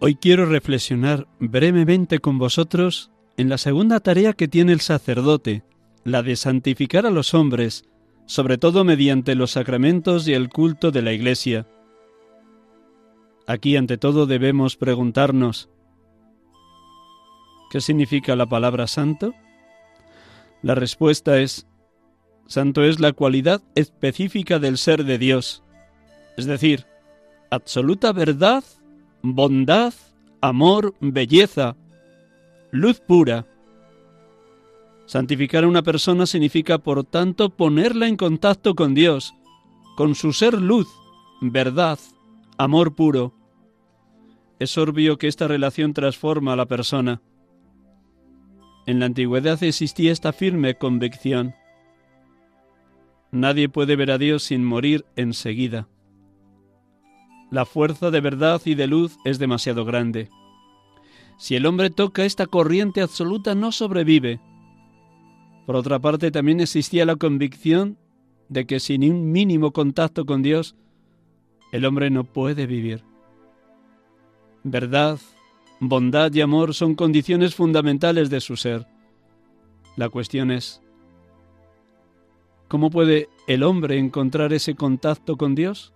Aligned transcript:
Hoy 0.00 0.14
quiero 0.14 0.46
reflexionar 0.46 1.26
brevemente 1.40 2.20
con 2.20 2.38
vosotros 2.38 3.10
en 3.36 3.48
la 3.48 3.58
segunda 3.58 3.98
tarea 3.98 4.32
que 4.32 4.46
tiene 4.46 4.72
el 4.72 4.80
sacerdote, 4.80 5.64
la 6.04 6.22
de 6.22 6.36
santificar 6.36 7.04
a 7.04 7.10
los 7.10 7.34
hombres, 7.34 7.84
sobre 8.24 8.58
todo 8.58 8.84
mediante 8.84 9.34
los 9.34 9.52
sacramentos 9.52 10.28
y 10.28 10.34
el 10.34 10.50
culto 10.50 10.92
de 10.92 11.02
la 11.02 11.12
Iglesia. 11.12 11.66
Aquí 13.48 13.76
ante 13.76 13.98
todo 13.98 14.26
debemos 14.26 14.76
preguntarnos, 14.76 15.68
¿qué 17.68 17.80
significa 17.80 18.36
la 18.36 18.46
palabra 18.46 18.86
santo? 18.86 19.34
La 20.62 20.76
respuesta 20.76 21.40
es, 21.40 21.66
santo 22.46 22.84
es 22.84 23.00
la 23.00 23.12
cualidad 23.12 23.62
específica 23.74 24.60
del 24.60 24.78
ser 24.78 25.04
de 25.04 25.18
Dios, 25.18 25.64
es 26.36 26.46
decir, 26.46 26.86
absoluta 27.50 28.12
verdad 28.12 28.62
bondad, 29.34 29.94
amor, 30.40 30.94
belleza, 31.00 31.76
luz 32.70 33.00
pura. 33.00 33.46
Santificar 35.06 35.64
a 35.64 35.68
una 35.68 35.82
persona 35.82 36.26
significa, 36.26 36.78
por 36.78 37.04
tanto, 37.04 37.50
ponerla 37.50 38.08
en 38.08 38.16
contacto 38.16 38.74
con 38.74 38.94
Dios, 38.94 39.34
con 39.96 40.14
su 40.14 40.32
ser 40.32 40.60
luz, 40.60 40.86
verdad, 41.40 41.98
amor 42.58 42.94
puro. 42.94 43.32
Es 44.58 44.76
obvio 44.76 45.18
que 45.18 45.28
esta 45.28 45.48
relación 45.48 45.94
transforma 45.94 46.52
a 46.52 46.56
la 46.56 46.66
persona. 46.66 47.22
En 48.86 49.00
la 49.00 49.06
antigüedad 49.06 49.62
existía 49.62 50.12
esta 50.12 50.32
firme 50.32 50.76
convicción. 50.76 51.54
Nadie 53.30 53.68
puede 53.68 53.96
ver 53.96 54.10
a 54.10 54.18
Dios 54.18 54.42
sin 54.44 54.64
morir 54.64 55.04
enseguida. 55.16 55.88
La 57.50 57.64
fuerza 57.64 58.10
de 58.10 58.20
verdad 58.20 58.60
y 58.64 58.74
de 58.74 58.86
luz 58.86 59.18
es 59.24 59.38
demasiado 59.38 59.84
grande. 59.84 60.28
Si 61.38 61.54
el 61.54 61.66
hombre 61.66 61.88
toca 61.88 62.24
esta 62.24 62.46
corriente 62.46 63.00
absoluta 63.00 63.54
no 63.54 63.72
sobrevive. 63.72 64.40
Por 65.66 65.76
otra 65.76 65.98
parte, 65.98 66.30
también 66.30 66.60
existía 66.60 67.06
la 67.06 67.16
convicción 67.16 67.96
de 68.48 68.66
que 68.66 68.80
sin 68.80 69.10
un 69.10 69.30
mínimo 69.30 69.72
contacto 69.72 70.26
con 70.26 70.42
Dios, 70.42 70.76
el 71.72 71.84
hombre 71.84 72.10
no 72.10 72.24
puede 72.24 72.66
vivir. 72.66 73.04
Verdad, 74.64 75.18
bondad 75.80 76.32
y 76.32 76.40
amor 76.40 76.74
son 76.74 76.94
condiciones 76.94 77.54
fundamentales 77.54 78.30
de 78.30 78.40
su 78.40 78.56
ser. 78.56 78.86
La 79.96 80.08
cuestión 80.08 80.50
es, 80.50 80.82
¿cómo 82.68 82.90
puede 82.90 83.28
el 83.46 83.62
hombre 83.62 83.98
encontrar 83.98 84.52
ese 84.52 84.74
contacto 84.74 85.36
con 85.36 85.54
Dios? 85.54 85.94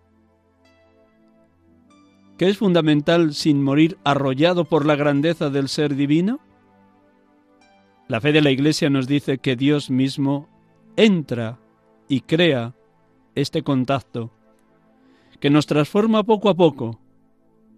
Que 2.43 2.49
es 2.49 2.59
fundamental 2.59 3.35
sin 3.35 3.63
morir 3.63 3.99
arrollado 4.03 4.65
por 4.65 4.85
la 4.85 4.97
grandeza 4.97 5.49
del 5.49 5.69
ser 5.69 5.95
divino? 5.95 6.41
La 8.09 8.21
fe 8.21 8.33
de 8.33 8.41
la 8.41 8.51
Iglesia 8.51 8.91
nos 8.91 9.07
dice 9.07 9.39
que 9.39 9.55
Dios 9.55 9.91
mismo 9.91 10.49
entra 10.97 11.61
y 12.09 12.23
crea 12.23 12.75
este 13.37 13.63
contacto, 13.63 14.33
que 15.39 15.51
nos 15.51 15.67
transforma 15.67 16.25
poco 16.25 16.49
a 16.49 16.57
poco 16.57 16.99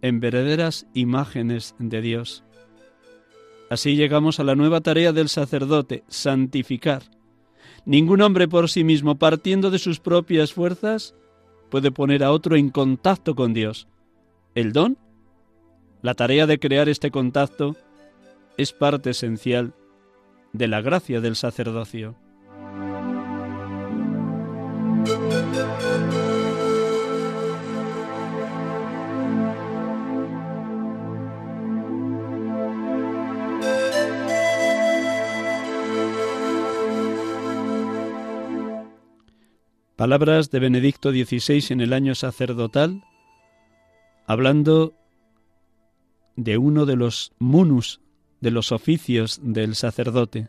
en 0.00 0.18
verdaderas 0.18 0.86
imágenes 0.94 1.74
de 1.78 2.00
Dios. 2.00 2.42
Así 3.68 3.96
llegamos 3.96 4.40
a 4.40 4.44
la 4.44 4.54
nueva 4.54 4.80
tarea 4.80 5.12
del 5.12 5.28
sacerdote, 5.28 6.04
santificar. 6.08 7.02
Ningún 7.84 8.22
hombre 8.22 8.48
por 8.48 8.70
sí 8.70 8.82
mismo, 8.82 9.16
partiendo 9.16 9.70
de 9.70 9.78
sus 9.78 10.00
propias 10.00 10.54
fuerzas, 10.54 11.14
puede 11.68 11.90
poner 11.90 12.24
a 12.24 12.32
otro 12.32 12.56
en 12.56 12.70
contacto 12.70 13.34
con 13.34 13.52
Dios. 13.52 13.88
El 14.54 14.72
don, 14.72 14.96
la 16.00 16.14
tarea 16.14 16.46
de 16.46 16.60
crear 16.60 16.88
este 16.88 17.10
contacto, 17.10 17.76
es 18.56 18.72
parte 18.72 19.10
esencial 19.10 19.74
de 20.52 20.68
la 20.68 20.80
gracia 20.80 21.20
del 21.20 21.34
sacerdocio. 21.34 22.14
Palabras 39.96 40.52
de 40.52 40.58
Benedicto 40.60 41.10
XVI 41.10 41.72
en 41.72 41.80
el 41.80 41.92
año 41.92 42.14
sacerdotal, 42.14 43.02
hablando 44.26 44.94
de 46.36 46.58
uno 46.58 46.86
de 46.86 46.96
los 46.96 47.32
munus, 47.38 48.00
de 48.40 48.50
los 48.50 48.72
oficios 48.72 49.40
del 49.42 49.74
sacerdote, 49.74 50.48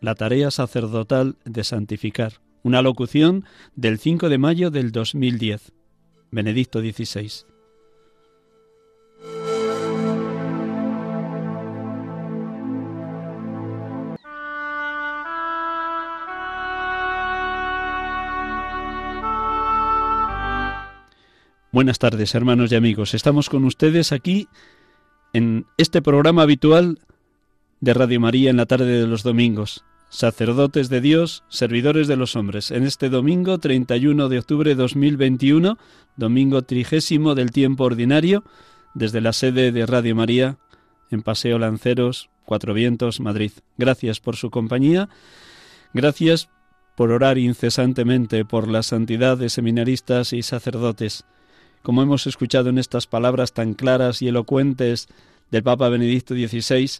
la 0.00 0.14
tarea 0.14 0.50
sacerdotal 0.50 1.36
de 1.44 1.64
santificar. 1.64 2.34
Una 2.62 2.82
locución 2.82 3.44
del 3.76 3.98
5 3.98 4.28
de 4.28 4.38
mayo 4.38 4.70
del 4.70 4.92
2010. 4.92 5.72
Benedicto 6.30 6.80
XVI. 6.80 7.53
Buenas 21.74 21.98
tardes, 21.98 22.36
hermanos 22.36 22.70
y 22.70 22.76
amigos. 22.76 23.14
Estamos 23.14 23.50
con 23.50 23.64
ustedes 23.64 24.12
aquí 24.12 24.46
en 25.32 25.66
este 25.76 26.02
programa 26.02 26.42
habitual 26.42 27.00
de 27.80 27.92
Radio 27.92 28.20
María 28.20 28.50
en 28.50 28.58
la 28.58 28.66
tarde 28.66 29.00
de 29.00 29.08
los 29.08 29.24
domingos. 29.24 29.84
Sacerdotes 30.08 30.88
de 30.88 31.00
Dios, 31.00 31.42
servidores 31.48 32.06
de 32.06 32.14
los 32.14 32.36
hombres. 32.36 32.70
En 32.70 32.84
este 32.84 33.08
domingo 33.08 33.58
31 33.58 34.28
de 34.28 34.38
octubre 34.38 34.70
de 34.70 34.76
2021, 34.76 35.76
domingo 36.14 36.62
trigésimo 36.62 37.34
del 37.34 37.50
tiempo 37.50 37.82
ordinario, 37.82 38.44
desde 38.94 39.20
la 39.20 39.32
sede 39.32 39.72
de 39.72 39.84
Radio 39.84 40.14
María 40.14 40.58
en 41.10 41.22
Paseo 41.22 41.58
Lanceros, 41.58 42.30
Cuatro 42.44 42.72
Vientos, 42.72 43.18
Madrid. 43.18 43.50
Gracias 43.78 44.20
por 44.20 44.36
su 44.36 44.48
compañía. 44.50 45.08
Gracias 45.92 46.48
por 46.96 47.10
orar 47.10 47.36
incesantemente 47.36 48.44
por 48.44 48.68
la 48.68 48.84
santidad 48.84 49.36
de 49.36 49.48
seminaristas 49.48 50.32
y 50.32 50.44
sacerdotes 50.44 51.24
como 51.84 52.02
hemos 52.02 52.26
escuchado 52.26 52.70
en 52.70 52.78
estas 52.78 53.06
palabras 53.06 53.52
tan 53.52 53.74
claras 53.74 54.22
y 54.22 54.28
elocuentes 54.28 55.06
del 55.50 55.62
Papa 55.62 55.90
Benedicto 55.90 56.34
XVI, 56.34 56.90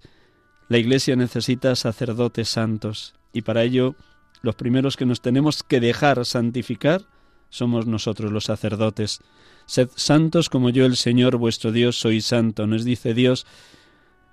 la 0.69 0.77
Iglesia 0.77 1.17
necesita 1.17 1.75
sacerdotes 1.75 2.51
santos. 2.51 3.15
y 3.33 3.43
para 3.43 3.65
ello 3.65 3.97
los 4.43 4.55
primeros 4.55 4.97
que 4.97 5.07
nos 5.07 5.23
tenemos 5.23 5.63
que 5.63 5.81
dejar 5.81 6.25
santificar 6.27 7.01
somos 7.49 7.87
nosotros 7.87 8.31
los 8.31 8.45
sacerdotes. 8.45 9.23
Sed 9.65 9.89
santos 9.97 10.51
como 10.51 10.69
yo 10.69 10.85
el 10.85 10.97
Señor 10.97 11.39
vuestro 11.39 11.73
Dios 11.73 11.99
soy 11.99 12.21
santo, 12.21 12.67
nos 12.67 12.85
dice 12.85 13.15
Dios 13.15 13.47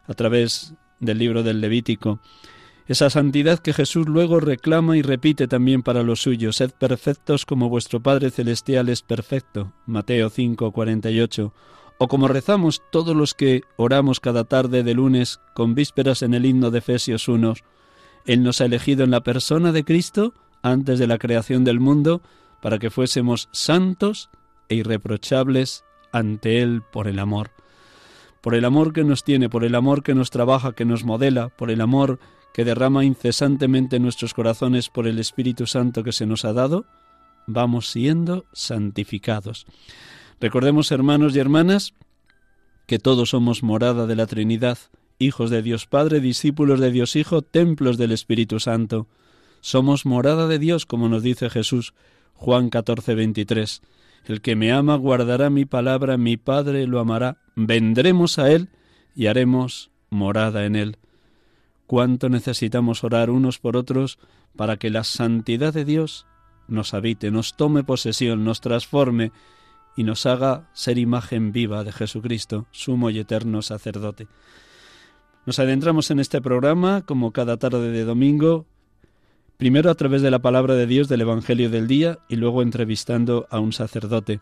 a 0.05 0.13
través 0.15 0.73
del 0.99 1.17
libro 1.17 1.43
del 1.43 1.61
Levítico. 1.61 2.19
Esa 2.91 3.09
santidad 3.09 3.59
que 3.59 3.71
Jesús 3.71 4.09
luego 4.09 4.41
reclama 4.41 4.97
y 4.97 5.01
repite 5.01 5.47
también 5.47 5.81
para 5.81 6.03
los 6.03 6.21
suyos. 6.21 6.57
Sed 6.57 6.71
perfectos 6.71 7.45
como 7.45 7.69
vuestro 7.69 8.01
Padre 8.01 8.31
Celestial 8.31 8.89
es 8.89 9.01
perfecto. 9.01 9.71
Mateo 9.85 10.29
5, 10.29 10.73
48. 10.73 11.53
O 11.99 12.07
como 12.09 12.27
rezamos 12.27 12.81
todos 12.91 13.15
los 13.15 13.33
que 13.33 13.61
oramos 13.77 14.19
cada 14.19 14.43
tarde 14.43 14.83
de 14.83 14.93
lunes 14.93 15.39
con 15.53 15.73
vísperas 15.73 16.21
en 16.21 16.33
el 16.33 16.45
himno 16.45 16.69
de 16.69 16.79
Efesios 16.79 17.29
1. 17.29 17.53
Él 18.25 18.43
nos 18.43 18.59
ha 18.59 18.65
elegido 18.65 19.05
en 19.05 19.11
la 19.11 19.21
persona 19.21 19.71
de 19.71 19.85
Cristo 19.85 20.33
antes 20.61 20.99
de 20.99 21.07
la 21.07 21.17
creación 21.17 21.63
del 21.63 21.79
mundo 21.79 22.21
para 22.61 22.77
que 22.77 22.89
fuésemos 22.89 23.47
santos 23.53 24.29
e 24.67 24.75
irreprochables 24.75 25.85
ante 26.11 26.61
Él 26.61 26.81
por 26.91 27.07
el 27.07 27.19
amor. 27.19 27.51
Por 28.41 28.53
el 28.53 28.65
amor 28.65 28.91
que 28.91 29.05
nos 29.05 29.23
tiene, 29.23 29.47
por 29.47 29.63
el 29.63 29.75
amor 29.75 30.03
que 30.03 30.13
nos 30.13 30.29
trabaja, 30.29 30.73
que 30.73 30.83
nos 30.83 31.05
modela, 31.05 31.47
por 31.47 31.71
el 31.71 31.79
amor 31.79 32.19
que 32.53 32.65
derrama 32.65 33.05
incesantemente 33.05 33.95
en 33.95 34.03
nuestros 34.03 34.33
corazones 34.33 34.89
por 34.89 35.07
el 35.07 35.19
Espíritu 35.19 35.67
Santo 35.67 36.03
que 36.03 36.11
se 36.11 36.25
nos 36.25 36.45
ha 36.45 36.53
dado, 36.53 36.85
vamos 37.47 37.89
siendo 37.89 38.45
santificados. 38.53 39.65
Recordemos, 40.39 40.91
hermanos 40.91 41.35
y 41.35 41.39
hermanas, 41.39 41.93
que 42.87 42.99
todos 42.99 43.29
somos 43.29 43.63
morada 43.63 44.05
de 44.05 44.15
la 44.15 44.27
Trinidad, 44.27 44.77
hijos 45.19 45.49
de 45.49 45.61
Dios 45.61 45.85
Padre, 45.85 46.19
discípulos 46.19 46.79
de 46.79 46.91
Dios 46.91 47.15
Hijo, 47.15 47.41
templos 47.41 47.97
del 47.97 48.11
Espíritu 48.11 48.59
Santo. 48.59 49.07
Somos 49.61 50.05
morada 50.05 50.47
de 50.47 50.59
Dios, 50.59 50.85
como 50.85 51.07
nos 51.07 51.23
dice 51.23 51.49
Jesús, 51.49 51.93
Juan 52.33 52.69
14, 52.69 53.15
23. 53.15 53.81
El 54.25 54.41
que 54.41 54.55
me 54.55 54.71
ama 54.71 54.95
guardará 54.95 55.49
mi 55.49 55.65
palabra, 55.65 56.17
mi 56.17 56.37
Padre 56.37 56.85
lo 56.87 56.99
amará. 56.99 57.37
Vendremos 57.55 58.39
a 58.39 58.51
Él 58.51 58.69
y 59.15 59.27
haremos 59.27 59.91
morada 60.09 60.65
en 60.65 60.75
Él 60.75 60.97
cuánto 61.91 62.29
necesitamos 62.29 63.03
orar 63.03 63.29
unos 63.29 63.59
por 63.59 63.75
otros 63.75 64.17
para 64.55 64.77
que 64.77 64.89
la 64.89 65.03
santidad 65.03 65.73
de 65.73 65.83
Dios 65.83 66.25
nos 66.69 66.93
habite, 66.93 67.31
nos 67.31 67.57
tome 67.57 67.83
posesión, 67.83 68.45
nos 68.45 68.61
transforme 68.61 69.33
y 69.97 70.05
nos 70.05 70.25
haga 70.25 70.69
ser 70.71 70.97
imagen 70.97 71.51
viva 71.51 71.83
de 71.83 71.91
Jesucristo, 71.91 72.65
sumo 72.71 73.09
y 73.09 73.19
eterno 73.19 73.61
sacerdote. 73.61 74.29
Nos 75.45 75.59
adentramos 75.59 76.09
en 76.11 76.21
este 76.21 76.39
programa, 76.39 77.01
como 77.01 77.33
cada 77.33 77.57
tarde 77.57 77.91
de 77.91 78.05
domingo, 78.05 78.65
primero 79.57 79.91
a 79.91 79.95
través 79.95 80.21
de 80.21 80.31
la 80.31 80.39
palabra 80.39 80.75
de 80.75 80.87
Dios 80.87 81.09
del 81.09 81.19
Evangelio 81.19 81.69
del 81.69 81.87
día 81.87 82.19
y 82.29 82.37
luego 82.37 82.61
entrevistando 82.61 83.47
a 83.49 83.59
un 83.59 83.73
sacerdote. 83.73 84.39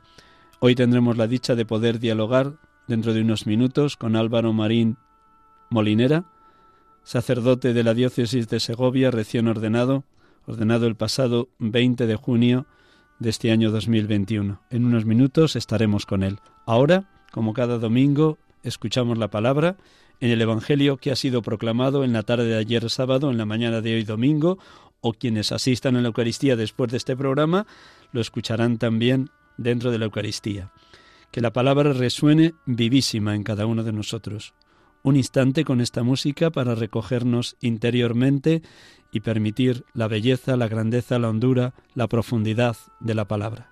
Hoy 0.60 0.76
tendremos 0.76 1.18
la 1.18 1.26
dicha 1.26 1.56
de 1.56 1.66
poder 1.66 1.98
dialogar 1.98 2.60
dentro 2.88 3.12
de 3.12 3.22
unos 3.22 3.48
minutos 3.48 3.98
con 3.98 4.16
Álvaro 4.16 4.54
Marín 4.54 4.98
Molinera, 5.72 6.26
sacerdote 7.10 7.74
de 7.74 7.84
la 7.84 7.96
diócesis 7.96 8.50
de 8.50 8.60
Segovia, 8.60 9.10
recién 9.10 9.48
ordenado, 9.48 10.04
ordenado 10.46 10.86
el 10.86 10.94
pasado 10.94 11.50
20 11.58 12.06
de 12.06 12.16
junio 12.16 12.68
de 13.18 13.32
este 13.32 13.52
año 13.52 13.72
2021. 13.72 14.62
En 14.70 14.86
unos 14.86 15.06
minutos 15.06 15.56
estaremos 15.56 16.06
con 16.06 16.22
él. 16.22 16.38
Ahora, 16.68 17.10
como 17.32 17.54
cada 17.54 17.80
domingo, 17.80 18.38
escuchamos 18.62 19.18
la 19.18 19.32
palabra 19.32 19.76
en 20.20 20.30
el 20.30 20.40
Evangelio 20.40 20.98
que 20.98 21.10
ha 21.10 21.16
sido 21.16 21.42
proclamado 21.42 22.04
en 22.04 22.14
la 22.14 22.22
tarde 22.22 22.46
de 22.46 22.58
ayer 22.58 22.88
sábado, 22.92 23.32
en 23.32 23.40
la 23.40 23.46
mañana 23.48 23.82
de 23.82 23.96
hoy 23.96 24.04
domingo, 24.04 24.60
o 25.02 25.14
quienes 25.14 25.52
asistan 25.52 25.96
a 25.96 26.02
la 26.02 26.10
Eucaristía 26.10 26.56
después 26.56 26.92
de 26.92 26.98
este 26.98 27.18
programa, 27.18 27.66
lo 28.12 28.22
escucharán 28.22 28.78
también 28.78 29.32
dentro 29.58 29.90
de 29.90 29.98
la 29.98 30.06
Eucaristía. 30.06 30.72
Que 31.32 31.42
la 31.42 31.54
palabra 31.54 31.92
resuene 31.92 32.54
vivísima 32.68 33.34
en 33.34 33.42
cada 33.42 33.66
uno 33.66 33.84
de 33.84 33.94
nosotros 33.94 34.54
un 35.04 35.16
instante 35.16 35.64
con 35.66 35.82
esta 35.82 36.04
música 36.04 36.50
para 36.50 36.76
recogernos 36.76 37.56
interiormente 37.62 38.62
y 39.12 39.22
permitir 39.22 39.86
la 39.94 40.08
belleza, 40.08 40.58
la 40.58 40.68
grandeza, 40.68 41.20
la 41.20 41.30
hondura, 41.30 41.74
la 41.96 42.08
profundidad 42.08 42.78
de 43.00 43.16
la 43.16 43.26
palabra. 43.26 43.70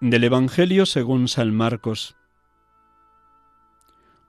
Del 0.00 0.24
Evangelio 0.24 0.86
según 0.86 1.28
San 1.28 1.54
Marcos. 1.54 2.16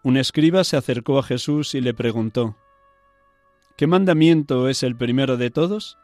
Un 0.03 0.17
escriba 0.17 0.63
se 0.63 0.77
acercó 0.77 1.19
a 1.19 1.23
Jesús 1.23 1.75
y 1.75 1.81
le 1.81 1.93
preguntó, 1.93 2.57
¿Qué 3.77 3.87
mandamiento 3.87 4.67
es 4.67 4.83
el 4.83 4.95
primero 4.95 5.37
de 5.37 5.51
todos? 5.51 5.97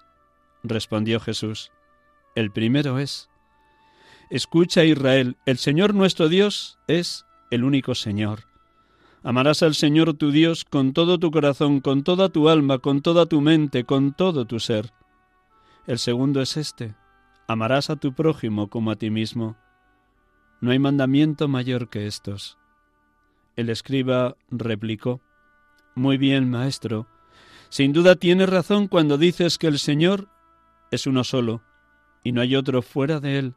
Respondió 0.63 1.19
Jesús, 1.19 1.71
el 2.35 2.51
primero 2.51 2.99
es, 2.99 3.29
Escucha 4.29 4.83
Israel, 4.83 5.37
el 5.45 5.57
Señor 5.57 5.93
nuestro 5.93 6.27
Dios 6.27 6.77
es 6.87 7.25
el 7.49 7.63
único 7.63 7.95
Señor. 7.95 8.43
Amarás 9.23 9.63
al 9.63 9.73
Señor 9.73 10.13
tu 10.15 10.31
Dios 10.31 10.65
con 10.65 10.93
todo 10.93 11.17
tu 11.17 11.31
corazón, 11.31 11.79
con 11.79 12.03
toda 12.03 12.29
tu 12.29 12.49
alma, 12.49 12.79
con 12.79 13.01
toda 13.01 13.25
tu 13.25 13.41
mente, 13.41 13.83
con 13.85 14.13
todo 14.13 14.45
tu 14.45 14.59
ser. 14.59 14.91
El 15.85 15.97
segundo 15.97 16.41
es 16.41 16.57
este, 16.57 16.95
amarás 17.47 17.89
a 17.89 17.95
tu 17.95 18.13
prójimo 18.13 18.69
como 18.69 18.91
a 18.91 18.95
ti 18.95 19.09
mismo. 19.09 19.55
No 20.59 20.71
hay 20.71 20.79
mandamiento 20.79 21.47
mayor 21.47 21.89
que 21.89 22.05
estos. 22.05 22.57
El 23.57 23.69
escriba 23.69 24.37
replicó, 24.51 25.19
Muy 25.95 26.17
bien, 26.17 26.49
maestro. 26.49 27.07
Sin 27.69 27.91
duda 27.91 28.15
tienes 28.15 28.47
razón 28.47 28.87
cuando 28.87 29.17
dices 29.17 29.57
que 29.57 29.67
el 29.67 29.79
Señor 29.79 30.29
es 30.91 31.07
uno 31.07 31.23
solo, 31.23 31.63
y 32.23 32.31
no 32.31 32.41
hay 32.41 32.55
otro 32.55 32.83
fuera 32.83 33.19
de 33.19 33.39
Él, 33.39 33.55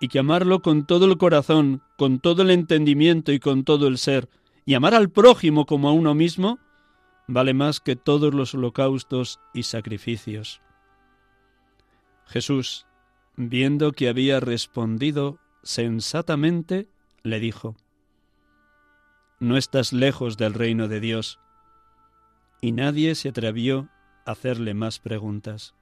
y 0.00 0.08
que 0.08 0.18
amarlo 0.18 0.60
con 0.62 0.84
todo 0.84 1.06
el 1.06 1.16
corazón, 1.16 1.80
con 1.96 2.18
todo 2.18 2.42
el 2.42 2.50
entendimiento 2.50 3.32
y 3.32 3.38
con 3.38 3.62
todo 3.64 3.86
el 3.86 3.98
ser, 3.98 4.28
y 4.66 4.74
amar 4.74 4.94
al 4.94 5.10
prójimo 5.10 5.64
como 5.64 5.88
a 5.88 5.92
uno 5.92 6.12
mismo, 6.12 6.58
vale 7.28 7.54
más 7.54 7.78
que 7.78 7.94
todos 7.94 8.34
los 8.34 8.52
holocaustos 8.54 9.38
y 9.54 9.62
sacrificios. 9.62 10.60
Jesús, 12.26 12.86
viendo 13.36 13.92
que 13.92 14.08
había 14.08 14.40
respondido 14.40 15.38
sensatamente, 15.62 16.88
le 17.22 17.38
dijo, 17.38 17.76
no 19.40 19.56
estás 19.56 19.92
lejos 19.94 20.36
del 20.36 20.54
reino 20.54 20.86
de 20.86 21.00
Dios. 21.00 21.40
Y 22.60 22.72
nadie 22.72 23.14
se 23.14 23.30
atrevió 23.30 23.88
a 24.26 24.32
hacerle 24.32 24.74
más 24.74 24.98
preguntas. 24.98 25.74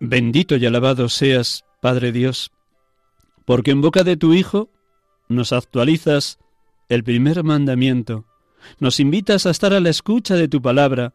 Bendito 0.00 0.56
y 0.56 0.64
alabado 0.64 1.08
seas, 1.08 1.64
Padre 1.80 2.12
Dios, 2.12 2.50
porque 3.44 3.72
en 3.72 3.80
boca 3.80 4.04
de 4.04 4.16
tu 4.16 4.32
Hijo 4.32 4.70
nos 5.28 5.52
actualizas 5.52 6.38
el 6.88 7.04
primer 7.04 7.44
mandamiento. 7.44 8.24
Nos 8.80 9.00
invitas 9.00 9.46
a 9.46 9.50
estar 9.50 9.72
a 9.72 9.80
la 9.80 9.90
escucha 9.90 10.34
de 10.34 10.48
tu 10.48 10.60
palabra. 10.60 11.14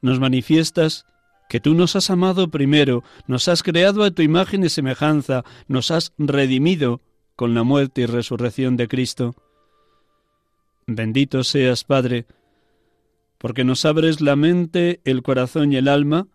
Nos 0.00 0.20
manifiestas 0.20 1.06
que 1.48 1.60
tú 1.60 1.74
nos 1.74 1.96
has 1.96 2.10
amado 2.10 2.48
primero, 2.48 3.04
nos 3.26 3.48
has 3.48 3.62
creado 3.62 4.02
a 4.02 4.10
tu 4.10 4.22
imagen 4.22 4.64
y 4.64 4.68
semejanza, 4.68 5.44
nos 5.68 5.90
has 5.90 6.12
redimido 6.18 7.00
con 7.36 7.54
la 7.54 7.62
muerte 7.62 8.02
y 8.02 8.06
resurrección 8.06 8.76
de 8.76 8.88
Cristo. 8.88 9.34
Bendito 10.86 11.44
seas, 11.44 11.84
Padre, 11.84 12.26
porque 13.38 13.64
nos 13.64 13.84
abres 13.84 14.20
la 14.20 14.36
mente, 14.36 15.00
el 15.04 15.22
corazón 15.22 15.72
y 15.72 15.76
el 15.76 15.88
alma 15.88 16.28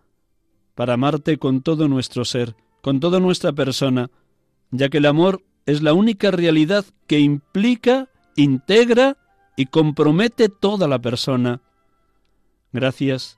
para 0.76 0.94
amarte 0.94 1.38
con 1.38 1.62
todo 1.62 1.88
nuestro 1.88 2.26
ser, 2.26 2.56
con 2.82 3.00
toda 3.00 3.20
nuestra 3.20 3.52
persona, 3.52 4.10
ya 4.72 4.90
que 4.90 4.98
el 4.98 5.06
amor 5.06 5.44
es 5.66 5.82
la 5.82 5.94
única 5.94 6.32
realidad 6.32 6.86
que 7.08 7.20
implica 7.20 8.10
integra 8.36 9.18
y 9.56 9.66
compromete 9.66 10.50
toda 10.50 10.88
la 10.88 11.00
persona. 11.00 11.62
Gracias 12.72 13.38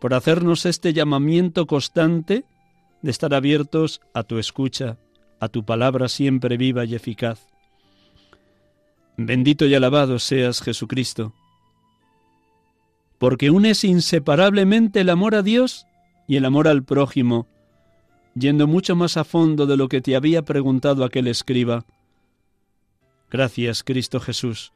por 0.00 0.12
hacernos 0.12 0.66
este 0.66 0.92
llamamiento 0.92 1.66
constante 1.66 2.44
de 3.00 3.10
estar 3.10 3.34
abiertos 3.34 4.00
a 4.12 4.22
tu 4.22 4.38
escucha, 4.38 4.98
a 5.40 5.48
tu 5.48 5.64
palabra 5.64 6.08
siempre 6.08 6.56
viva 6.56 6.84
y 6.84 6.94
eficaz. 6.94 7.46
Bendito 9.16 9.64
y 9.66 9.74
alabado 9.74 10.18
seas 10.18 10.60
Jesucristo, 10.60 11.32
porque 13.18 13.50
unes 13.50 13.84
inseparablemente 13.84 15.00
el 15.00 15.08
amor 15.08 15.34
a 15.34 15.42
Dios 15.42 15.86
y 16.26 16.36
el 16.36 16.44
amor 16.44 16.66
al 16.66 16.82
prójimo, 16.82 17.46
yendo 18.34 18.66
mucho 18.66 18.96
más 18.96 19.16
a 19.16 19.24
fondo 19.24 19.66
de 19.66 19.76
lo 19.76 19.88
que 19.88 20.00
te 20.00 20.16
había 20.16 20.42
preguntado 20.42 21.04
aquel 21.04 21.28
escriba. 21.28 21.86
Gracias, 23.34 23.82
Cristo 23.82 24.20
Jesús, 24.20 24.72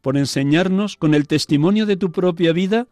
por 0.00 0.16
enseñarnos 0.16 0.96
con 0.96 1.12
el 1.12 1.26
testimonio 1.26 1.84
de 1.84 1.98
tu 1.98 2.10
propia 2.10 2.54
vida 2.54 2.88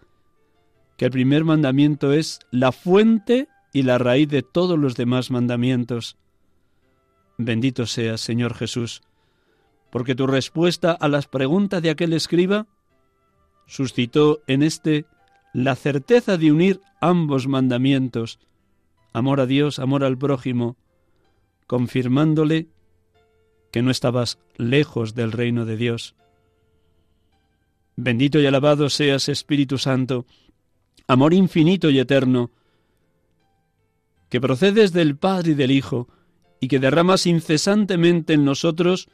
que 0.99 1.07
el 1.07 1.11
primer 1.11 1.43
mandamiento 1.43 2.13
es 2.13 2.41
la 2.51 2.71
fuente 2.71 3.49
y 3.73 3.85
la 3.85 3.97
raíz 3.97 4.29
de 4.29 4.43
todos 4.43 4.79
los 4.79 4.97
demás 4.97 5.31
mandamientos. 5.31 6.19
Bendito 7.39 7.87
seas, 7.87 8.21
Señor 8.21 8.53
Jesús, 8.53 9.01
porque 9.89 10.15
tu 10.15 10.27
respuesta 10.27 10.93
a 10.93 11.09
las 11.09 11.27
preguntas 11.27 11.81
de 11.81 11.89
aquel 11.89 12.13
escriba 12.13 12.67
suscitó 13.67 14.43
en 14.47 14.63
éste 14.63 15.07
la 15.55 15.77
certeza 15.77 16.37
de 16.37 16.53
unir 16.53 16.83
ambos 17.01 17.49
mandamientos, 17.49 18.39
amor 19.15 19.41
a 19.41 19.47
Dios, 19.47 19.79
amor 19.79 20.05
al 20.05 20.19
prójimo, 20.19 20.77
confirmándole 21.67 22.69
que 23.71 23.83
no 23.83 23.91
estabas 23.91 24.39
lejos 24.57 25.15
del 25.15 25.33
reino 25.33 25.65
de 25.65 25.77
Dios. 25.77 26.15
Bendito 27.97 28.41
y 28.41 28.47
alabado 28.47 28.89
seas, 28.89 29.29
Espíritu 29.29 29.79
Santo, 29.79 30.27
amor 31.07 31.35
infinito 31.35 31.91
y 31.91 31.99
eterno, 31.99 32.51
que 34.29 34.41
procedes 34.41 34.93
del 34.93 35.17
Padre 35.17 35.53
y 35.53 35.55
del 35.55 35.71
Hijo, 35.71 36.09
y 36.61 36.69
que 36.69 36.79
derramas 36.79 37.27
incesantemente 37.27 38.35
en 38.35 38.45
nosotros 38.45 39.09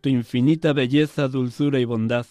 tu 0.00 0.08
infinita 0.08 0.72
belleza, 0.72 1.28
dulzura 1.28 1.80
y 1.80 1.84
bondad, 1.84 2.26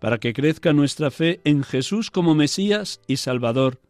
para 0.00 0.18
que 0.18 0.32
crezca 0.32 0.72
nuestra 0.72 1.10
fe 1.10 1.40
en 1.44 1.64
Jesús 1.64 2.10
como 2.10 2.34
Mesías 2.34 3.00
y 3.06 3.16
Salvador, 3.16 3.80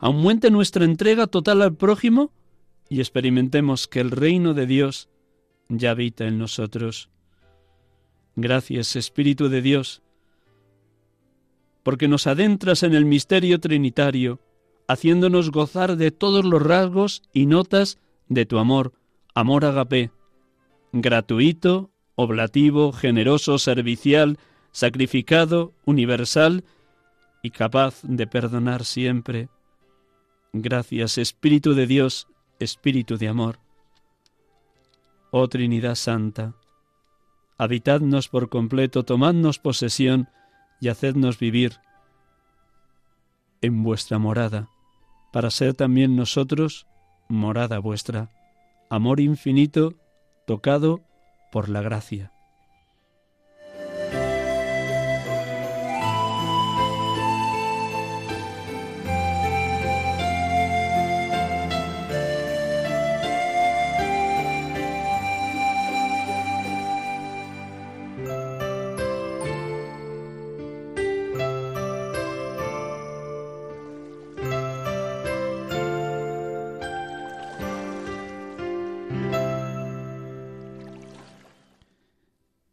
aumente 0.00 0.50
nuestra 0.50 0.84
entrega 0.84 1.26
total 1.28 1.62
al 1.62 1.74
prójimo 1.74 2.32
y 2.88 3.00
experimentemos 3.00 3.86
que 3.86 4.00
el 4.00 4.10
reino 4.10 4.54
de 4.54 4.66
Dios 4.66 5.08
ya 5.68 5.92
habita 5.92 6.26
en 6.26 6.38
nosotros. 6.38 7.10
Gracias, 8.36 8.96
Espíritu 8.96 9.48
de 9.48 9.62
Dios, 9.62 10.02
porque 11.82 12.08
nos 12.08 12.26
adentras 12.26 12.82
en 12.82 12.94
el 12.94 13.04
misterio 13.04 13.60
trinitario, 13.60 14.40
haciéndonos 14.86 15.50
gozar 15.50 15.96
de 15.96 16.10
todos 16.10 16.44
los 16.44 16.62
rasgos 16.62 17.22
y 17.32 17.46
notas 17.46 17.98
de 18.28 18.46
tu 18.46 18.58
amor, 18.58 18.92
amor 19.34 19.64
agape, 19.64 20.10
gratuito, 20.92 21.90
oblativo, 22.14 22.92
generoso, 22.92 23.58
servicial, 23.58 24.38
sacrificado, 24.72 25.72
universal 25.84 26.64
y 27.42 27.50
capaz 27.50 28.00
de 28.02 28.26
perdonar 28.26 28.84
siempre. 28.84 29.48
Gracias, 30.52 31.18
Espíritu 31.18 31.74
de 31.74 31.86
Dios, 31.86 32.26
Espíritu 32.58 33.18
de 33.18 33.28
amor. 33.28 33.67
Oh 35.30 35.46
Trinidad 35.48 35.94
Santa, 35.94 36.54
habitadnos 37.58 38.28
por 38.28 38.48
completo, 38.48 39.04
tomadnos 39.04 39.58
posesión 39.58 40.28
y 40.80 40.88
hacednos 40.88 41.38
vivir 41.38 41.80
en 43.60 43.82
vuestra 43.82 44.18
morada, 44.18 44.70
para 45.32 45.50
ser 45.50 45.74
también 45.74 46.16
nosotros 46.16 46.86
morada 47.28 47.78
vuestra, 47.78 48.30
amor 48.88 49.20
infinito 49.20 49.94
tocado 50.46 51.02
por 51.52 51.68
la 51.68 51.82
gracia. 51.82 52.32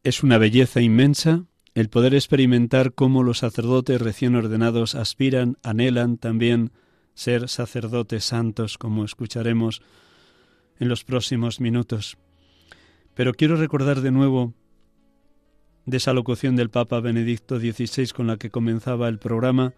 Es 0.06 0.22
una 0.22 0.38
belleza 0.38 0.82
inmensa 0.82 1.46
el 1.74 1.90
poder 1.90 2.14
experimentar 2.14 2.94
cómo 2.94 3.24
los 3.24 3.40
sacerdotes 3.40 4.00
recién 4.00 4.36
ordenados 4.36 4.94
aspiran, 4.94 5.58
anhelan 5.64 6.20
también 6.20 6.72
ser 7.16 7.50
sacerdotes 7.50 8.24
santos, 8.24 8.78
como 8.78 9.04
escucharemos 9.04 9.82
en 10.80 10.90
los 10.90 11.04
próximos 11.04 11.60
minutos. 11.60 12.20
Pero 13.16 13.34
quiero 13.34 13.56
recordar 13.56 14.02
de 14.02 14.12
nuevo 14.12 14.54
de 15.88 15.98
esa 15.98 16.14
locución 16.14 16.56
del 16.56 16.70
Papa 16.70 17.00
Benedicto 17.00 17.58
XVI 17.58 18.10
con 18.10 18.28
la 18.28 18.38
que 18.38 18.52
comenzaba 18.52 19.10
el 19.10 19.18
programa, 19.18 19.74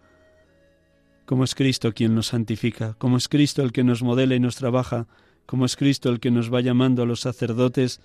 cómo 1.24 1.42
es 1.42 1.54
Cristo 1.54 1.94
quien 1.94 2.14
nos 2.14 2.26
santifica, 2.26 2.96
cómo 2.98 3.16
es 3.16 3.28
Cristo 3.28 3.62
el 3.62 3.72
que 3.72 3.82
nos 3.82 4.02
modela 4.02 4.34
y 4.34 4.40
nos 4.40 4.56
trabaja, 4.56 5.06
cómo 5.46 5.64
es 5.64 5.74
Cristo 5.74 6.10
el 6.10 6.20
que 6.20 6.30
nos 6.30 6.52
va 6.52 6.60
llamando 6.60 7.02
a 7.02 7.06
los 7.06 7.20
sacerdotes 7.20 8.02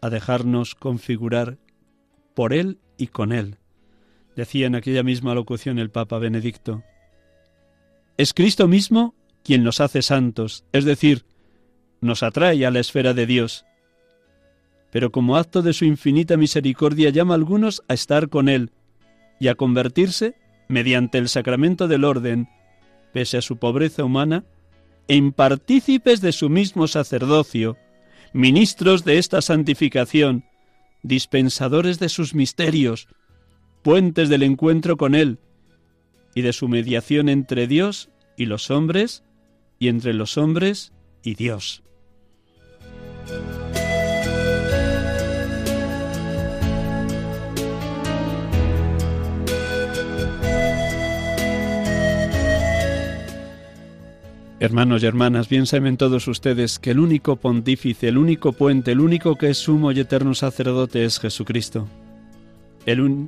a 0.00 0.10
dejarnos 0.10 0.74
configurar 0.74 1.58
por 2.34 2.52
Él 2.52 2.78
y 2.96 3.08
con 3.08 3.32
Él. 3.32 3.58
Decía 4.36 4.66
en 4.66 4.74
aquella 4.74 5.02
misma 5.02 5.34
locución 5.34 5.78
el 5.78 5.90
Papa 5.90 6.18
Benedicto. 6.18 6.82
Es 8.16 8.32
Cristo 8.34 8.68
mismo 8.68 9.14
quien 9.42 9.64
nos 9.64 9.80
hace 9.80 10.02
santos, 10.02 10.64
es 10.72 10.84
decir, 10.84 11.24
nos 12.00 12.22
atrae 12.22 12.64
a 12.66 12.70
la 12.70 12.80
esfera 12.80 13.14
de 13.14 13.26
Dios. 13.26 13.64
Pero 14.90 15.10
como 15.12 15.36
acto 15.36 15.62
de 15.62 15.72
su 15.72 15.84
infinita 15.84 16.36
misericordia 16.36 17.10
llama 17.10 17.34
a 17.34 17.36
algunos 17.36 17.82
a 17.88 17.94
estar 17.94 18.28
con 18.28 18.48
Él 18.48 18.72
y 19.38 19.48
a 19.48 19.54
convertirse, 19.54 20.34
mediante 20.68 21.18
el 21.18 21.28
sacramento 21.28 21.88
del 21.88 22.04
orden, 22.04 22.48
pese 23.12 23.38
a 23.38 23.42
su 23.42 23.56
pobreza 23.56 24.04
humana, 24.04 24.44
en 25.08 25.32
partícipes 25.32 26.20
de 26.20 26.32
su 26.32 26.48
mismo 26.48 26.86
sacerdocio, 26.86 27.76
ministros 28.32 29.04
de 29.04 29.18
esta 29.18 29.42
santificación, 29.42 30.44
dispensadores 31.02 31.98
de 31.98 32.08
sus 32.08 32.34
misterios, 32.34 33.08
puentes 33.82 34.28
del 34.28 34.42
encuentro 34.42 34.96
con 34.96 35.14
Él 35.14 35.38
y 36.34 36.42
de 36.42 36.52
su 36.52 36.68
mediación 36.68 37.28
entre 37.28 37.66
Dios 37.66 38.10
y 38.36 38.46
los 38.46 38.70
hombres 38.70 39.24
y 39.78 39.88
entre 39.88 40.14
los 40.14 40.36
hombres 40.38 40.92
y 41.22 41.34
Dios. 41.34 41.82
Hermanos 54.62 55.02
y 55.02 55.06
hermanas, 55.06 55.48
bien 55.48 55.64
saben 55.64 55.96
todos 55.96 56.28
ustedes 56.28 56.78
que 56.78 56.90
el 56.90 56.98
único 56.98 57.36
pontífice, 57.36 58.08
el 58.08 58.18
único 58.18 58.52
puente, 58.52 58.92
el 58.92 59.00
único 59.00 59.36
que 59.36 59.48
es 59.48 59.56
sumo 59.56 59.90
y 59.90 60.00
eterno 60.00 60.34
sacerdote 60.34 61.06
es 61.06 61.18
Jesucristo. 61.18 61.88
Él, 62.84 63.26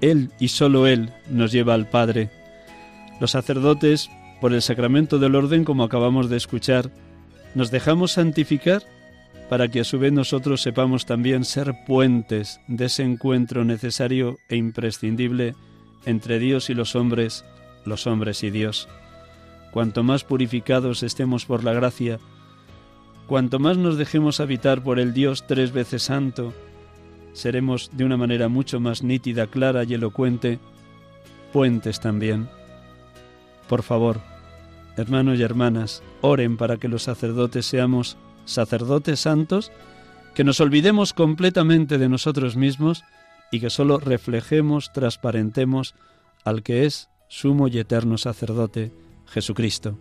él 0.00 0.32
y 0.40 0.48
solo 0.48 0.88
Él 0.88 1.12
nos 1.30 1.52
lleva 1.52 1.74
al 1.74 1.88
Padre. 1.88 2.30
Los 3.20 3.30
sacerdotes, 3.30 4.10
por 4.40 4.52
el 4.52 4.60
sacramento 4.60 5.20
del 5.20 5.36
orden, 5.36 5.62
como 5.62 5.84
acabamos 5.84 6.28
de 6.28 6.36
escuchar, 6.36 6.90
nos 7.54 7.70
dejamos 7.70 8.10
santificar 8.10 8.82
para 9.48 9.68
que 9.68 9.78
a 9.78 9.84
su 9.84 10.00
vez 10.00 10.12
nosotros 10.12 10.62
sepamos 10.62 11.06
también 11.06 11.44
ser 11.44 11.74
puentes 11.86 12.58
de 12.66 12.86
ese 12.86 13.04
encuentro 13.04 13.64
necesario 13.64 14.36
e 14.48 14.56
imprescindible 14.56 15.54
entre 16.06 16.40
Dios 16.40 16.70
y 16.70 16.74
los 16.74 16.96
hombres, 16.96 17.44
los 17.84 18.08
hombres 18.08 18.42
y 18.42 18.50
Dios. 18.50 18.88
Cuanto 19.76 20.02
más 20.02 20.24
purificados 20.24 21.02
estemos 21.02 21.44
por 21.44 21.62
la 21.62 21.74
gracia, 21.74 22.18
cuanto 23.26 23.58
más 23.58 23.76
nos 23.76 23.98
dejemos 23.98 24.40
habitar 24.40 24.82
por 24.82 24.98
el 24.98 25.12
Dios 25.12 25.46
tres 25.46 25.70
veces 25.70 26.04
santo, 26.04 26.54
seremos 27.34 27.90
de 27.92 28.06
una 28.06 28.16
manera 28.16 28.48
mucho 28.48 28.80
más 28.80 29.02
nítida, 29.02 29.48
clara 29.48 29.84
y 29.84 29.92
elocuente, 29.92 30.60
puentes 31.52 32.00
también. 32.00 32.48
Por 33.68 33.82
favor, 33.82 34.22
hermanos 34.96 35.38
y 35.38 35.42
hermanas, 35.42 36.02
oren 36.22 36.56
para 36.56 36.78
que 36.78 36.88
los 36.88 37.02
sacerdotes 37.02 37.66
seamos 37.66 38.16
sacerdotes 38.46 39.20
santos, 39.20 39.72
que 40.34 40.42
nos 40.42 40.58
olvidemos 40.58 41.12
completamente 41.12 41.98
de 41.98 42.08
nosotros 42.08 42.56
mismos 42.56 43.04
y 43.52 43.60
que 43.60 43.68
solo 43.68 43.98
reflejemos, 43.98 44.90
transparentemos 44.94 45.94
al 46.44 46.62
que 46.62 46.86
es 46.86 47.10
sumo 47.28 47.68
y 47.68 47.78
eterno 47.78 48.16
sacerdote, 48.16 48.90
Jesucristo. 49.34 49.98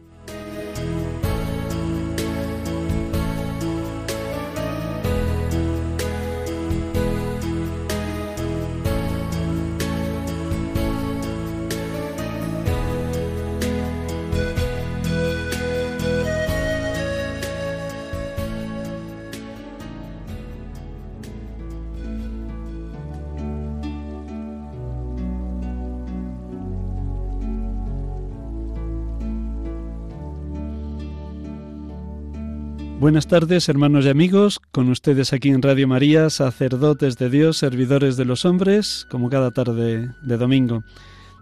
Buenas 33.05 33.27
tardes, 33.27 33.69
hermanos 33.69 34.05
y 34.05 34.09
amigos, 34.09 34.59
con 34.71 34.89
ustedes 34.89 35.31
aquí 35.31 35.49
en 35.49 35.61
Radio 35.61 35.87
María, 35.87 36.31
sacerdotes 36.31 37.19
de 37.19 37.29
Dios, 37.29 37.57
servidores 37.57 38.17
de 38.17 38.25
los 38.25 38.45
hombres, 38.45 39.05
como 39.11 39.29
cada 39.29 39.51
tarde 39.51 40.09
de 40.23 40.37
domingo. 40.37 40.83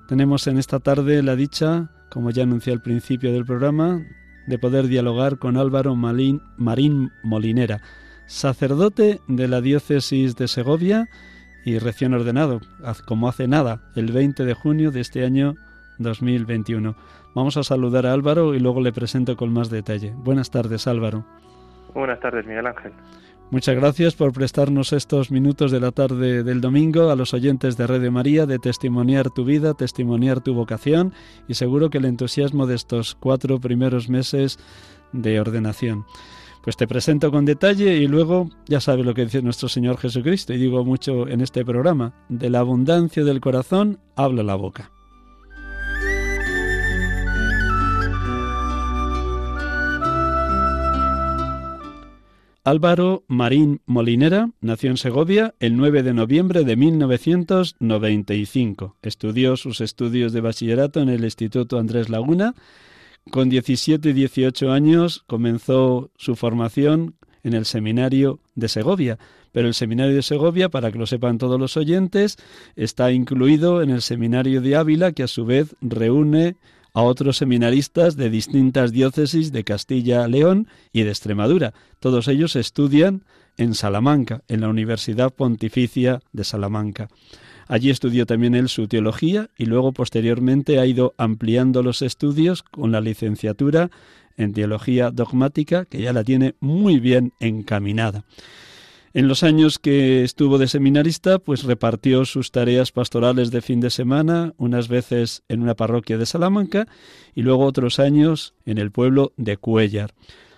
Tenemos 0.09 0.45
en 0.47 0.57
esta 0.57 0.81
tarde 0.81 1.23
la 1.23 1.37
dicha, 1.37 1.89
como 2.11 2.31
ya 2.31 2.43
anuncié 2.43 2.73
al 2.73 2.81
principio 2.81 3.31
del 3.31 3.45
programa, 3.45 4.05
de 4.45 4.59
poder 4.59 4.87
dialogar 4.87 5.39
con 5.39 5.55
Álvaro 5.55 5.95
Marín 5.95 6.41
Molinera, 7.23 7.81
sacerdote 8.27 9.21
de 9.29 9.47
la 9.47 9.61
diócesis 9.61 10.35
de 10.35 10.49
Segovia 10.49 11.07
y 11.63 11.79
recién 11.79 12.13
ordenado, 12.13 12.59
como 13.05 13.29
hace 13.29 13.47
nada, 13.47 13.89
el 13.95 14.11
20 14.11 14.43
de 14.43 14.53
junio 14.53 14.91
de 14.91 14.99
este 14.99 15.23
año 15.23 15.55
2021. 15.99 16.97
Vamos 17.33 17.55
a 17.55 17.63
saludar 17.63 18.05
a 18.05 18.11
Álvaro 18.11 18.53
y 18.53 18.59
luego 18.59 18.81
le 18.81 18.91
presento 18.91 19.37
con 19.37 19.53
más 19.53 19.69
detalle. 19.69 20.13
Buenas 20.17 20.51
tardes, 20.51 20.87
Álvaro. 20.87 21.25
Buenas 21.93 22.19
tardes, 22.19 22.45
Miguel 22.45 22.67
Ángel. 22.67 22.91
Muchas 23.51 23.75
gracias 23.75 24.15
por 24.15 24.33
prestarnos 24.33 24.93
estos 24.93 25.29
minutos 25.29 25.71
de 25.71 25.79
la 25.79 25.91
tarde 25.91 26.43
del 26.43 26.59
domingo 26.59 27.11
a 27.11 27.15
los 27.15 27.35
oyentes 27.35 27.77
de 27.77 27.85
Radio 27.85 28.11
María 28.11 28.47
de 28.47 28.57
testimoniar 28.57 29.29
tu 29.29 29.45
vida, 29.45 29.75
testimoniar 29.75 30.41
tu 30.41 30.55
vocación 30.55 31.13
y 31.47 31.53
seguro 31.53 31.91
que 31.91 31.99
el 31.99 32.05
entusiasmo 32.05 32.65
de 32.65 32.73
estos 32.73 33.13
cuatro 33.13 33.59
primeros 33.59 34.09
meses 34.09 34.57
de 35.11 35.39
ordenación. 35.39 36.05
Pues 36.63 36.77
te 36.77 36.87
presento 36.87 37.29
con 37.29 37.45
detalle 37.45 37.97
y 37.97 38.07
luego 38.07 38.49
ya 38.67 38.79
sabes 38.79 39.05
lo 39.05 39.13
que 39.13 39.25
dice 39.25 39.43
nuestro 39.43 39.69
Señor 39.69 39.97
Jesucristo 39.97 40.53
y 40.53 40.57
digo 40.57 40.83
mucho 40.83 41.27
en 41.27 41.41
este 41.41 41.63
programa, 41.63 42.13
de 42.29 42.49
la 42.49 42.59
abundancia 42.59 43.23
del 43.23 43.41
corazón 43.41 43.99
habla 44.15 44.41
la 44.41 44.55
boca. 44.55 44.92
Álvaro 52.65 53.25
Marín 53.27 53.81
Molinera 53.85 54.49
nació 54.61 54.89
en 54.89 54.95
Segovia 54.95 55.53
el 55.59 55.75
9 55.75 56.01
de 56.01 56.13
noviembre 56.13 56.63
de 56.63 56.77
1995. 56.77 58.95
Estudió 59.01 59.57
sus 59.57 59.81
estudios 59.81 60.31
de 60.31 60.39
bachillerato 60.39 61.01
en 61.01 61.09
el 61.09 61.25
Instituto 61.25 61.77
Andrés 61.77 62.07
Laguna. 62.07 62.55
Con 63.31 63.49
17 63.49 64.09
y 64.09 64.13
18 64.13 64.71
años 64.71 65.25
comenzó 65.27 66.09
su 66.15 66.37
formación 66.37 67.15
en 67.43 67.53
el 67.53 67.65
Seminario 67.65 68.39
de 68.55 68.69
Segovia. 68.69 69.19
Pero 69.51 69.67
el 69.67 69.73
Seminario 69.73 70.15
de 70.15 70.23
Segovia, 70.23 70.69
para 70.69 70.89
que 70.89 70.99
lo 70.99 71.05
sepan 71.05 71.39
todos 71.39 71.59
los 71.59 71.75
oyentes, 71.75 72.37
está 72.77 73.11
incluido 73.11 73.81
en 73.81 73.89
el 73.89 74.01
Seminario 74.01 74.61
de 74.61 74.77
Ávila, 74.77 75.11
que 75.11 75.23
a 75.23 75.27
su 75.27 75.43
vez 75.43 75.75
reúne 75.81 76.55
a 76.93 77.01
otros 77.01 77.37
seminaristas 77.37 78.15
de 78.15 78.29
distintas 78.29 78.91
diócesis 78.91 79.51
de 79.51 79.63
Castilla-León 79.63 80.67
y 80.91 81.03
de 81.03 81.09
Extremadura. 81.09 81.73
Todos 81.99 82.27
ellos 82.27 82.55
estudian 82.55 83.23
en 83.57 83.73
Salamanca, 83.73 84.43
en 84.47 84.61
la 84.61 84.69
Universidad 84.69 85.33
Pontificia 85.33 86.21
de 86.31 86.43
Salamanca. 86.43 87.09
Allí 87.67 87.89
estudió 87.89 88.25
también 88.25 88.55
él 88.55 88.69
su 88.69 88.87
teología 88.87 89.49
y 89.57 89.65
luego 89.65 89.91
posteriormente 89.93 90.79
ha 90.79 90.85
ido 90.85 91.13
ampliando 91.17 91.81
los 91.81 92.01
estudios 92.01 92.61
con 92.61 92.91
la 92.91 93.01
licenciatura 93.01 93.89
en 94.37 94.53
teología 94.53 95.11
dogmática, 95.11 95.85
que 95.85 96.01
ya 96.01 96.13
la 96.13 96.23
tiene 96.23 96.55
muy 96.59 96.99
bien 96.99 97.33
encaminada. 97.39 98.25
En 99.15 99.27
los 99.27 99.43
años 99.43 99.77
que 99.77 100.23
estuvo 100.23 100.57
de 100.57 100.67
seminarista, 100.67 101.37
pues 101.37 101.65
repartió 101.65 102.25
sus 102.25 102.51
tareas 102.51 102.91
pastorales 102.91 103.51
de 103.51 103.61
fin 103.61 103.79
de 103.79 103.91
semana, 103.91 104.53
unas 104.57 104.87
veces 104.87 105.43
en 105.49 105.61
una 105.61 105.75
parroquia 105.75 106.17
de 106.17 106.25
Salamanca 106.25 106.87
y 107.35 107.43
luego 107.43 107.65
otros 107.65 107.99
años 107.99 108.55
en 108.65 108.79
el 108.79 108.89
pueblo 108.91 109.31
de 109.37 109.57
Cuellar. 109.57 110.15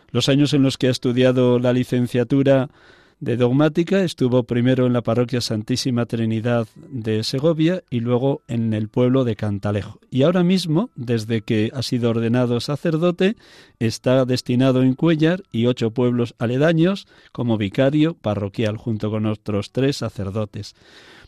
Los 0.10 0.30
años 0.30 0.54
en 0.54 0.63
los 0.63 0.78
que 0.78 0.88
ha 0.88 0.91
estudiado 0.91 1.60
la 1.60 1.74
licenciatura 1.74 2.70
de 3.19 3.38
dogmática, 3.38 4.04
estuvo 4.04 4.43
primero 4.43 4.86
en 4.86 4.93
la 4.93 5.01
parroquia 5.01 5.41
Santísima 5.41 6.06
Trinidad 6.06 6.67
de 6.89 7.23
Segovia 7.23 7.84
y 7.89 8.01
luego 8.01 8.41
en 8.47 8.73
el 8.73 8.89
pueblo 8.89 9.23
de 9.23 9.36
Cantalejo. 9.36 9.99
Y 10.12 10.23
ahora 10.23 10.43
mismo, 10.43 10.89
desde 10.95 11.41
que 11.41 11.71
ha 11.73 11.82
sido 11.82 12.10
ordenado 12.10 12.60
sacerdote, 12.60 13.36
está 13.80 14.25
destinado 14.25 14.84
en 14.84 14.95
Cuellar 14.95 15.43
y 15.51 15.65
ocho 15.65 15.91
pueblos 15.91 16.36
aledaños 16.39 17.08
como 17.32 17.58
vicario 17.58 18.15
parroquial 18.15 18.78
junto 18.78 19.10
con 19.10 19.25
otros 19.25 19.71
tres 19.71 19.97
sacerdotes. 19.97 20.75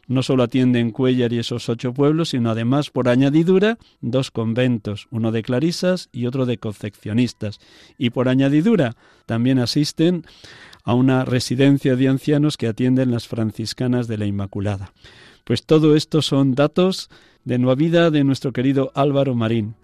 No 0.08 0.24
solo 0.24 0.44
atiende 0.44 0.80
en 0.80 0.92
Cuellar 0.92 1.34
y 1.34 1.40
esos 1.40 1.68
ocho 1.68 1.94
pueblos, 1.94 2.30
sino 2.30 2.50
además, 2.50 2.90
por 2.90 3.10
añadidura, 3.10 3.78
dos 4.00 4.32
conventos, 4.32 5.08
uno 5.12 5.34
de 5.34 5.44
clarisas 5.44 6.08
y 6.14 6.28
otro 6.28 6.46
de 6.46 6.58
concepcionistas. 6.58 7.60
Y 7.98 8.12
por 8.12 8.30
añadidura, 8.30 8.96
también 9.26 9.60
asisten 9.60 10.24
a 10.88 10.94
una 10.94 11.26
residencia 11.26 11.98
de 11.98 12.08
ancianos 12.08 12.56
que 12.56 12.66
atienden 12.66 13.12
las 13.12 13.28
franciscanas 13.28 14.08
de 14.08 14.18
la 14.18 14.26
Inmaculada. 14.26 14.94
Pues 15.44 15.66
todo 15.66 15.98
esto 15.98 16.22
son 16.22 16.56
datos 16.56 17.10
de 17.44 17.58
nueva 17.58 17.76
vida 17.76 18.10
de 18.10 18.24
nuestro 18.24 18.54
querido 18.54 18.94
Álvaro 18.96 19.36
Marín. 19.36 19.76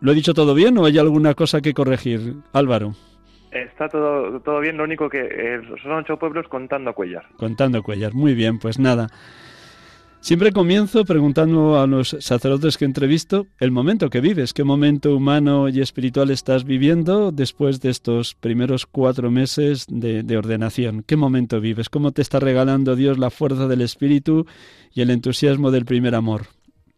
¿Lo 0.00 0.10
he 0.10 0.16
dicho 0.16 0.34
todo 0.34 0.52
bien 0.54 0.76
o 0.78 0.84
hay 0.84 0.98
alguna 0.98 1.34
cosa 1.34 1.60
que 1.60 1.74
corregir, 1.74 2.34
Álvaro? 2.52 2.94
Está 3.52 3.88
todo, 3.88 4.40
todo 4.40 4.58
bien, 4.58 4.76
lo 4.76 4.82
único 4.82 5.08
que 5.08 5.28
eh, 5.30 5.60
son 5.80 5.92
ocho 5.92 6.18
pueblos 6.18 6.48
contando 6.48 6.92
Cuellar. 6.92 7.24
Contando 7.36 7.84
Cuellar, 7.84 8.12
muy 8.12 8.34
bien, 8.34 8.58
pues 8.58 8.80
nada. 8.80 9.06
Siempre 10.26 10.50
comienzo 10.50 11.04
preguntando 11.04 11.78
a 11.78 11.86
los 11.86 12.08
sacerdotes 12.08 12.76
que 12.76 12.84
entrevisto 12.84 13.46
el 13.60 13.70
momento 13.70 14.10
que 14.10 14.20
vives, 14.20 14.52
qué 14.52 14.64
momento 14.64 15.14
humano 15.14 15.68
y 15.68 15.80
espiritual 15.80 16.30
estás 16.30 16.64
viviendo 16.64 17.30
después 17.30 17.80
de 17.80 17.90
estos 17.90 18.34
primeros 18.34 18.86
cuatro 18.86 19.30
meses 19.30 19.86
de, 19.88 20.24
de, 20.24 20.36
ordenación. 20.36 21.04
¿Qué 21.06 21.14
momento 21.14 21.60
vives? 21.60 21.88
¿Cómo 21.88 22.10
te 22.10 22.22
está 22.22 22.40
regalando 22.40 22.96
Dios 22.96 23.18
la 23.18 23.30
fuerza 23.30 23.68
del 23.68 23.82
espíritu 23.82 24.46
y 24.92 25.02
el 25.02 25.10
entusiasmo 25.10 25.70
del 25.70 25.84
primer 25.84 26.16
amor? 26.16 26.40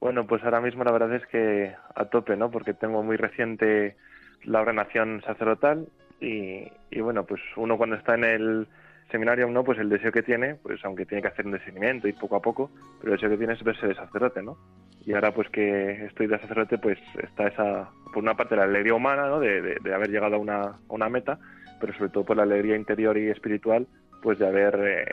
Bueno, 0.01 0.27
pues 0.27 0.43
ahora 0.43 0.63
mismo 0.63 0.83
la 0.85 0.93
verdad 0.93 1.15
es 1.15 1.27
que 1.27 1.75
a 1.97 2.07
tope, 2.07 2.35
¿no? 2.35 2.51
Porque 2.51 2.73
tengo 2.73 3.03
muy 3.03 3.19
reciente 3.19 3.99
la 4.45 4.63
ordenación 4.63 5.21
sacerdotal 5.21 5.87
y 6.19 6.71
bueno, 6.99 7.27
pues 7.27 7.43
uno 7.57 7.77
cuando 7.77 7.97
está 7.97 8.15
en 8.15 8.25
el 8.25 8.69
seminario 9.11 9.49
no, 9.49 9.65
pues 9.65 9.79
el 9.79 9.89
deseo 9.89 10.13
que 10.13 10.23
tiene, 10.23 10.57
pues 10.57 10.85
aunque 10.85 11.07
tiene 11.07 11.23
que 11.23 11.29
hacer 11.29 11.47
un 11.47 11.53
discernimiento 11.53 12.09
y 12.09 12.13
poco 12.13 12.37
a 12.37 12.43
poco, 12.43 12.71
pero 13.01 13.13
el 13.13 13.19
deseo 13.19 13.31
que 13.31 13.39
tiene 13.39 13.55
es 13.55 13.63
verse 13.63 13.87
de 13.87 13.95
sacerdote, 13.95 14.43
¿no? 14.43 14.59
Y 15.05 15.15
ahora 15.15 15.33
pues 15.33 15.49
que 15.49 16.07
estoy 16.07 16.27
de 16.27 16.39
sacerdote, 16.39 16.79
pues 16.79 16.99
está 17.23 17.49
esa, 17.49 17.91
por 18.13 18.23
una 18.23 18.37
parte 18.37 18.57
la 18.57 18.65
alegría 18.65 18.95
humana, 18.95 19.27
¿no? 19.29 19.41
De, 19.41 19.79
de, 19.83 19.95
haber 19.95 20.11
llegado 20.11 20.37
a 20.37 20.39
una, 20.39 20.79
una, 20.89 21.09
meta, 21.09 21.39
pero 21.81 21.95
sobre 21.95 22.11
todo 22.11 22.25
por 22.25 22.37
la 22.37 22.43
alegría 22.43 22.77
interior 22.77 23.17
y 23.17 23.29
espiritual, 23.31 23.87
pues 24.23 24.39
de 24.39 24.47
haber 24.47 24.75
eh, 24.83 25.07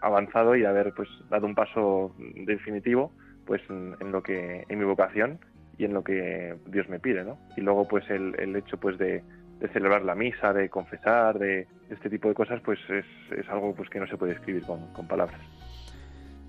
avanzado 0.00 0.54
y 0.54 0.64
haber 0.64 0.92
pues 0.94 1.08
dado 1.30 1.46
un 1.46 1.54
paso 1.54 2.14
definitivo, 2.18 3.12
pues 3.46 3.62
en, 3.68 3.96
en, 4.00 4.12
lo 4.12 4.22
que, 4.22 4.64
en 4.68 4.78
mi 4.78 4.84
vocación 4.84 5.40
y 5.78 5.84
en 5.86 5.94
lo 5.94 6.04
que 6.04 6.54
Dios 6.66 6.88
me 6.88 7.00
pide, 7.00 7.24
¿no? 7.24 7.38
Y 7.56 7.62
luego 7.62 7.88
pues 7.88 8.08
el, 8.10 8.36
el 8.38 8.54
hecho 8.54 8.76
pues 8.78 8.98
de 8.98 9.24
de 9.62 9.68
celebrar 9.68 10.04
la 10.04 10.16
misa, 10.16 10.52
de 10.52 10.68
confesar, 10.68 11.38
de 11.38 11.68
este 11.88 12.10
tipo 12.10 12.28
de 12.28 12.34
cosas, 12.34 12.60
pues 12.64 12.80
es, 12.90 13.04
es 13.38 13.48
algo 13.48 13.72
pues 13.74 13.88
que 13.88 14.00
no 14.00 14.08
se 14.08 14.16
puede 14.16 14.32
escribir 14.32 14.64
con, 14.64 14.92
con 14.92 15.06
palabras. 15.06 15.40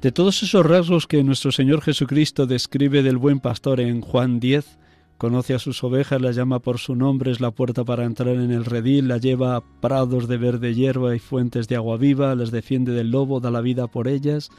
De 0.01 0.11
todos 0.11 0.41
esos 0.41 0.65
rasgos 0.65 1.05
que 1.05 1.23
nuestro 1.23 1.51
Señor 1.51 1.81
Jesucristo 1.81 2.47
describe 2.47 3.03
del 3.03 3.17
buen 3.17 3.39
pastor 3.39 3.79
en 3.79 4.01
Juan 4.01 4.39
10, 4.39 4.79
conoce 5.19 5.53
a 5.53 5.59
sus 5.59 5.83
ovejas, 5.83 6.21
las 6.21 6.35
llama 6.35 6.59
por 6.59 6.79
su 6.79 6.95
nombre, 6.95 7.31
es 7.31 7.39
la 7.39 7.51
puerta 7.51 7.85
para 7.85 8.03
entrar 8.03 8.35
en 8.35 8.51
el 8.51 8.65
redil, 8.65 9.07
la 9.07 9.19
lleva 9.19 9.55
a 9.57 9.61
prados 9.61 10.27
de 10.27 10.37
verde 10.37 10.73
hierba 10.73 11.15
y 11.15 11.19
fuentes 11.19 11.67
de 11.67 11.75
agua 11.75 11.97
viva, 11.97 12.33
las 12.33 12.49
defiende 12.49 12.93
del 12.93 13.11
lobo, 13.11 13.39
da 13.39 13.51
la 13.51 13.61
vida 13.61 13.85
por 13.87 14.07
ellas. 14.07 14.49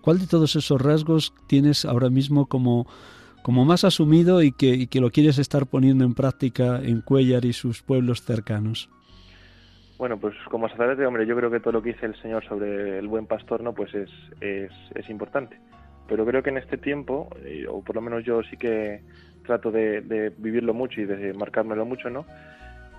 ¿Cuál 0.00 0.18
de 0.18 0.26
todos 0.26 0.56
esos 0.56 0.80
rasgos 0.80 1.34
tienes 1.46 1.84
ahora 1.84 2.08
mismo 2.08 2.46
como 2.46 2.86
como 3.42 3.64
más 3.64 3.84
asumido 3.84 4.42
y 4.42 4.52
que, 4.52 4.86
que 4.88 5.00
lo 5.00 5.10
quieres 5.10 5.38
estar 5.38 5.66
poniendo 5.66 6.04
en 6.04 6.14
práctica 6.14 6.80
en 6.82 7.00
Cuellar 7.00 7.44
y 7.44 7.52
sus 7.52 7.82
pueblos 7.82 8.22
cercanos? 8.22 8.90
Bueno, 9.98 10.16
pues 10.16 10.34
como 10.48 10.68
sacerdote, 10.68 11.04
hombre, 11.04 11.26
yo 11.26 11.34
creo 11.36 11.50
que 11.50 11.58
todo 11.58 11.72
lo 11.72 11.82
que 11.82 11.92
dice 11.92 12.06
el 12.06 12.20
Señor 12.22 12.44
sobre 12.44 12.98
el 12.98 13.08
buen 13.08 13.26
pastor, 13.26 13.62
¿no? 13.62 13.74
Pues 13.74 13.92
es, 13.94 14.10
es, 14.40 14.70
es 14.94 15.10
importante. 15.10 15.58
Pero 16.06 16.24
creo 16.24 16.42
que 16.42 16.50
en 16.50 16.58
este 16.58 16.78
tiempo, 16.78 17.28
eh, 17.44 17.66
o 17.68 17.82
por 17.82 17.96
lo 17.96 18.00
menos 18.00 18.24
yo 18.24 18.42
sí 18.44 18.56
que 18.56 19.02
trato 19.44 19.72
de, 19.72 20.00
de, 20.02 20.30
vivirlo 20.38 20.72
mucho 20.72 21.00
y 21.00 21.04
de 21.04 21.32
marcármelo 21.32 21.84
mucho, 21.84 22.10
¿no? 22.10 22.26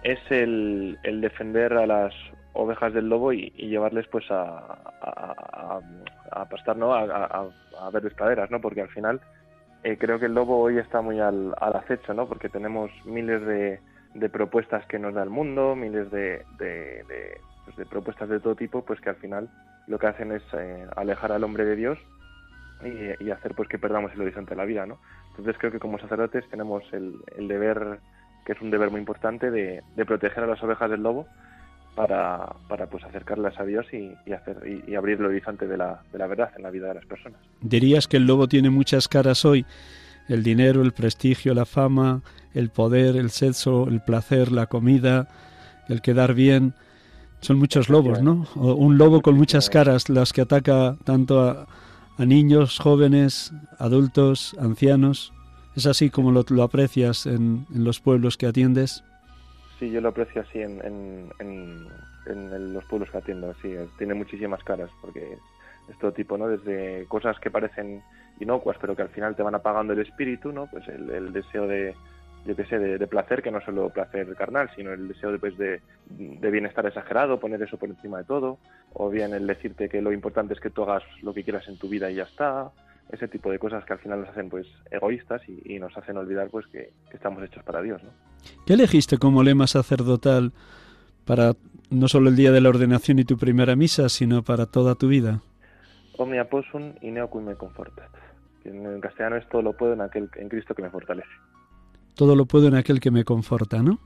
Es 0.03 0.19
el, 0.29 0.97
el 1.03 1.21
defender 1.21 1.73
a 1.73 1.87
las 1.87 2.13
ovejas 2.53 2.93
del 2.93 3.07
lobo 3.07 3.31
y, 3.31 3.53
y 3.55 3.67
llevarles 3.67 4.07
pues 4.07 4.29
a, 4.29 4.43
a, 4.43 5.79
a, 6.31 6.41
a 6.41 6.49
pastar, 6.49 6.75
¿no? 6.75 6.93
A, 6.93 7.49
a, 7.79 7.89
verdes 7.91 8.13
praderas, 8.13 8.51
¿no? 8.51 8.59
Porque 8.59 8.81
al 8.81 8.89
final 8.89 9.21
eh, 9.83 9.97
creo 9.97 10.19
que 10.19 10.25
el 10.25 10.33
lobo 10.33 10.59
hoy 10.59 10.77
está 10.77 11.01
muy 11.01 11.19
al, 11.19 11.53
al 11.59 11.75
acecho, 11.75 12.13
¿no? 12.13 12.27
Porque 12.27 12.49
tenemos 12.49 12.91
miles 13.05 13.45
de, 13.45 13.79
de, 14.13 14.29
propuestas 14.29 14.85
que 14.87 14.99
nos 14.99 15.13
da 15.13 15.23
el 15.23 15.29
mundo, 15.29 15.75
miles 15.75 16.11
de, 16.11 16.45
pues 16.57 17.77
de, 17.77 17.85
propuestas 17.85 18.29
de 18.29 18.39
todo 18.39 18.55
tipo, 18.55 18.83
pues 18.83 18.99
que 18.99 19.09
al 19.09 19.15
final 19.15 19.49
lo 19.87 19.97
que 19.97 20.07
hacen 20.07 20.31
es 20.31 20.43
eh, 20.53 20.85
alejar 20.95 21.31
al 21.31 21.43
hombre 21.43 21.65
de 21.65 21.75
Dios 21.75 21.97
y, 22.83 23.23
y, 23.23 23.31
hacer 23.31 23.55
pues 23.55 23.69
que 23.69 23.79
perdamos 23.79 24.11
el 24.13 24.21
horizonte 24.21 24.51
de 24.51 24.57
la 24.57 24.65
vida, 24.65 24.85
¿no? 24.85 24.99
Entonces 25.29 25.57
creo 25.57 25.71
que 25.71 25.79
como 25.79 25.99
sacerdotes 25.99 26.47
tenemos 26.49 26.83
el, 26.91 27.15
el 27.37 27.47
deber, 27.47 27.99
que 28.45 28.53
es 28.53 28.61
un 28.61 28.71
deber 28.71 28.91
muy 28.91 28.99
importante, 28.99 29.49
de 29.49 30.05
proteger 30.05 30.43
a 30.43 30.47
las 30.47 30.61
ovejas 30.61 30.89
del 30.89 31.03
lobo 31.03 31.27
para, 31.99 32.55
para 32.69 32.87
pues 32.87 33.03
acercarlas 33.03 33.59
a 33.59 33.65
Dios 33.65 33.85
y, 33.91 34.31
hacer 34.31 34.61
y, 34.87 34.95
abrir 34.95 35.19
el 35.19 35.25
horizonte 35.25 35.67
de 35.67 35.75
la, 35.75 36.01
de 36.13 36.17
la 36.17 36.27
verdad 36.27 36.49
en 36.55 36.63
la 36.63 36.71
vida 36.71 36.87
de 36.87 36.93
las 36.93 37.05
personas. 37.05 37.37
Dirías 37.59 38.07
que 38.07 38.15
el 38.15 38.25
lobo 38.25 38.47
tiene 38.47 38.69
muchas 38.69 39.09
caras 39.09 39.43
hoy, 39.43 39.65
el 40.29 40.41
dinero, 40.41 40.81
el 40.81 40.93
prestigio, 40.93 41.53
la 41.53 41.65
fama, 41.65 42.21
el 42.53 42.69
poder, 42.69 43.17
el 43.17 43.31
sexo, 43.31 43.89
el 43.89 43.99
placer, 43.99 44.49
la 44.53 44.67
comida, 44.67 45.27
el 45.89 46.01
quedar 46.01 46.35
bien. 46.35 46.73
Son 47.41 47.59
muchos 47.59 47.89
lobos, 47.89 48.21
¿no? 48.21 48.47
un 48.55 48.97
lobo 48.97 49.21
con 49.21 49.35
muchas 49.35 49.69
caras, 49.69 50.07
las 50.07 50.31
que 50.31 50.39
ataca 50.39 50.95
tanto 51.03 51.41
a, 51.41 51.67
niños, 52.17 52.79
jóvenes, 52.79 53.51
adultos, 53.77 54.55
ancianos. 54.57 55.33
¿Es 55.75 55.85
así 55.85 56.09
como 56.09 56.31
lo, 56.31 56.45
lo 56.47 56.63
aprecias 56.63 57.25
en, 57.25 57.65
en, 57.75 57.83
los 57.83 57.99
pueblos 57.99 58.37
que 58.37 58.47
atiendes? 58.47 59.03
Sí, 59.79 59.89
yo 59.89 60.01
lo 60.01 60.09
aprecio 60.09 60.41
así 60.41 60.61
en, 60.61 60.81
en, 60.83 61.87
en, 62.25 62.73
los 62.73 62.83
pueblos 62.85 63.09
que 63.09 63.17
atiendo. 63.17 63.53
Sí, 63.61 63.73
tiene 63.97 64.13
muchísimas 64.13 64.63
caras 64.63 64.89
porque 65.01 65.37
es 65.87 65.97
todo 65.99 66.11
tipo, 66.11 66.37
¿no? 66.37 66.47
Desde 66.47 67.05
cosas 67.07 67.39
que 67.39 67.49
parecen 67.49 68.03
inocuas 68.39 68.77
pero 68.79 68.95
que 68.95 69.01
al 69.01 69.09
final 69.09 69.35
te 69.35 69.43
van 69.43 69.55
apagando 69.55 69.93
el 69.93 69.99
espíritu, 69.99 70.51
¿no? 70.51 70.67
Pues 70.67 70.87
el 70.89 71.31
deseo 71.33 71.65
de, 71.65 71.95
yo 72.45 72.55
qué 72.55 72.65
sé, 72.65 72.79
de, 72.79 73.07
placer, 73.07 73.41
que 73.41 73.51
no 73.51 73.61
solo 73.61 73.89
placer 73.89 74.33
carnal, 74.35 74.69
sino 74.75 74.93
el 74.93 75.07
deseo 75.07 75.31
de, 75.31 75.39
pues, 75.39 75.57
de, 75.57 75.81
bienestar 76.07 76.85
exagerado, 76.85 77.39
poner 77.39 77.61
eso 77.61 77.77
por 77.77 77.89
encima 77.89 78.19
de 78.19 78.23
todo, 78.23 78.57
o 78.93 79.09
bien 79.09 79.33
el 79.33 79.45
decirte 79.45 79.89
que 79.89 80.01
lo 80.01 80.11
importante 80.11 80.53
es 80.53 80.59
que 80.59 80.69
tú 80.69 80.83
hagas 80.83 81.03
lo 81.21 81.33
que 81.33 81.43
quieras 81.43 81.67
en 81.67 81.77
tu 81.77 81.89
vida 81.89 82.09
y 82.09 82.15
ya 82.15 82.23
está, 82.23 82.71
ese 83.09 83.27
tipo 83.27 83.51
de 83.51 83.59
cosas 83.59 83.83
que 83.85 83.93
al 83.93 83.99
final 83.99 84.21
nos 84.21 84.29
hacen 84.29 84.49
pues 84.49 84.67
egoístas 84.91 85.41
y, 85.47 85.79
nos 85.79 85.95
hacen 85.97 86.17
olvidar 86.17 86.49
pues 86.49 86.67
que, 86.67 86.91
estamos 87.11 87.43
hechos 87.43 87.63
para 87.63 87.81
Dios. 87.81 88.01
¿no? 88.03 88.09
¿Qué 88.65 88.73
elegiste 88.73 89.17
como 89.17 89.43
lema 89.43 89.67
sacerdotal 89.67 90.51
para 91.25 91.53
no 91.89 92.07
solo 92.07 92.29
el 92.29 92.35
día 92.35 92.51
de 92.51 92.61
la 92.61 92.69
ordenación 92.69 93.19
y 93.19 93.25
tu 93.25 93.37
primera 93.37 93.75
misa, 93.75 94.09
sino 94.09 94.43
para 94.43 94.65
toda 94.65 94.95
tu 94.95 95.07
vida? 95.07 95.41
Omnia 96.17 96.49
possum 96.49 96.93
y 97.01 97.11
neo 97.11 97.29
me 97.41 97.55
confortat. 97.55 98.11
En 98.65 98.99
castellano 99.01 99.37
es 99.37 99.47
todo 99.49 99.61
lo 99.61 99.73
puedo 99.73 99.93
en 99.93 100.01
aquel 100.01 100.29
en 100.35 100.49
Cristo 100.49 100.75
que 100.75 100.81
me 100.83 100.89
fortalece 100.89 101.29
todo 102.19 102.35
lo 102.35 102.45
puedo 102.45 102.67
en 102.67 102.75
aquel 102.75 102.99
que 102.99 103.11
me 103.11 103.23
conforta, 103.23 103.81
¿no? 103.81 103.97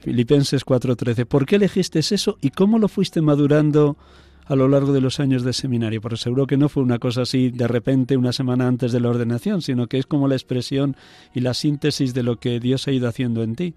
Filipenses 0.00 0.64
4:13. 0.64 1.26
¿Por 1.26 1.44
qué 1.44 1.56
elegiste 1.56 1.98
eso 1.98 2.38
y 2.40 2.48
cómo 2.48 2.78
lo 2.78 2.88
fuiste 2.88 3.20
madurando 3.20 3.98
a 4.52 4.56
lo 4.56 4.68
largo 4.68 4.92
de 4.92 5.00
los 5.00 5.18
años 5.18 5.44
de 5.44 5.52
seminario? 5.52 6.00
Porque 6.00 6.16
seguro 6.16 6.46
que 6.46 6.56
no 6.56 6.68
fue 6.68 6.82
una 6.82 6.98
cosa 6.98 7.22
así 7.22 7.50
de 7.50 7.66
repente 7.66 8.16
una 8.16 8.32
semana 8.32 8.68
antes 8.68 8.92
de 8.92 9.00
la 9.00 9.08
ordenación, 9.08 9.62
sino 9.62 9.86
que 9.86 9.98
es 9.98 10.06
como 10.06 10.28
la 10.28 10.34
expresión 10.34 10.94
y 11.34 11.40
la 11.40 11.54
síntesis 11.54 12.12
de 12.12 12.22
lo 12.22 12.36
que 12.36 12.60
Dios 12.60 12.86
ha 12.86 12.92
ido 12.92 13.08
haciendo 13.08 13.42
en 13.42 13.56
ti. 13.56 13.74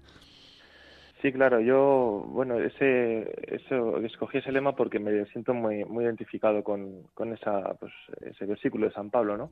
Sí, 1.22 1.32
claro, 1.32 1.60
yo, 1.60 2.26
bueno, 2.28 2.58
ese, 2.60 3.34
eso, 3.46 3.98
escogí 4.00 4.38
ese 4.38 4.52
lema 4.52 4.76
porque 4.76 4.98
me 4.98 5.24
siento 5.26 5.54
muy, 5.54 5.84
muy 5.86 6.04
identificado 6.04 6.62
con, 6.62 7.04
con 7.14 7.32
esa, 7.32 7.74
pues, 7.80 7.92
ese 8.20 8.44
versículo 8.44 8.86
de 8.86 8.92
San 8.92 9.10
Pablo, 9.10 9.38
¿no? 9.38 9.50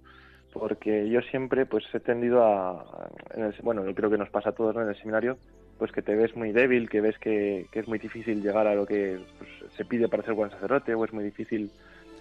porque 0.55 1.09
yo 1.09 1.21
siempre 1.23 1.67
pues 1.67 1.85
he 1.93 2.01
tendido 2.01 2.43
a, 2.43 3.11
bueno, 3.63 3.83
creo 3.93 4.09
que 4.09 4.17
nos 4.17 4.31
pasa 4.31 4.51
a 4.51 4.53
todos 4.53 4.77
en 4.77 4.89
el 4.89 4.97
seminario, 4.97 5.37
pues 5.79 5.93
que 5.93 6.03
te 6.03 6.15
ves 6.15 6.37
muy 6.37 6.53
débil, 6.53 6.89
que 6.89 7.01
ves 7.01 7.19
que, 7.19 7.67
es 7.73 7.89
muy 7.89 7.99
difícil 7.99 8.43
llegar 8.43 8.67
a 8.67 8.75
lo 8.75 8.87
que 8.87 9.19
pues, 9.39 9.51
se 9.77 9.85
pide 9.85 10.09
para 10.09 10.23
ser 10.23 10.35
buen 10.35 10.51
sacerdote, 10.51 10.95
o 10.95 11.05
es 11.05 11.13
muy 11.13 11.25
difícil 11.25 11.71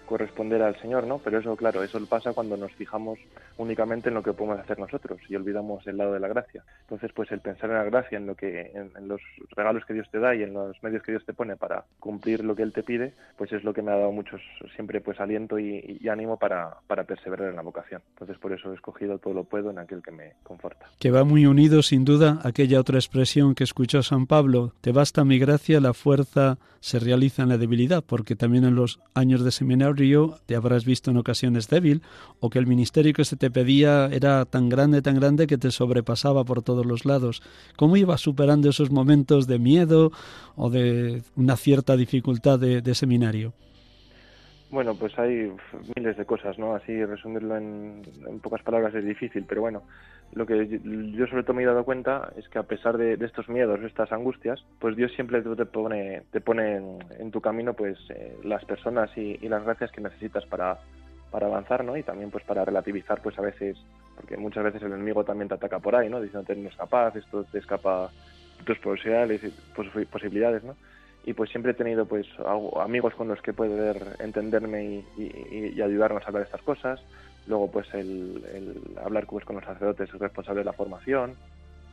corresponder 0.06 0.62
al 0.62 0.80
Señor, 0.80 1.06
¿no? 1.06 1.18
Pero 1.18 1.38
eso, 1.38 1.56
claro, 1.56 1.82
eso 1.82 2.04
pasa 2.06 2.32
cuando 2.32 2.56
nos 2.56 2.72
fijamos 2.72 3.18
únicamente 3.56 4.08
en 4.08 4.14
lo 4.14 4.22
que 4.22 4.32
podemos 4.32 4.58
hacer 4.58 4.78
nosotros 4.78 5.20
y 5.28 5.36
olvidamos 5.36 5.86
el 5.86 5.96
lado 5.96 6.12
de 6.12 6.20
la 6.20 6.28
gracia. 6.28 6.62
Entonces, 6.82 7.10
pues 7.14 7.30
el 7.32 7.40
pensar 7.40 7.70
en 7.70 7.76
la 7.76 7.84
gracia, 7.84 8.18
en 8.18 8.26
lo 8.26 8.34
que, 8.34 8.72
en, 8.74 9.08
los 9.08 9.20
regalos 9.56 9.84
que 9.86 9.94
Dios 9.94 10.08
te 10.10 10.18
da 10.18 10.34
y 10.34 10.42
en 10.42 10.52
los 10.52 10.82
medios 10.82 11.02
que 11.02 11.12
Dios 11.12 11.24
te 11.24 11.32
pone 11.32 11.56
para 11.56 11.84
cumplir 11.98 12.44
lo 12.44 12.54
que 12.54 12.62
Él 12.62 12.72
te 12.72 12.82
pide, 12.82 13.14
pues 13.36 13.52
es 13.52 13.64
lo 13.64 13.72
que 13.72 13.82
me 13.82 13.92
ha 13.92 13.96
dado 13.96 14.12
muchos 14.12 14.40
siempre 14.74 15.00
pues 15.00 15.20
aliento 15.20 15.58
y, 15.58 16.00
ánimo 16.08 16.38
para, 16.38 16.76
para 16.86 17.04
perseverar 17.04 17.48
en 17.48 17.56
la 17.56 17.62
vocación. 17.62 18.02
Entonces, 18.10 18.38
por 18.38 18.52
eso 18.52 18.70
he 18.70 18.74
escogido 18.74 19.18
todo 19.18 19.34
lo 19.34 19.44
puedo 19.44 19.70
en 19.70 19.78
aquel 19.78 20.02
que 20.02 20.10
me 20.10 20.34
conforta. 20.42 20.86
Que 20.98 21.10
va 21.10 21.24
muy 21.24 21.46
unido, 21.46 21.82
sin 21.82 22.04
duda, 22.04 22.40
aquella 22.44 22.78
otra 22.78 22.98
expresión 22.98 23.54
que 23.54 23.64
escuchó 23.64 24.02
San 24.02 24.26
Pablo: 24.26 24.72
te 24.80 24.92
basta 24.92 25.24
mi 25.24 25.38
gracia, 25.38 25.80
la 25.80 25.94
fuerza 25.94 26.58
se 26.80 26.98
realiza 26.98 27.42
en 27.42 27.48
la 27.48 27.56
debilidad, 27.56 28.04
porque 28.06 28.36
también 28.36 28.64
en 28.64 28.74
los 28.74 29.00
años 29.14 29.42
de 29.42 29.50
seminario 29.50 29.93
te 30.46 30.56
habrás 30.56 30.84
visto 30.84 31.10
en 31.10 31.16
ocasiones 31.16 31.68
débil 31.68 32.02
o 32.40 32.50
que 32.50 32.58
el 32.58 32.66
ministerio 32.66 33.12
que 33.12 33.24
se 33.24 33.36
te 33.36 33.50
pedía 33.50 34.06
era 34.12 34.44
tan 34.44 34.68
grande, 34.68 35.02
tan 35.02 35.16
grande 35.16 35.46
que 35.46 35.58
te 35.58 35.70
sobrepasaba 35.70 36.44
por 36.44 36.62
todos 36.62 36.86
los 36.86 37.04
lados. 37.04 37.42
¿Cómo 37.76 37.96
ibas 37.96 38.20
superando 38.20 38.68
esos 38.70 38.90
momentos 38.90 39.46
de 39.46 39.58
miedo 39.58 40.12
o 40.56 40.70
de 40.70 41.22
una 41.36 41.56
cierta 41.56 41.96
dificultad 41.96 42.58
de, 42.58 42.94
seminario? 42.94 43.52
Bueno, 44.74 44.96
pues 44.96 45.16
hay 45.20 45.52
miles 45.94 46.16
de 46.16 46.26
cosas, 46.26 46.58
¿no? 46.58 46.74
Así 46.74 47.04
resumirlo 47.04 47.56
en, 47.56 48.02
pocas 48.42 48.60
palabras 48.64 48.92
es 48.96 49.04
difícil, 49.04 49.44
pero 49.48 49.60
bueno, 49.60 49.84
lo 50.32 50.46
que 50.46 50.66
yo 50.66 51.28
sobre 51.28 51.44
todo 51.44 51.54
me 51.54 51.62
he 51.62 51.66
dado 51.66 51.84
cuenta 51.84 52.32
es 52.36 52.48
que 52.48 52.58
a 52.58 52.64
pesar 52.64 52.98
de, 52.98 53.14
estos 53.24 53.48
miedos, 53.48 53.78
estas 53.84 54.10
angustias, 54.10 54.64
pues 54.80 54.96
Dios 54.96 55.12
siempre 55.12 55.42
te 55.42 55.64
pone, 55.64 56.24
te 56.32 56.40
pone 56.40 56.98
en, 57.20 57.30
tu 57.30 57.40
camino 57.40 57.74
pues 57.74 57.96
eh, 58.08 58.36
las 58.42 58.64
personas 58.64 59.16
y, 59.16 59.38
las 59.48 59.62
gracias 59.62 59.92
que 59.92 60.00
necesitas 60.00 60.44
para, 60.46 60.80
para 61.30 61.46
avanzar, 61.46 61.84
¿no? 61.84 61.96
Y 61.96 62.02
también 62.02 62.32
pues 62.32 62.42
para 62.42 62.64
relativizar 62.64 63.22
pues 63.22 63.38
a 63.38 63.42
veces, 63.42 63.78
porque 64.16 64.36
muchas 64.36 64.64
veces 64.64 64.82
el 64.82 64.92
enemigo 64.92 65.22
también 65.22 65.46
te 65.46 65.54
ataca 65.54 65.78
por 65.78 65.94
ahí, 65.94 66.08
¿no? 66.08 66.20
Diciendo 66.20 66.52
no 66.52 66.62
eres 66.62 66.76
capaz, 66.76 67.14
esto 67.14 67.44
te 67.44 67.58
escapa 67.58 68.10
tus 68.64 68.78
posibilidades, 68.80 69.40
posibilidades, 70.10 70.64
¿no? 70.64 70.74
Y 71.26 71.32
pues 71.32 71.50
siempre 71.50 71.72
he 71.72 71.74
tenido 71.74 72.06
pues 72.06 72.26
amigos 72.76 73.14
con 73.14 73.28
los 73.28 73.40
que 73.40 73.52
poder 73.52 74.16
entenderme 74.18 75.02
y, 75.16 75.74
y 75.76 75.80
ayudarnos 75.80 76.22
a 76.22 76.26
hablar 76.26 76.42
estas 76.42 76.62
cosas, 76.62 77.00
luego 77.46 77.70
pues 77.70 77.92
el, 77.94 78.80
hablar 79.02 79.26
pues, 79.26 79.44
con 79.44 79.56
los 79.56 79.64
sacerdotes 79.64 80.10
responsables 80.12 80.64
de 80.64 80.70
la 80.70 80.76
formación, 80.76 81.34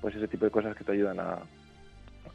pues 0.01 0.15
ese 0.15 0.27
tipo 0.27 0.45
de 0.45 0.51
cosas 0.51 0.75
que 0.75 0.83
te 0.83 0.93
ayudan 0.93 1.19
a, 1.19 1.39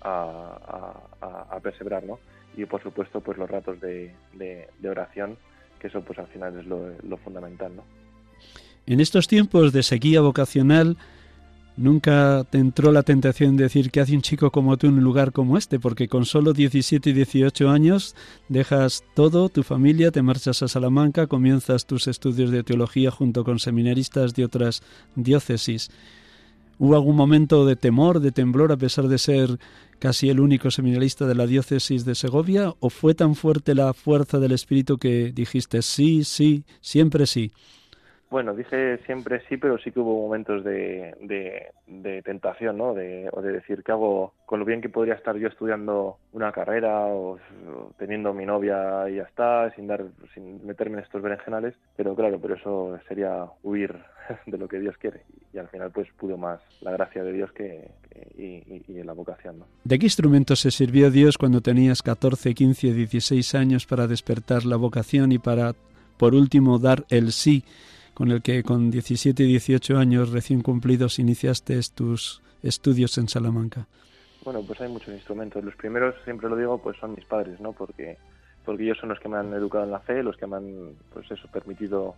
a, 0.02 1.60
perseverar, 1.62 2.04
¿no? 2.04 2.18
Y 2.56 2.64
por 2.64 2.82
supuesto 2.82 3.20
pues 3.20 3.38
los 3.38 3.50
ratos 3.50 3.80
de, 3.80 4.14
oración, 4.88 5.36
que 5.80 5.88
eso 5.88 6.00
pues 6.02 6.18
al 6.18 6.28
final 6.28 6.58
es 6.58 6.66
lo, 6.66 6.92
lo 7.02 7.16
fundamental, 7.18 7.74
¿no? 7.74 7.82
En 8.86 9.00
estos 9.00 9.26
tiempos 9.26 9.72
de 9.72 9.82
sequía 9.82 10.20
vocacional, 10.20 10.96
¿Nunca 11.76 12.46
te 12.48 12.56
entró 12.56 12.90
la 12.90 13.02
tentación 13.02 13.58
de 13.58 13.64
decir 13.64 13.90
que 13.90 14.00
hace 14.00 14.14
un 14.14 14.22
chico 14.22 14.50
como 14.50 14.78
tú 14.78 14.86
en 14.86 14.94
un 14.94 15.04
lugar 15.04 15.32
como 15.32 15.58
este? 15.58 15.78
Porque 15.78 16.08
con 16.08 16.24
solo 16.24 16.54
17 16.54 17.10
y 17.10 17.12
18 17.12 17.68
años 17.68 18.14
dejas 18.48 19.04
todo, 19.14 19.50
tu 19.50 19.62
familia, 19.62 20.10
te 20.10 20.22
marchas 20.22 20.62
a 20.62 20.68
Salamanca, 20.68 21.26
comienzas 21.26 21.84
tus 21.84 22.08
estudios 22.08 22.50
de 22.50 22.62
teología 22.62 23.10
junto 23.10 23.44
con 23.44 23.58
seminaristas 23.58 24.32
de 24.32 24.46
otras 24.46 24.82
diócesis. 25.16 25.90
¿Hubo 26.78 26.94
algún 26.94 27.16
momento 27.16 27.66
de 27.66 27.76
temor, 27.76 28.20
de 28.20 28.32
temblor, 28.32 28.72
a 28.72 28.78
pesar 28.78 29.08
de 29.08 29.18
ser 29.18 29.58
casi 29.98 30.30
el 30.30 30.40
único 30.40 30.70
seminarista 30.70 31.26
de 31.26 31.34
la 31.34 31.46
diócesis 31.46 32.06
de 32.06 32.14
Segovia? 32.14 32.74
¿O 32.80 32.88
fue 32.88 33.14
tan 33.14 33.34
fuerte 33.34 33.74
la 33.74 33.92
fuerza 33.92 34.38
del 34.38 34.52
Espíritu 34.52 34.96
que 34.96 35.30
dijiste 35.30 35.82
sí, 35.82 36.24
sí, 36.24 36.64
siempre 36.80 37.26
sí? 37.26 37.52
Bueno, 38.28 38.54
dije 38.54 38.98
siempre 39.06 39.40
sí, 39.48 39.56
pero 39.56 39.78
sí 39.78 39.92
que 39.92 40.00
hubo 40.00 40.22
momentos 40.22 40.64
de, 40.64 41.14
de, 41.86 42.22
tentación, 42.22 42.76
¿no? 42.76 42.92
De, 42.92 43.28
o 43.32 43.40
de 43.40 43.52
decir, 43.52 43.84
¿qué 43.84 43.92
hago 43.92 44.32
con 44.46 44.58
lo 44.58 44.64
bien 44.64 44.80
que 44.80 44.88
podría 44.88 45.14
estar 45.14 45.36
yo 45.36 45.46
estudiando 45.46 46.18
una 46.32 46.50
carrera 46.50 47.06
o, 47.06 47.38
teniendo 47.98 48.34
mi 48.34 48.44
novia 48.44 49.08
y 49.08 49.16
ya 49.16 49.22
está, 49.22 49.70
sin, 49.76 49.86
dar, 49.86 50.04
sin 50.34 50.66
meterme 50.66 50.98
en 50.98 51.04
estos 51.04 51.22
berenjenales? 51.22 51.74
Pero 51.96 52.16
claro, 52.16 52.40
pero 52.40 52.56
eso 52.56 52.98
sería 53.06 53.44
huir 53.62 53.94
de 54.46 54.58
lo 54.58 54.66
que 54.66 54.80
Dios 54.80 54.96
quiere. 54.98 55.22
Y 55.52 55.58
al 55.58 55.68
final 55.68 55.92
pues 55.92 56.08
pudo 56.16 56.36
más 56.36 56.60
la 56.80 56.90
gracia 56.90 57.22
de 57.22 57.32
Dios 57.32 57.52
que, 57.52 57.88
y, 58.36 58.82
y, 58.88 59.02
la 59.04 59.12
vocación, 59.12 59.60
¿no? 59.60 59.66
¿De 59.84 60.00
qué 60.00 60.06
instrumento 60.06 60.56
se 60.56 60.72
sirvió 60.72 61.12
Dios 61.12 61.38
cuando 61.38 61.60
tenías 61.60 62.02
14, 62.02 62.54
15, 62.54 62.92
16 62.92 63.54
años 63.54 63.86
para 63.86 64.08
despertar 64.08 64.64
la 64.64 64.76
vocación 64.76 65.30
y 65.30 65.38
para, 65.38 65.74
por 66.16 66.34
último, 66.34 66.80
dar 66.80 67.04
el 67.08 67.30
sí? 67.30 67.62
Con 68.16 68.30
el 68.30 68.40
que 68.40 68.62
con 68.62 68.90
17 68.90 69.42
y 69.42 69.46
18 69.46 69.98
años 69.98 70.32
recién 70.32 70.62
cumplidos 70.62 71.18
iniciaste 71.18 71.78
tus 71.94 72.40
estudios 72.62 73.18
en 73.18 73.28
Salamanca? 73.28 73.88
Bueno, 74.42 74.62
pues 74.66 74.80
hay 74.80 74.88
muchos 74.88 75.12
instrumentos. 75.12 75.62
Los 75.62 75.76
primeros, 75.76 76.14
siempre 76.24 76.48
lo 76.48 76.56
digo, 76.56 76.78
pues 76.78 76.96
son 76.96 77.14
mis 77.14 77.26
padres, 77.26 77.60
¿no? 77.60 77.74
Porque, 77.74 78.16
porque 78.64 78.84
ellos 78.84 78.96
son 78.98 79.10
los 79.10 79.20
que 79.20 79.28
me 79.28 79.36
han 79.36 79.52
educado 79.52 79.84
en 79.84 79.90
la 79.90 80.00
fe, 80.00 80.22
los 80.22 80.34
que 80.38 80.46
me 80.46 80.56
han, 80.56 80.92
pues 81.12 81.30
eso, 81.30 81.46
permitido 81.48 82.14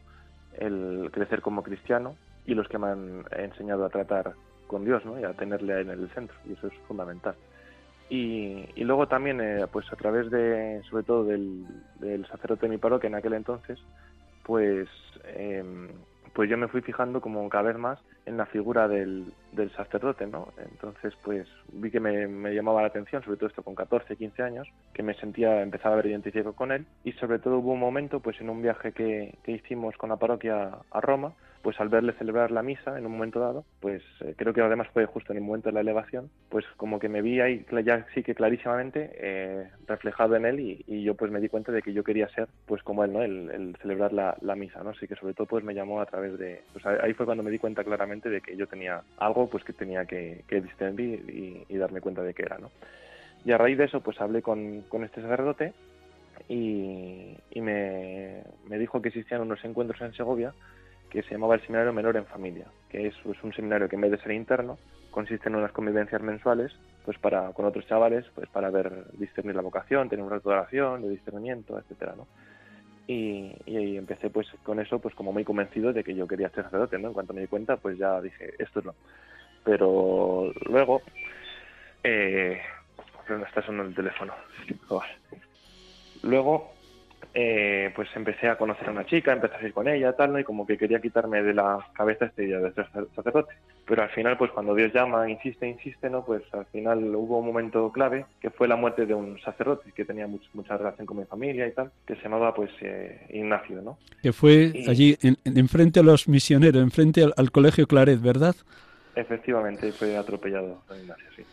el 0.57 1.11
crecer 1.11 1.43
como 1.43 1.65
cristiano 1.65 2.15
y 2.47 2.55
los 2.55 2.69
que 2.69 2.79
me 2.79 2.87
han 2.87 3.25
enseñado 3.37 3.85
a 3.85 3.89
tratar 3.91 4.35
con 4.69 4.85
Dios, 4.85 5.05
¿no? 5.05 5.19
Y 5.19 5.25
a 5.25 5.33
tenerle 5.33 5.81
en 5.81 5.91
el 5.91 6.09
centro, 6.11 6.37
y 6.49 6.53
eso 6.53 6.69
es 6.69 6.75
fundamental. 6.87 7.35
Y, 8.09 8.85
luego 8.85 9.09
también, 9.09 9.41
eh, 9.41 9.67
pues 9.73 9.93
a 9.93 9.97
través 9.97 10.31
de, 10.31 10.81
sobre 10.89 11.03
todo 11.03 11.25
del, 11.25 11.67
del 11.99 12.25
sacerdote 12.29 12.67
de 12.67 12.71
mi 12.71 12.79
parroquia 12.79 13.09
en 13.09 13.17
aquel 13.17 13.33
entonces, 13.33 13.81
pues, 14.49 14.89
em, 15.37 15.89
pues 16.33 16.49
yo 16.49 16.57
me 16.57 16.69
fui 16.69 16.81
fijando 16.81 17.21
como 17.21 17.47
cada 17.51 17.65
vez 17.65 17.77
más 17.77 17.99
en 18.25 18.39
la 18.39 18.47
figura 18.47 18.89
del, 18.89 19.35
del 19.53 19.71
sacerdote, 19.73 20.27
¿no? 20.27 20.49
Entonces, 20.57 21.13
pues 21.23 21.47
vi 21.71 21.91
que 21.91 22.01
me, 22.01 22.55
llamaba 22.55 22.81
la 22.81 22.89
atención, 22.89 23.23
sobre 23.23 23.37
todo 23.37 23.51
esto 23.51 23.63
con 23.63 23.75
14, 23.75 24.17
15 24.17 24.43
años, 24.43 24.67
que 24.95 25.03
me 25.03 25.13
sentía, 25.15 25.61
empezaba 25.61 25.95
a 25.95 25.97
ver 25.97 26.07
identificado 26.07 26.55
con 26.55 26.73
él 26.73 26.87
y 27.05 27.13
sobre 27.13 27.39
todo 27.39 27.59
hubo 27.59 27.73
un 27.73 27.81
momento, 27.81 28.21
pues 28.21 28.41
en 28.41 28.49
un 28.49 28.63
viaje 28.63 28.93
que, 28.93 29.37
que 29.43 29.53
hicimos 29.53 29.95
con 29.99 30.09
la 30.09 30.17
parroquia 30.17 30.79
a 30.91 31.01
Roma, 31.03 31.35
pues 31.63 31.81
al 31.81 31.89
verle 31.89 32.13
celebrar 32.15 32.51
la 32.51 32.63
misa 32.63 32.99
en 32.99 33.07
un 33.07 33.13
momento 33.13 33.41
dado, 33.41 33.65
pues 33.81 34.03
eh, 34.21 34.35
creo 34.37 34.53
que 34.53 34.61
además 34.61 34.89
fue 34.93 35.07
justo 35.07 35.33
en 35.33 35.39
el 35.39 35.45
momento 35.45 35.69
de 35.69 35.75
la 35.75 35.81
elevación, 35.81 36.31
pues 36.49 36.65
como 36.77 36.99
que 36.99 37.09
me 37.09 37.23
vi 37.23 37.41
ahí 37.41 37.65
ya 37.85 38.07
sí 38.15 38.23
que 38.23 38.35
clarísimamente 38.35 39.11
eh, 39.15 39.69
reflejado 39.87 40.37
en 40.37 40.47
él 40.47 40.61
y, 40.61 41.03
yo 41.03 41.15
pues 41.15 41.31
me 41.31 41.41
di 41.41 41.49
cuenta 41.49 41.73
de 41.73 41.81
que 41.83 41.93
yo 41.93 42.05
quería 42.05 42.29
ser 42.29 42.49
pues 42.67 42.83
como 42.83 43.05
él, 43.05 43.13
¿no? 43.13 43.23
El, 43.23 43.77
celebrar 43.81 44.13
la, 44.13 44.55
misa, 44.57 44.83
¿no? 44.83 44.91
Así 44.91 45.07
que 45.07 45.15
sobre 45.15 45.35
todo 45.35 45.47
pues 45.47 45.65
me 45.65 45.75
llamó 45.75 46.01
a 46.01 46.07
través 46.07 46.39
de, 46.39 46.63
pues 46.73 46.85
ahí 46.87 47.15
fue 47.15 47.25
cuando 47.25 47.43
me 47.43 47.51
di 47.51 47.59
cuenta 47.59 47.85
claramente 47.85 48.29
de 48.29 48.41
que 48.41 48.57
yo 48.57 48.67
tenía 48.67 49.03
algo 49.19 49.49
pues 49.49 49.65
que 49.65 49.73
tenía 49.73 50.05
que, 50.05 50.43
que 50.49 50.61
distinguir 50.61 51.65
y, 51.69 51.77
darme 51.79 52.01
cuenta 52.01 52.23
de 52.23 52.35
qué 52.35 52.43
era, 52.43 52.59
¿no? 52.59 52.71
Y 53.45 53.53
a 53.53 53.59
raíz 53.59 53.79
de 53.79 53.85
eso 53.85 54.01
pues 54.01 54.21
hablé 54.21 54.43
con, 54.43 54.85
este 55.05 55.23
sacerdote 55.23 55.73
y, 56.49 57.37
y 57.53 57.61
me 57.61 58.43
dijo 58.79 59.01
que 59.01 59.09
existían 59.09 59.43
unos 59.43 59.65
encuentros 59.65 60.01
en 60.01 60.13
Segovia 60.15 60.53
que 61.11 61.23
se 61.23 61.31
llamaba 61.31 61.55
el 61.55 61.63
Seminario 61.63 61.93
Menor 61.93 62.17
en 62.17 62.27
Familia, 62.27 62.67
que 62.89 63.07
es 63.07 63.15
un 63.25 63.53
seminario 63.53 63.89
que 63.89 63.97
en 63.97 64.03
vez 64.03 64.11
de 64.11 64.19
ser 64.19 64.33
interno, 64.33 64.79
consiste 65.11 65.49
en 65.49 65.57
unas 65.57 65.73
convivencias 65.73 66.23
mensuales 66.23 66.73
pues 67.05 67.19
para 67.19 67.53
con 67.53 67.65
otros 67.65 67.87
chavales 67.87 68.27
pues 68.35 68.49
para 68.51 68.71
ver 68.71 69.07
discernir 69.15 69.57
la 69.57 69.63
vocación 69.63 70.09
tener 70.09 70.23
un 70.23 70.31
rato 70.31 70.51
de 70.51 70.57
oración 70.57 71.01
de 71.01 71.09
discernimiento 71.09 71.79
etcétera 71.79 72.15
no 72.15 72.27
y, 73.07 73.57
y, 73.65 73.97
empecé 73.97 74.29
pues 74.29 74.47
con 74.63 74.79
eso 74.79 74.99
pues 74.99 75.15
como 75.15 75.33
muy 75.33 75.43
convencido 75.43 75.95
de 75.95 76.05
que 76.05 76.15
yo 76.15 76.29
quería 76.29 76.51
ser 76.51 76.65
sacerdote 76.65 76.99
no 76.99 77.09
en 77.09 77.15
cuanto 77.15 77.33
me 77.33 77.41
di 77.41 77.47
cuenta 77.47 77.79
pues 77.79 77.97
ya 77.97 78.21
dije 78.21 78.53
esto 78.59 78.81
es 78.81 78.85
lo 78.85 78.95
pero 79.65 80.53
luego 80.67 81.03
eh, 82.05 82.61
está 83.47 83.63
sonando 83.63 83.91
el 83.91 83.95
teléfono. 83.95 84.33
Luego 86.23 86.73
eh, 87.41 87.93
pues 87.95 88.09
empecé 88.17 88.49
a 88.49 88.59
conocer 88.59 88.89
a 88.89 88.91
una 88.91 89.07
chica, 89.07 89.33
empecé 89.33 89.55
a 89.55 89.63
ir 89.63 89.73
con 89.73 89.87
ella, 89.87 90.13
tal, 90.15 90.33
¿no? 90.33 90.41
Y 90.41 90.45
como 90.45 90.67
que 90.67 90.77
quería 90.77 91.01
quitarme 91.01 91.41
de 91.41 91.55
la 91.55 91.79
cabeza 91.95 92.25
esta 92.25 92.43
idea 92.43 92.59
de 92.59 92.73
ser 92.73 92.89
sacerdote. 93.15 93.55
Pero 93.87 94.03
al 94.03 94.11
final, 94.11 94.37
pues 94.37 94.51
cuando 94.51 94.75
Dios 94.75 94.93
llama, 94.93 95.31
insiste, 95.31 95.69
insiste, 95.69 96.11
¿no? 96.11 96.25
Pues 96.25 96.43
al 96.53 96.67
final 96.67 97.15
hubo 97.15 97.39
un 97.39 97.47
momento 97.47 97.93
clave, 97.93 98.27
que 98.41 98.51
fue 98.51 98.67
la 98.67 98.75
muerte 98.75 99.07
de 99.07 99.15
un 99.15 99.39
sacerdote 99.39 99.93
que 99.93 100.05
tenía 100.05 100.27
mucha 100.27 100.77
relación 100.77 101.07
con 101.07 101.19
mi 101.19 101.27
familia 101.27 101.69
y 101.69 101.73
tal, 101.73 101.93
que 102.05 102.17
se 102.17 102.23
llamaba, 102.23 102.53
pues, 102.53 102.73
eh, 102.81 103.25
Ignacio, 103.31 103.83
¿no? 103.83 103.99
Que 104.21 104.33
fue 104.33 104.73
allí, 104.89 105.17
enfrente 105.45 106.01
a 106.01 106.03
los 106.03 106.27
misioneros, 106.27 106.83
enfrente 106.83 107.23
al, 107.23 107.35
al 107.37 107.53
Colegio 107.53 107.87
Claret, 107.87 108.21
¿verdad? 108.21 108.57
Efectivamente, 109.15 109.93
fue 109.93 110.17
atropellado 110.17 110.83
Ignacio, 110.91 111.27
sí 111.37 111.45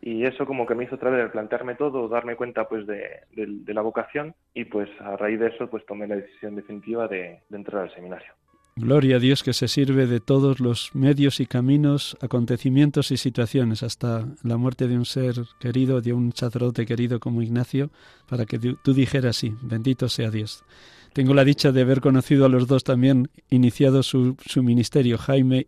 y 0.00 0.24
eso 0.24 0.46
como 0.46 0.66
que 0.66 0.74
me 0.74 0.84
hizo 0.84 0.96
otra 0.96 1.10
vez 1.10 1.30
plantearme 1.30 1.74
todo, 1.74 2.08
darme 2.08 2.36
cuenta 2.36 2.68
pues 2.68 2.86
de, 2.86 3.22
la 3.66 3.82
vocación 3.82 4.34
y 4.54 4.64
pues 4.64 4.88
a 5.00 5.16
raíz 5.16 5.40
de 5.40 5.48
eso 5.48 5.68
pues 5.68 5.84
tomé 5.86 6.06
la 6.06 6.16
decisión 6.16 6.54
definitiva 6.56 7.08
de, 7.08 7.40
entrar 7.50 7.82
al 7.84 7.94
seminario. 7.94 8.32
Gloria 8.76 9.16
a 9.16 9.18
Dios 9.18 9.42
que 9.42 9.52
se 9.52 9.66
sirve 9.66 10.06
de 10.06 10.20
todos 10.20 10.60
los 10.60 10.94
medios 10.94 11.40
y 11.40 11.46
caminos, 11.46 12.16
acontecimientos 12.20 13.10
y 13.10 13.16
situaciones, 13.16 13.82
hasta 13.82 14.24
la 14.44 14.56
muerte 14.56 14.86
de 14.86 14.96
un 14.96 15.04
ser 15.04 15.34
querido, 15.58 16.00
de 16.00 16.12
un 16.12 16.32
sacerdote 16.32 16.86
querido 16.86 17.18
como 17.18 17.42
Ignacio, 17.42 17.90
para 18.28 18.46
que 18.46 18.60
tú 18.60 18.94
dijeras 18.94 19.36
sí, 19.36 19.52
bendito 19.62 20.08
sea 20.08 20.30
Dios. 20.30 20.64
Tengo 21.12 21.34
la 21.34 21.42
dicha 21.42 21.72
de 21.72 21.80
haber 21.80 22.00
conocido 22.00 22.46
a 22.46 22.48
los 22.48 22.68
dos 22.68 22.84
también, 22.84 23.28
iniciado 23.50 24.04
su, 24.04 24.36
su 24.46 24.62
ministerio, 24.62 25.18
Jaime 25.18 25.66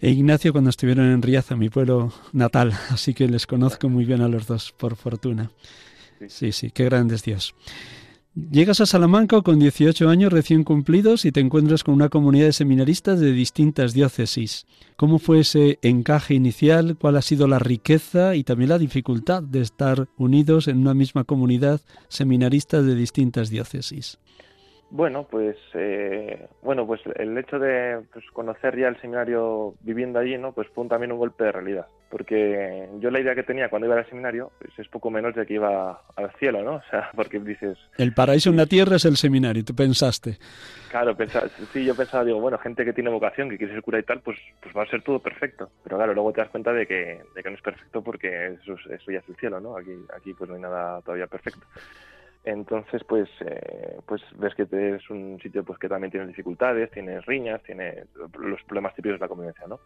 e 0.00 0.10
Ignacio 0.10 0.52
cuando 0.52 0.70
estuvieron 0.70 1.06
en 1.06 1.22
Riaza, 1.22 1.56
mi 1.56 1.68
pueblo 1.68 2.12
natal, 2.32 2.72
así 2.90 3.14
que 3.14 3.28
les 3.28 3.46
conozco 3.46 3.88
muy 3.88 4.04
bien 4.04 4.20
a 4.20 4.28
los 4.28 4.46
dos, 4.46 4.72
por 4.72 4.96
fortuna. 4.96 5.50
Sí, 6.28 6.52
sí, 6.52 6.70
qué 6.70 6.84
grande 6.84 7.14
es 7.14 7.22
Dios. 7.22 7.54
Llegas 8.50 8.82
a 8.82 8.86
Salamanca 8.86 9.40
con 9.40 9.58
18 9.58 10.10
años 10.10 10.30
recién 10.30 10.62
cumplidos 10.62 11.24
y 11.24 11.32
te 11.32 11.40
encuentras 11.40 11.82
con 11.82 11.94
una 11.94 12.10
comunidad 12.10 12.44
de 12.44 12.52
seminaristas 12.52 13.18
de 13.18 13.32
distintas 13.32 13.94
diócesis. 13.94 14.66
¿Cómo 14.96 15.18
fue 15.18 15.40
ese 15.40 15.78
encaje 15.80 16.34
inicial? 16.34 16.98
¿Cuál 16.98 17.16
ha 17.16 17.22
sido 17.22 17.48
la 17.48 17.58
riqueza 17.58 18.34
y 18.34 18.44
también 18.44 18.68
la 18.68 18.78
dificultad 18.78 19.42
de 19.42 19.62
estar 19.62 20.08
unidos 20.18 20.68
en 20.68 20.76
una 20.76 20.92
misma 20.92 21.24
comunidad 21.24 21.80
seminarista 22.08 22.82
de 22.82 22.94
distintas 22.94 23.48
diócesis? 23.48 24.18
Bueno, 24.88 25.26
pues 25.28 25.56
eh, 25.74 26.48
bueno, 26.62 26.86
pues 26.86 27.00
el 27.16 27.36
hecho 27.36 27.58
de 27.58 28.02
pues, 28.12 28.24
conocer 28.32 28.78
ya 28.78 28.86
el 28.86 29.00
seminario 29.00 29.74
viviendo 29.80 30.20
allí, 30.20 30.38
¿no? 30.38 30.52
Pues 30.52 30.68
fue 30.68 30.86
también 30.86 31.10
un 31.10 31.18
golpe 31.18 31.42
de 31.42 31.52
realidad, 31.52 31.86
porque 32.08 32.88
yo 33.00 33.10
la 33.10 33.18
idea 33.18 33.34
que 33.34 33.42
tenía 33.42 33.68
cuando 33.68 33.86
iba 33.86 33.96
al 33.96 34.08
seminario 34.08 34.52
pues, 34.60 34.78
es 34.78 34.86
poco 34.86 35.10
menos 35.10 35.34
de 35.34 35.44
que 35.44 35.54
iba 35.54 36.02
al 36.14 36.30
cielo, 36.38 36.62
¿no? 36.62 36.76
O 36.86 36.90
sea, 36.90 37.10
porque 37.16 37.40
dices 37.40 37.76
el 37.98 38.14
paraíso 38.14 38.50
en 38.50 38.56
la 38.56 38.66
tierra 38.66 38.96
es 38.96 39.04
el 39.04 39.16
seminario, 39.16 39.64
tú 39.64 39.74
pensaste. 39.74 40.38
Claro, 40.88 41.16
pensaba, 41.16 41.48
sí, 41.72 41.84
yo 41.84 41.96
pensaba, 41.96 42.24
digo, 42.24 42.40
bueno, 42.40 42.56
gente 42.58 42.84
que 42.84 42.92
tiene 42.92 43.10
vocación, 43.10 43.50
que 43.50 43.58
quiere 43.58 43.72
ser 43.72 43.82
cura 43.82 43.98
y 43.98 44.04
tal, 44.04 44.20
pues 44.20 44.38
pues 44.62 44.74
va 44.74 44.84
a 44.84 44.86
ser 44.86 45.02
todo 45.02 45.18
perfecto, 45.18 45.68
pero 45.82 45.96
claro, 45.96 46.14
luego 46.14 46.32
te 46.32 46.42
das 46.42 46.50
cuenta 46.50 46.72
de 46.72 46.86
que, 46.86 47.22
de 47.34 47.42
que 47.42 47.50
no 47.50 47.56
es 47.56 47.62
perfecto 47.62 48.02
porque 48.02 48.54
eso, 48.62 48.74
eso 48.88 49.10
ya 49.10 49.18
es 49.18 49.28
el 49.28 49.36
cielo, 49.36 49.58
¿no? 49.58 49.76
Aquí 49.76 49.90
aquí 50.14 50.32
pues 50.32 50.48
no 50.48 50.54
hay 50.54 50.62
nada 50.62 51.00
todavía 51.02 51.26
perfecto. 51.26 51.66
Entonces, 52.46 53.02
pues, 53.02 53.28
eh, 53.40 53.98
pues 54.06 54.22
ves 54.38 54.54
que 54.54 54.68
es 54.70 55.10
un 55.10 55.36
sitio 55.42 55.64
pues 55.64 55.80
que 55.80 55.88
también 55.88 56.12
tiene 56.12 56.28
dificultades, 56.28 56.92
tiene 56.92 57.20
riñas, 57.20 57.60
tiene 57.64 58.04
los 58.38 58.62
problemas 58.62 58.94
típicos 58.94 59.18
de 59.18 59.24
la 59.24 59.28
convivencia, 59.28 59.66
¿no? 59.66 59.80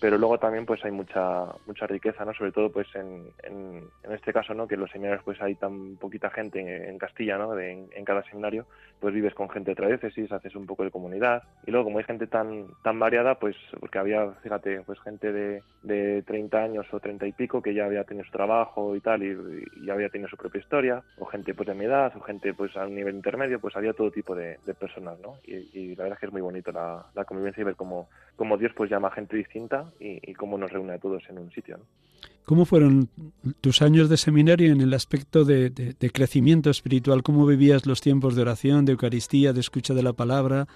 Pero 0.00 0.18
luego 0.18 0.38
también 0.38 0.64
pues 0.64 0.84
hay 0.84 0.90
mucha 0.90 1.46
mucha 1.66 1.86
riqueza 1.86 2.24
no 2.24 2.32
sobre 2.34 2.52
todo 2.52 2.70
pues 2.70 2.86
en, 2.94 3.30
en, 3.42 3.88
este 4.12 4.32
caso 4.32 4.54
no 4.54 4.68
que 4.68 4.76
los 4.76 4.90
seminarios 4.90 5.22
pues 5.24 5.40
hay 5.40 5.54
tan 5.56 5.96
poquita 5.96 6.30
gente 6.30 6.88
en, 6.88 6.98
Castilla 6.98 7.36
no 7.36 7.58
en, 7.58 7.88
cada 8.04 8.22
seminario 8.24 8.66
pues 9.00 9.14
vives 9.14 9.34
con 9.34 9.48
gente 9.50 9.70
de 9.70 9.72
otra 9.72 9.88
diócesis 9.88 10.30
haces 10.32 10.54
un 10.56 10.66
poco 10.66 10.82
de 10.82 10.90
comunidad. 10.90 11.44
Y 11.66 11.70
luego 11.70 11.84
como 11.84 11.98
hay 11.98 12.04
gente 12.04 12.26
tan 12.26 12.66
tan 12.82 12.98
variada 12.98 13.36
pues 13.36 13.56
porque 13.78 13.98
había 13.98 14.30
fíjate 14.42 14.82
pues 14.82 15.00
gente 15.00 15.32
de, 15.32 15.62
de 15.82 16.22
30 16.22 16.58
años 16.58 16.86
o 16.92 17.00
30 17.00 17.26
y 17.26 17.32
pico 17.32 17.62
que 17.62 17.74
ya 17.74 17.84
había 17.84 18.04
tenido 18.04 18.24
su 18.24 18.32
trabajo 18.32 18.96
y 18.96 19.00
tal 19.00 19.22
y, 19.22 19.36
ya 19.84 19.92
había 19.92 20.08
tenido 20.08 20.28
su 20.28 20.36
propia 20.36 20.60
historia 20.60 21.02
o 21.18 21.26
gente 21.26 21.54
pues 21.54 21.68
de 21.68 21.74
mi 21.74 21.84
edad 21.84 22.12
o 22.16 22.20
gente 22.20 22.54
pues 22.54 22.76
a 22.76 22.86
un 22.86 22.94
nivel 22.94 23.14
intermedio 23.14 23.60
pues 23.60 23.76
había 23.76 23.92
todo 23.92 24.10
tipo 24.10 24.34
de, 24.34 24.58
personas 24.78 25.18
no 25.20 25.38
y, 25.44 25.96
la 25.96 26.04
verdad 26.04 26.16
es 26.16 26.20
que 26.20 26.26
es 26.26 26.32
muy 26.32 26.42
bonito 26.42 26.70
la, 26.70 27.06
la 27.14 27.24
convivencia 27.24 27.62
y 27.62 27.64
ver 27.64 27.74
cómo, 27.74 28.08
cómo 28.36 28.56
Dios 28.56 28.72
pues 28.76 28.90
llama 28.90 29.08
a 29.08 29.12
gente 29.12 29.36
distinta 29.36 29.87
y, 30.00 30.32
cómo 30.34 30.58
nos 30.58 30.70
reúne 30.70 30.94
a 30.94 30.98
todos 30.98 31.22
en 31.28 31.38
un 31.38 31.50
sitio. 31.50 31.78
¿Cómo 32.44 32.64
fueron 32.64 33.08
tus 33.60 33.82
años 33.82 34.08
de 34.08 34.16
seminario 34.16 34.72
en 34.72 34.80
el 34.80 34.94
aspecto 34.94 35.44
de, 35.44 35.94
crecimiento 36.12 36.70
espiritual? 36.70 37.22
¿Cómo 37.22 37.46
vivías 37.46 37.86
los 37.86 38.00
tiempos 38.00 38.34
de 38.34 38.42
oración, 38.42 38.84
de 38.84 38.92
Eucaristía, 38.92 39.52
de 39.52 39.60
escucha 39.60 39.92
de 39.94 40.02
la 40.02 40.14
palabra, 40.14 40.66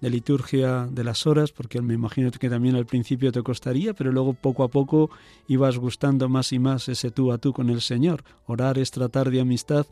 de 0.00 0.10
liturgia 0.10 0.86
de 0.86 1.04
las 1.04 1.26
horas? 1.26 1.52
Porque 1.52 1.82
me 1.82 1.94
imagino 1.94 2.30
que 2.30 2.48
también 2.48 2.76
al 2.76 2.86
principio 2.86 3.32
te 3.32 3.42
costaría, 3.42 3.92
pero 3.92 4.12
luego 4.12 4.34
poco 4.34 4.62
a 4.62 4.68
poco 4.68 5.10
ibas 5.48 5.78
gustando 5.78 6.28
más 6.28 6.52
y 6.52 6.58
más 6.58 6.88
ese 6.88 7.10
tú 7.10 7.32
a 7.32 7.38
tú 7.38 7.52
con 7.52 7.70
el 7.70 7.80
Señor. 7.80 8.22
Orar 8.46 8.78
es 8.78 8.90
tratar 8.92 9.30
de 9.30 9.40
amistad 9.40 9.86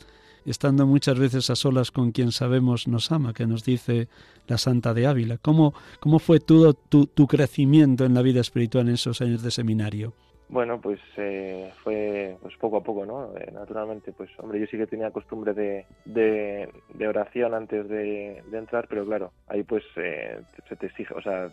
estando 0.50 0.86
muchas 0.86 1.18
veces 1.18 1.50
a 1.50 1.56
solas 1.56 1.90
con 1.90 2.12
quien 2.12 2.32
sabemos 2.32 2.88
nos 2.88 3.10
ama, 3.12 3.32
que 3.32 3.46
nos 3.46 3.64
dice 3.64 4.08
la 4.46 4.58
Santa 4.58 4.94
de 4.94 5.06
Ávila. 5.06 5.38
¿Cómo, 5.38 5.74
cómo 6.00 6.18
fue 6.18 6.40
todo 6.40 6.74
tu, 6.74 7.06
tu 7.06 7.26
crecimiento 7.26 8.04
en 8.04 8.14
la 8.14 8.22
vida 8.22 8.40
espiritual 8.40 8.88
en 8.88 8.94
esos 8.94 9.20
años 9.20 9.42
de 9.42 9.50
seminario? 9.50 10.12
Bueno, 10.48 10.80
pues 10.80 11.00
eh, 11.16 11.72
fue 11.82 12.36
pues 12.40 12.54
poco 12.58 12.76
a 12.76 12.82
poco, 12.82 13.06
¿no? 13.06 13.34
Eh, 13.36 13.50
naturalmente, 13.52 14.12
pues 14.12 14.30
hombre, 14.38 14.60
yo 14.60 14.66
sí 14.66 14.76
que 14.76 14.86
tenía 14.86 15.10
costumbre 15.10 15.54
de, 15.54 15.86
de, 16.04 17.08
oración 17.08 17.54
antes 17.54 17.88
de, 17.88 18.42
entrar, 18.52 18.86
pero 18.88 19.04
claro, 19.04 19.32
ahí 19.48 19.62
pues 19.62 19.84
eh, 19.96 20.40
se 20.68 20.76
te 20.76 20.86
exige, 20.86 21.14
o 21.14 21.22
sea, 21.22 21.48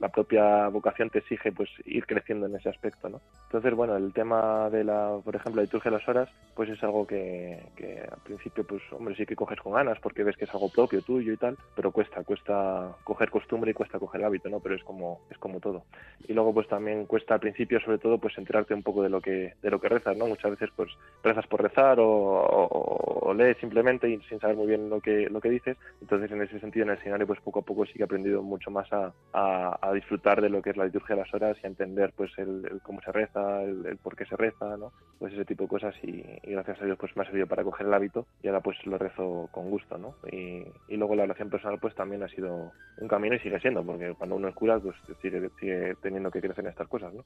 la 0.00 0.08
propia 0.08 0.68
vocación 0.68 1.08
te 1.10 1.20
exige 1.20 1.52
pues 1.52 1.70
ir 1.84 2.04
creciendo 2.04 2.46
en 2.46 2.56
ese 2.56 2.68
aspecto, 2.68 3.08
¿no? 3.08 3.20
Entonces, 3.44 3.74
bueno, 3.74 3.96
el 3.96 4.12
tema 4.12 4.68
de 4.70 4.84
la, 4.84 5.18
por 5.24 5.36
ejemplo, 5.36 5.60
la 5.60 5.66
liturgia 5.66 5.90
de 5.90 5.98
las 5.98 6.08
horas, 6.08 6.28
pues 6.54 6.68
es 6.68 6.82
algo 6.82 7.06
que, 7.06 7.58
que 7.76 8.00
al 8.00 8.20
principio, 8.24 8.66
pues 8.66 8.82
hombre, 8.92 9.14
sí 9.14 9.24
que 9.24 9.36
coges 9.36 9.60
con 9.60 9.72
ganas 9.72 9.98
porque 10.00 10.24
ves 10.24 10.36
que 10.36 10.44
es 10.44 10.54
algo 10.54 10.68
propio 10.68 11.00
tuyo 11.02 11.32
y 11.32 11.36
tal, 11.36 11.56
pero 11.76 11.92
cuesta, 11.92 12.22
cuesta 12.24 12.96
coger 13.04 13.30
costumbre 13.30 13.70
y 13.70 13.74
cuesta 13.74 13.98
coger 13.98 14.24
hábito, 14.24 14.48
¿no? 14.48 14.60
Pero 14.60 14.74
es 14.74 14.82
como, 14.82 15.20
es 15.30 15.38
como 15.38 15.60
todo. 15.60 15.84
Y 16.26 16.32
luego 16.32 16.52
pues 16.52 16.68
también 16.68 17.06
cuesta 17.06 17.34
al 17.34 17.40
principio, 17.40 17.80
sobre 17.80 17.98
todo, 17.98 18.18
pues 18.18 18.31
pues 18.32 18.38
enterarte 18.38 18.74
un 18.74 18.82
poco 18.82 19.02
de 19.02 19.10
lo 19.10 19.20
que 19.20 19.54
de 19.62 19.70
lo 19.70 19.80
que 19.80 19.88
rezas, 19.88 20.16
¿no? 20.16 20.26
Muchas 20.26 20.52
veces 20.52 20.70
pues 20.74 20.90
rezas 21.22 21.46
por 21.46 21.62
rezar 21.62 21.98
o, 22.00 23.32
lees 23.36 23.56
simplemente 23.58 24.10
y 24.10 24.20
sin 24.28 24.38
saber 24.40 24.56
muy 24.56 24.66
bien 24.66 24.90
lo 24.90 25.00
que 25.00 25.28
lo 25.30 25.40
que 25.40 25.50
dices. 25.50 25.76
Entonces 26.00 26.30
en 26.30 26.42
ese 26.42 26.60
sentido 26.60 26.84
en 26.84 26.90
el 26.90 26.98
seminario 26.98 27.26
pues 27.26 27.40
poco 27.40 27.60
a 27.60 27.62
poco 27.62 27.86
sí 27.86 27.94
que 27.94 28.00
he 28.00 28.04
aprendido 28.04 28.42
mucho 28.42 28.70
más 28.70 28.88
a, 28.92 29.12
a, 29.32 29.92
disfrutar 29.92 30.40
de 30.40 30.48
lo 30.48 30.60
que 30.62 30.70
es 30.70 30.76
la 30.76 30.84
liturgia 30.84 31.16
de 31.16 31.22
las 31.22 31.34
horas 31.34 31.56
y 31.62 31.66
a 31.66 31.70
entender 31.70 32.12
pues 32.16 32.30
el, 32.38 32.80
cómo 32.82 33.00
se 33.00 33.12
reza, 33.12 33.62
el, 33.62 33.96
por 34.02 34.16
qué 34.16 34.26
se 34.26 34.36
reza, 34.36 34.76
¿no? 34.76 34.92
Pues 35.18 35.32
ese 35.32 35.44
tipo 35.44 35.64
de 35.64 35.68
cosas 35.68 35.94
y, 36.02 36.22
gracias 36.44 36.80
a 36.80 36.84
Dios 36.84 36.98
pues 36.98 37.16
me 37.16 37.22
ha 37.22 37.26
servido 37.26 37.46
para 37.46 37.64
coger 37.64 37.86
el 37.86 37.94
hábito 37.94 38.26
y 38.42 38.48
ahora 38.48 38.60
pues 38.60 38.76
lo 38.86 38.98
rezo 38.98 39.48
con 39.50 39.70
gusto, 39.70 39.98
¿no? 39.98 40.14
Y, 40.30 40.64
y 40.88 40.96
luego 40.96 41.14
la 41.14 41.24
oración 41.24 41.50
personal 41.50 41.78
pues 41.80 41.94
también 41.94 42.22
ha 42.22 42.28
sido 42.28 42.72
un 42.98 43.08
camino 43.08 43.34
y 43.34 43.38
sigue 43.38 43.60
siendo 43.60 43.82
porque 43.82 44.14
cuando 44.14 44.36
uno 44.36 44.48
es 44.48 44.54
cura 44.54 44.78
pues 44.78 44.96
sigue, 45.20 45.48
sigue 45.58 45.94
teniendo 46.02 46.30
que 46.30 46.40
crecer 46.40 46.64
en 46.64 46.70
estas 46.70 46.88
cosas, 46.88 47.12
¿no? 47.14 47.24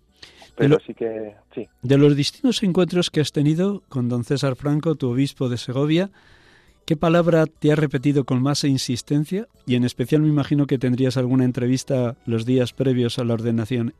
Pero 0.56 0.78
sí 0.78 0.94
que, 0.96 1.34
sí. 1.54 1.68
De 1.82 1.98
los 1.98 2.16
distintos 2.16 2.62
encuentros 2.62 3.10
que 3.10 3.20
has 3.20 3.32
tenido 3.32 3.82
con 3.88 4.08
don 4.08 4.24
César 4.24 4.56
Franco, 4.56 4.96
tu 4.96 5.10
obispo 5.10 5.48
de 5.48 5.58
Segovia, 5.58 6.10
¿qué 6.86 6.96
palabra 6.96 7.46
te 7.46 7.72
ha 7.72 7.76
repetido 7.76 8.24
con 8.24 8.42
más 8.42 8.64
insistencia? 8.64 9.46
Y 9.66 9.76
en 9.76 9.84
especial 9.84 10.22
me 10.22 10.28
imagino 10.28 10.66
que 10.66 10.78
tendrías 10.78 11.16
alguna 11.16 11.44
entrevista 11.44 12.16
los 12.26 12.44
días 12.44 12.72
previos 12.72 13.18
a 13.18 13.24
la 13.24 13.34
ordenación. 13.34 13.94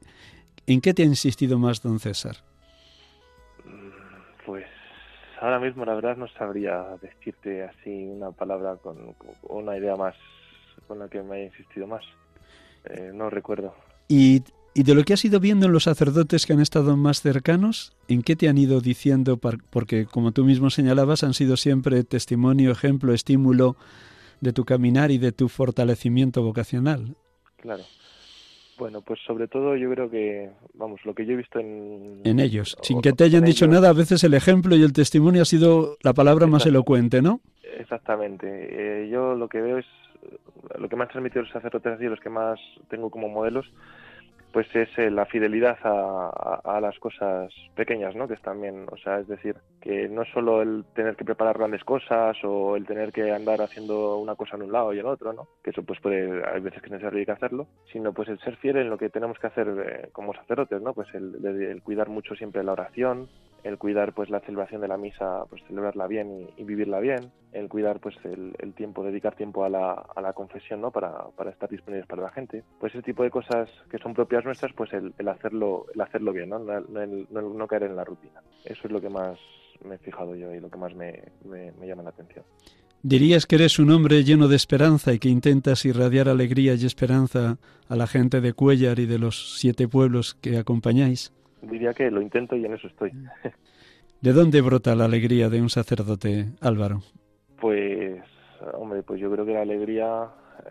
¿En 0.66 0.80
qué 0.80 0.94
te 0.94 1.02
ha 1.02 1.06
insistido 1.06 1.58
más 1.58 1.82
don 1.82 2.00
César? 2.00 2.36
Pues 4.44 4.66
ahora 5.40 5.60
mismo 5.60 5.84
la 5.84 5.94
verdad 5.94 6.16
no 6.16 6.26
sabría 6.28 6.96
decirte 7.00 7.62
así 7.62 8.06
una 8.06 8.32
palabra 8.32 8.76
con, 8.76 9.14
una 9.42 9.76
idea 9.76 9.94
más 9.96 10.16
con 10.88 10.98
la 10.98 11.08
que 11.08 11.22
me 11.22 11.36
haya 11.36 11.44
insistido 11.46 11.86
más. 11.86 12.04
Eh, 12.84 13.10
no 13.12 13.30
recuerdo. 13.30 13.74
¿Y 14.08 14.42
y 14.76 14.82
de 14.82 14.94
lo 14.94 15.04
que 15.04 15.14
has 15.14 15.24
ido 15.24 15.40
viendo 15.40 15.64
en 15.64 15.72
los 15.72 15.84
sacerdotes 15.84 16.44
que 16.44 16.52
han 16.52 16.60
estado 16.60 16.98
más 16.98 17.22
cercanos, 17.22 17.96
¿en 18.08 18.22
qué 18.22 18.36
te 18.36 18.46
han 18.46 18.58
ido 18.58 18.82
diciendo? 18.82 19.38
Porque, 19.38 20.04
como 20.04 20.32
tú 20.32 20.44
mismo 20.44 20.68
señalabas, 20.68 21.24
han 21.24 21.32
sido 21.32 21.56
siempre 21.56 22.04
testimonio, 22.04 22.72
ejemplo, 22.72 23.14
estímulo 23.14 23.76
de 24.42 24.52
tu 24.52 24.66
caminar 24.66 25.10
y 25.10 25.16
de 25.16 25.32
tu 25.32 25.48
fortalecimiento 25.48 26.42
vocacional. 26.42 27.16
Claro. 27.56 27.84
Bueno, 28.78 29.00
pues 29.00 29.18
sobre 29.26 29.48
todo 29.48 29.76
yo 29.76 29.90
creo 29.92 30.10
que, 30.10 30.50
vamos, 30.74 31.00
lo 31.06 31.14
que 31.14 31.24
yo 31.24 31.32
he 31.32 31.36
visto 31.36 31.58
en... 31.58 32.20
En 32.24 32.38
ellos, 32.38 32.76
sin 32.82 33.00
que 33.00 33.14
te 33.14 33.24
hayan 33.24 33.44
dicho 33.44 33.66
nada, 33.66 33.88
a 33.88 33.94
veces 33.94 34.22
el 34.24 34.34
ejemplo 34.34 34.76
y 34.76 34.82
el 34.82 34.92
testimonio 34.92 35.40
ha 35.40 35.46
sido 35.46 35.96
la 36.02 36.12
palabra 36.12 36.46
más 36.46 36.66
elocuente, 36.66 37.22
¿no? 37.22 37.40
Exactamente. 37.78 38.46
Eh, 38.46 39.08
yo 39.08 39.34
lo 39.34 39.48
que 39.48 39.62
veo 39.62 39.78
es, 39.78 39.86
lo 40.78 40.86
que 40.90 40.96
me 40.96 41.04
han 41.04 41.08
transmitido 41.08 41.42
los 41.42 41.50
sacerdotes 41.50 41.98
y 42.02 42.04
los 42.04 42.20
que 42.20 42.28
más 42.28 42.60
tengo 42.90 43.08
como 43.08 43.30
modelos, 43.30 43.64
pues 44.56 44.74
es 44.74 44.88
eh, 44.96 45.10
la 45.10 45.26
fidelidad 45.26 45.76
a, 45.84 46.80
las 46.80 46.98
cosas 46.98 47.52
pequeñas, 47.74 48.16
¿no? 48.16 48.26
Que 48.26 48.32
es 48.32 48.40
también, 48.40 48.86
o 48.90 48.96
sea, 48.96 49.18
es 49.18 49.28
decir, 49.28 49.54
que 49.82 50.08
no 50.08 50.24
solo 50.32 50.62
el 50.62 50.86
tener 50.94 51.14
que 51.14 51.26
preparar 51.26 51.58
grandes 51.58 51.84
cosas 51.84 52.38
o 52.42 52.74
el 52.74 52.86
tener 52.86 53.12
que 53.12 53.30
andar 53.32 53.60
haciendo 53.60 54.16
una 54.16 54.34
cosa 54.34 54.56
en 54.56 54.62
un 54.62 54.72
lado 54.72 54.94
y 54.94 54.98
en 54.98 55.04
otro, 55.04 55.34
¿no? 55.34 55.46
Que 55.62 55.72
eso 55.72 55.82
pues 55.82 56.00
puede, 56.00 56.42
hay 56.48 56.62
veces 56.62 56.80
que 56.80 56.86
es 56.86 56.92
necesario 56.92 57.26
que 57.26 57.32
hacerlo, 57.32 57.66
sino 57.92 58.14
pues 58.14 58.30
el 58.30 58.38
ser 58.38 58.56
fiel 58.56 58.78
en 58.78 58.88
lo 58.88 58.96
que 58.96 59.10
tenemos 59.10 59.38
que 59.38 59.46
hacer 59.46 59.68
eh, 59.68 60.08
como 60.12 60.32
sacerdotes, 60.32 60.80
¿no? 60.80 60.94
Pues 60.94 61.08
el, 61.12 61.82
cuidar 61.84 62.08
mucho 62.08 62.34
siempre 62.34 62.64
la 62.64 62.72
oración, 62.72 63.28
el 63.66 63.78
cuidar 63.78 64.14
pues 64.14 64.30
la 64.30 64.38
celebración 64.40 64.80
de 64.80 64.86
la 64.86 64.96
misa, 64.96 65.44
pues 65.50 65.60
celebrarla 65.66 66.06
bien 66.06 66.48
y, 66.56 66.62
vivirla 66.62 67.00
bien, 67.00 67.32
el 67.52 67.68
cuidar 67.68 67.98
pues 67.98 68.14
el, 68.24 68.54
tiempo, 68.74 69.02
dedicar 69.02 69.34
tiempo 69.34 69.64
a 69.64 69.68
la, 69.68 69.92
a 69.92 70.20
la 70.20 70.32
confesión, 70.34 70.80
¿no? 70.80 70.92
Para, 70.92 71.30
para, 71.36 71.50
estar 71.50 71.68
disponibles 71.68 72.06
para 72.06 72.22
la 72.22 72.30
gente. 72.30 72.62
Pues 72.78 72.94
ese 72.94 73.02
tipo 73.02 73.24
de 73.24 73.30
cosas 73.30 73.68
que 73.90 73.98
son 73.98 74.14
propias 74.14 74.44
nuestras, 74.44 74.72
pues 74.72 74.92
el, 74.92 75.28
hacerlo, 75.28 75.86
el 75.92 76.00
hacerlo 76.00 76.32
bien, 76.32 76.50
¿no? 76.50 76.60
No, 76.60 77.66
caer 77.66 77.84
en 77.84 77.96
la 77.96 78.04
rutina. 78.04 78.40
Eso 78.64 78.82
es 78.84 78.92
lo 78.92 79.00
que 79.00 79.08
más 79.08 79.36
me 79.84 79.96
he 79.96 79.98
fijado 79.98 80.36
yo 80.36 80.54
y 80.54 80.60
lo 80.60 80.70
que 80.70 80.78
más 80.78 80.94
me, 80.94 81.24
me, 81.44 81.72
me 81.72 81.88
llama 81.88 82.04
la 82.04 82.10
atención. 82.10 82.44
¿Dirías 83.02 83.46
que 83.46 83.56
eres 83.56 83.80
un 83.80 83.90
hombre 83.90 84.22
lleno 84.22 84.46
de 84.46 84.56
esperanza 84.56 85.12
y 85.12 85.18
que 85.18 85.28
intentas 85.28 85.84
irradiar 85.84 86.28
alegría 86.28 86.74
y 86.74 86.86
esperanza 86.86 87.58
a 87.88 87.96
la 87.96 88.06
gente 88.06 88.40
de 88.40 88.52
Cuellar 88.52 89.00
y 89.00 89.06
de 89.06 89.18
los 89.18 89.58
siete 89.58 89.88
pueblos 89.88 90.34
que 90.40 90.56
acompañáis? 90.56 91.32
Diría 91.70 91.92
que 91.94 92.10
lo 92.10 92.20
intento 92.20 92.56
y 92.56 92.64
en 92.64 92.74
eso 92.74 92.86
estoy. 92.88 93.12
¿De 94.20 94.32
dónde 94.32 94.60
brota 94.60 94.94
la 94.94 95.04
alegría 95.04 95.48
de 95.48 95.60
un 95.60 95.68
sacerdote, 95.68 96.46
Álvaro? 96.60 97.02
Pues, 97.60 98.22
hombre, 98.74 99.02
pues 99.02 99.20
yo 99.20 99.30
creo 99.30 99.44
que 99.44 99.52
la 99.52 99.62
alegría 99.62 100.24
eh, 100.64 100.70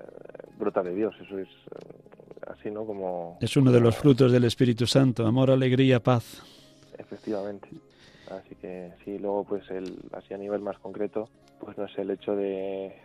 brota 0.57 0.81
de 0.81 0.95
Dios, 0.95 1.15
eso 1.21 1.37
es 1.37 1.47
eh, 1.47 2.51
así, 2.51 2.71
¿no? 2.71 2.85
Como... 2.85 3.37
Es 3.41 3.55
uno 3.55 3.71
de 3.71 3.79
los 3.79 3.95
frutos 3.95 4.31
del 4.31 4.45
Espíritu 4.45 4.87
Santo, 4.87 5.25
amor, 5.25 5.51
alegría, 5.51 5.99
paz. 5.99 6.41
Efectivamente. 6.97 7.69
Así 8.31 8.55
que 8.55 8.91
sí, 9.03 9.19
luego 9.19 9.43
pues 9.43 9.69
el, 9.69 9.99
así 10.13 10.33
a 10.33 10.37
nivel 10.37 10.61
más 10.61 10.79
concreto, 10.79 11.29
pues 11.59 11.77
no 11.77 11.87
sé, 11.89 12.01
el 12.01 12.11
hecho 12.11 12.35
de, 12.35 12.95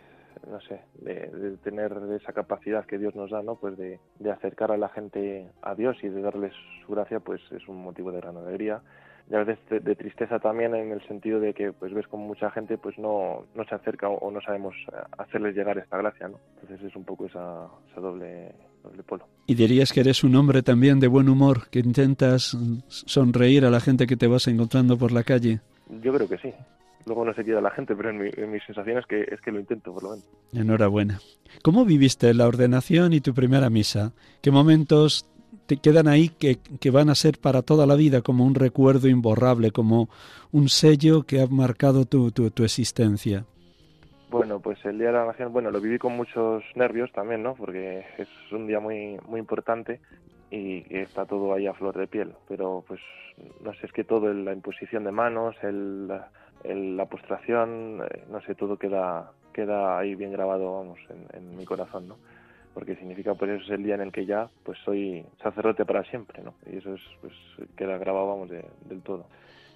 no 0.49 0.59
sé, 0.61 0.81
de, 0.95 1.57
tener 1.63 1.91
esa 2.19 2.33
capacidad 2.33 2.85
que 2.85 2.97
Dios 2.97 3.15
nos 3.15 3.31
da, 3.31 3.41
¿no? 3.41 3.55
Pues 3.55 3.77
de, 3.77 3.99
acercar 4.31 4.71
a 4.71 4.77
la 4.77 4.89
gente 4.89 5.49
a 5.61 5.75
Dios 5.75 5.97
y 6.03 6.09
de 6.09 6.21
darles 6.21 6.53
su 6.85 6.93
gracia, 6.93 7.19
pues 7.19 7.41
es 7.51 7.67
un 7.67 7.83
motivo 7.83 8.11
de 8.11 8.21
gran 8.21 8.37
alegría 8.37 8.81
y 9.29 9.35
a 9.35 9.43
veces 9.43 9.59
de, 9.69 9.95
tristeza 9.95 10.39
también 10.39 10.75
en 10.75 10.91
el 10.91 11.05
sentido 11.07 11.39
de 11.39 11.53
que 11.53 11.71
pues 11.71 11.93
ves 11.93 12.07
como 12.07 12.27
mucha 12.27 12.49
gente 12.51 12.77
pues 12.77 12.97
no, 12.97 13.45
no 13.55 13.63
se 13.65 13.75
acerca 13.75 14.09
o, 14.09 14.31
no 14.31 14.41
sabemos 14.41 14.75
hacerles 15.17 15.55
llegar 15.55 15.77
esta 15.77 15.97
gracia, 15.97 16.27
¿no? 16.27 16.39
Entonces 16.61 16.89
es 16.89 16.95
un 16.95 17.05
poco 17.05 17.27
esa, 17.27 17.67
esa 17.91 18.01
doble, 18.01 18.53
doble 18.83 19.03
polo. 19.03 19.25
¿Y 19.45 19.55
dirías 19.55 19.93
que 19.93 20.01
eres 20.01 20.23
un 20.23 20.35
hombre 20.35 20.63
también 20.63 20.99
de 20.99 21.07
buen 21.07 21.29
humor, 21.29 21.69
que 21.69 21.79
intentas 21.79 22.57
sonreír 22.87 23.65
a 23.65 23.69
la 23.69 23.79
gente 23.79 24.07
que 24.07 24.17
te 24.17 24.27
vas 24.27 24.47
encontrando 24.47 24.97
por 24.97 25.11
la 25.11 25.23
calle? 25.23 25.59
Yo 26.01 26.13
creo 26.13 26.27
que 26.27 26.37
sí 26.37 26.53
luego 27.05 27.25
no 27.25 27.33
se 27.33 27.43
queda 27.43 27.61
la 27.61 27.71
gente, 27.71 27.95
pero 27.95 28.09
en, 28.09 28.19
mi, 28.19 28.29
en 28.35 28.51
mis 28.51 28.63
sensaciones 28.63 29.05
que, 29.05 29.21
es 29.21 29.41
que 29.41 29.51
lo 29.51 29.59
intento, 29.59 29.93
por 29.93 30.03
lo 30.03 30.09
menos. 30.11 30.25
Enhorabuena. 30.53 31.19
¿Cómo 31.63 31.85
viviste 31.85 32.33
la 32.33 32.47
ordenación 32.47 33.13
y 33.13 33.21
tu 33.21 33.33
primera 33.33 33.69
misa? 33.69 34.13
¿Qué 34.41 34.51
momentos 34.51 35.27
te 35.65 35.77
quedan 35.77 36.07
ahí 36.07 36.29
que, 36.29 36.57
que, 36.79 36.91
van 36.91 37.09
a 37.09 37.15
ser 37.15 37.37
para 37.39 37.61
toda 37.61 37.85
la 37.85 37.95
vida 37.95 38.21
como 38.21 38.45
un 38.45 38.55
recuerdo 38.55 39.07
imborrable, 39.07 39.71
como 39.71 40.09
un 40.51 40.69
sello 40.69 41.23
que 41.23 41.41
ha 41.41 41.47
marcado 41.47 42.05
tu, 42.05 42.31
tu, 42.31 42.51
tu 42.51 42.63
existencia? 42.63 43.45
Bueno, 44.29 44.59
pues 44.61 44.83
el 44.85 44.97
Día 44.97 45.07
de 45.07 45.13
la 45.13 45.25
Nación, 45.25 45.51
bueno, 45.51 45.71
lo 45.71 45.81
viví 45.81 45.97
con 45.97 46.15
muchos 46.15 46.63
nervios 46.75 47.11
también, 47.11 47.43
¿no? 47.43 47.53
Porque 47.55 48.05
es 48.17 48.29
un 48.51 48.65
día 48.65 48.79
muy 48.79 49.17
muy 49.27 49.39
importante 49.41 49.99
y 50.49 50.85
está 50.89 51.25
todo 51.25 51.53
ahí 51.53 51.67
a 51.67 51.73
flor 51.73 51.97
de 51.97 52.07
piel. 52.07 52.33
Pero 52.47 52.83
pues 52.87 53.01
no 53.63 53.73
sé, 53.73 53.85
es 53.85 53.91
que 53.91 54.03
todo, 54.03 54.33
la 54.33 54.53
imposición 54.53 55.03
de 55.03 55.11
manos, 55.11 55.55
el, 55.63 56.07
la 56.07 56.31
postración, 57.09 58.01
eh, 58.09 58.23
no 58.29 58.41
sé, 58.41 58.55
todo 58.55 58.77
queda, 58.77 59.31
queda 59.53 59.97
ahí 59.97 60.15
bien 60.15 60.31
grabado, 60.31 60.73
vamos, 60.73 60.99
en, 61.33 61.55
mi 61.55 61.65
corazón, 61.65 62.07
¿no? 62.07 62.17
Porque 62.73 62.95
significa, 62.95 63.33
pues 63.35 63.51
eso 63.51 63.63
es 63.65 63.71
el 63.71 63.83
día 63.83 63.95
en 63.95 64.01
el 64.01 64.11
que 64.11 64.25
ya, 64.25 64.49
pues 64.63 64.77
soy 64.85 65.25
sacerdote 65.43 65.85
para 65.85 66.03
siempre, 66.05 66.41
¿no? 66.41 66.53
Y 66.71 66.77
eso 66.77 66.93
es, 66.93 67.01
pues 67.19 67.33
queda 67.75 67.97
grabado, 67.97 68.27
vamos, 68.27 68.49
del 68.49 69.01
todo. 69.01 69.25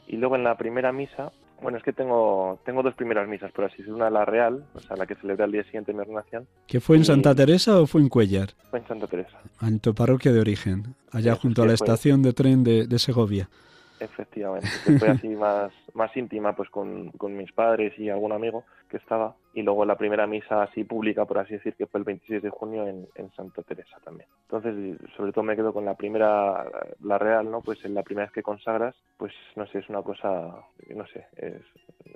Y 0.08 0.18
luego 0.18 0.36
en 0.36 0.44
la 0.44 0.56
primera 0.56 0.92
misa, 0.92 1.32
bueno, 1.62 1.78
es 1.78 1.84
que 1.84 1.94
tengo, 1.94 2.60
tengo 2.66 2.84
dos 2.84 2.94
primeras 2.96 3.28
misas, 3.28 3.52
por 3.52 3.66
así 3.66 3.78
decirlo. 3.78 3.96
Una 3.96 4.10
la 4.10 4.26
real, 4.26 4.66
o 4.74 4.80
sea, 4.80 4.96
la 4.98 5.06
que 5.06 5.16
celebré 5.16 5.44
al 5.44 5.52
día 5.52 5.64
siguiente 5.64 5.94
mi 5.94 6.00
ordenación. 6.00 6.48
¿Que 6.68 6.80
fue 6.80 6.98
en 6.98 7.06
Santa 7.06 7.34
Teresa 7.34 7.80
o 7.80 7.88
fue 7.88 8.02
en 8.02 8.10
Cuellar? 8.10 8.50
Fue 8.70 8.80
en 8.80 8.88
Santa 8.88 9.08
Teresa. 9.08 9.40
En 9.62 9.80
tu 9.80 9.94
parroquia 9.94 10.32
de 10.32 10.40
origen, 10.40 10.96
allá 11.12 11.36
junto 11.36 11.64
a 11.64 11.66
la 11.66 11.74
estación 11.74 12.22
de 12.22 12.34
tren 12.34 12.64
de, 12.64 12.88
de 12.88 13.00
Segovia. 13.00 13.50
Efectivamente, 14.00 14.68
fue 15.00 15.10
así 15.10 15.30
más, 15.30 15.72
más 15.94 16.16
íntima 16.18 16.56
pues 16.56 16.70
con, 16.70 17.12
con, 17.12 17.36
mis 17.36 17.52
padres 17.52 17.98
y 17.98 18.10
algún 18.10 18.32
amigo 18.32 18.64
que 18.90 18.98
estaba. 18.98 19.36
Y 19.54 19.62
luego 19.62 19.86
la 19.86 19.98
primera 19.98 20.28
misa 20.28 20.64
así 20.64 20.84
pública, 20.84 21.26
por 21.26 21.40
así 21.40 21.54
decir, 21.54 21.76
que 21.76 21.88
fue 21.88 22.00
el 22.00 22.04
26 22.04 22.44
de 22.44 22.50
junio 22.50 22.88
en, 22.88 23.08
en 23.16 23.32
Santa 23.34 23.62
Teresa 23.64 23.98
también. 24.04 24.28
Entonces, 24.50 25.00
sobre 25.16 25.32
todo 25.32 25.44
me 25.44 25.56
quedo 25.56 25.72
con 25.72 25.86
la 25.86 25.96
primera, 25.96 26.66
la 27.02 27.18
real, 27.18 27.50
¿no? 27.50 27.62
Pues 27.62 27.84
en 27.86 27.94
la 27.94 28.04
primera 28.04 28.26
vez 28.26 28.34
que 28.34 28.44
consagras, 28.44 28.96
pues 29.18 29.34
no 29.56 29.66
sé, 29.68 29.80
es 29.80 29.90
una 29.90 30.02
cosa, 30.02 30.54
no 30.94 31.08
sé, 31.08 31.26
es 31.38 31.62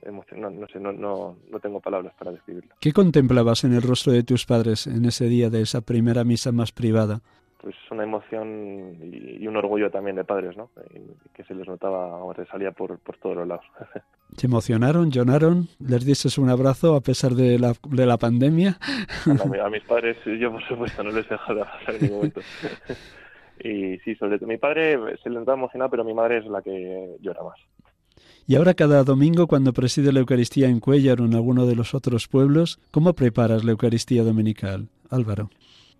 emocionante, 0.04 0.60
no, 0.60 0.68
sé, 0.68 0.80
no, 0.80 0.92
no, 0.92 1.38
no 1.50 1.60
tengo 1.60 1.80
palabras 1.80 2.14
para 2.18 2.32
describirlo. 2.32 2.76
¿Qué 2.80 2.92
contemplabas 2.92 3.64
en 3.64 3.74
el 3.74 3.82
rostro 3.82 4.12
de 4.12 4.24
tus 4.24 4.46
padres 4.46 4.88
en 4.88 5.06
ese 5.06 5.26
día 5.26 5.50
de 5.50 5.62
esa 5.62 5.82
primera 5.82 6.24
misa 6.24 6.52
más 6.52 6.72
privada? 6.72 7.22
Pues 7.62 7.76
una 7.92 8.04
emoción 8.04 8.98
y, 9.02 9.46
un 9.46 9.58
orgullo 9.58 9.92
también 9.92 10.16
de 10.16 10.24
padres, 10.24 10.56
¿no? 10.56 10.70
Que 11.34 11.44
se 11.44 11.54
les 11.54 11.68
notaba, 11.68 12.24
o 12.24 12.34
salía 12.50 12.72
por, 12.72 12.98
por 13.00 13.18
todos 13.18 13.36
los 13.38 13.48
lados. 13.48 13.66
¿Se 14.38 14.48
emocionaron, 14.48 15.12
lloraron? 15.12 15.68
¿Les 15.80 16.06
dices 16.06 16.38
un 16.38 16.50
abrazo 16.50 16.96
a 16.96 17.02
pesar 17.02 17.32
de 17.32 17.60
la, 17.60 17.74
de 17.90 18.06
la 18.06 18.18
pandemia? 18.18 18.78
A, 19.26 19.70
mis 19.70 19.84
padres, 19.84 20.18
yo 20.40 20.52
por 20.52 20.64
supuesto 20.68 21.04
no 21.04 21.12
les 21.12 21.26
he 21.26 21.30
dejado 21.32 21.56
de 21.56 21.62
abrazar 21.62 21.96
en 21.96 22.02
ningún 22.02 22.18
momento. 22.18 22.42
y 23.60 23.98
sí, 24.00 24.16
sobre 24.16 24.38
todo 24.38 24.48
mi 24.48 24.58
padre 24.58 25.18
se 25.22 25.30
le 25.30 25.40
notaba 25.40 25.58
emocionado, 25.58 25.92
pero 25.92 26.04
mi 26.04 26.14
madre 26.14 26.38
es 26.38 26.46
la 26.46 26.62
que 26.62 27.18
llora 27.20 27.44
más. 27.44 27.60
Y 28.48 28.56
ahora 28.56 28.74
cada 28.74 29.04
domingo 29.04 29.48
cuando 29.48 29.74
preside 29.74 30.12
la 30.12 30.22
Eucaristía 30.22 30.70
en 30.70 30.80
Cuellar 30.80 31.22
o 31.22 31.26
en 31.26 31.36
alguno 31.36 31.66
de 31.66 31.76
los 31.76 31.94
otros 31.94 32.28
pueblos, 32.28 32.80
¿cómo 32.92 33.14
preparas 33.14 33.64
la 33.64 33.72
Eucaristía 33.72 34.24
dominical, 34.24 34.88
Álvaro? 35.10 35.50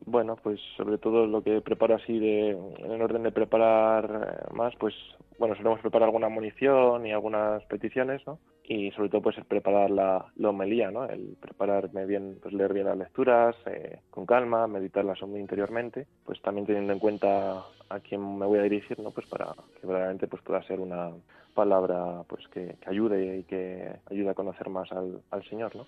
Bueno, 0.06 0.38
pues 0.42 0.60
sobre 0.78 0.98
todo 0.98 1.28
lo 1.28 1.44
que 1.44 1.62
preparo 1.62 1.96
así 1.96 2.18
de, 2.18 2.52
en 2.52 3.02
orden 3.02 3.24
de 3.24 3.32
preparar 3.32 4.28
eh, 4.50 4.54
más, 4.56 4.74
pues 4.80 4.96
bueno, 5.38 5.56
solemos 5.56 5.80
preparar 5.80 6.08
alguna 6.08 6.30
munición 6.30 7.06
y 7.06 7.12
algunas 7.12 7.64
peticiones, 7.66 8.26
¿no? 8.26 8.40
Y 8.64 8.92
sobre 8.92 9.10
todo 9.10 9.22
pues 9.22 9.38
el 9.38 9.46
preparar 9.46 9.90
la, 9.90 10.26
la 10.36 10.50
homelía, 10.50 10.92
¿no? 10.92 11.06
El 11.06 11.38
prepararme 11.40 12.06
bien, 12.06 12.38
pues 12.42 12.54
leer 12.54 12.74
bien 12.74 12.88
las 12.88 12.98
lecturas, 12.98 13.56
eh, 13.66 14.00
con 14.10 14.26
calma, 14.26 14.68
meditarlas 14.68 15.22
muy 15.24 15.40
interiormente, 15.40 16.08
pues 16.26 16.42
también 16.42 16.66
teniendo 16.66 16.94
en 16.94 17.00
cuenta 17.00 17.64
a 17.90 18.00
quién 18.00 18.38
me 18.38 18.46
voy 18.46 18.60
a 18.60 18.64
dirigir, 18.64 19.00
¿no? 19.00 19.12
Pues 19.12 19.28
para 19.28 19.48
que 19.80 19.88
verdaderamente 19.88 20.28
pues 20.28 20.42
pueda 20.44 20.62
ser 20.64 20.80
una 20.80 21.12
palabra 21.60 22.24
pues 22.26 22.48
que, 22.54 22.78
ayude 22.88 23.40
y 23.40 23.44
que 23.44 23.92
ayude 24.10 24.30
a 24.30 24.34
conocer 24.34 24.70
más 24.70 24.88
al, 24.94 25.44
Señor, 25.50 25.76
¿no? 25.76 25.86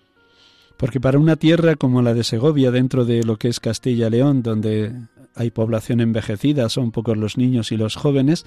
Porque 0.76 1.00
para 1.00 1.18
una 1.18 1.36
tierra 1.36 1.76
como 1.76 2.02
la 2.02 2.12
de 2.12 2.24
Segovia, 2.24 2.70
dentro 2.70 3.06
de 3.06 3.22
lo 3.22 3.36
que 3.36 3.48
es 3.48 3.58
Castilla-León, 3.58 4.42
donde 4.42 4.92
hay 5.34 5.50
población 5.50 6.02
envejecida, 6.02 6.68
son 6.68 6.92
pocos 6.92 7.16
los 7.16 7.38
niños 7.38 7.72
y 7.72 7.78
los 7.78 7.96
jóvenes, 7.96 8.44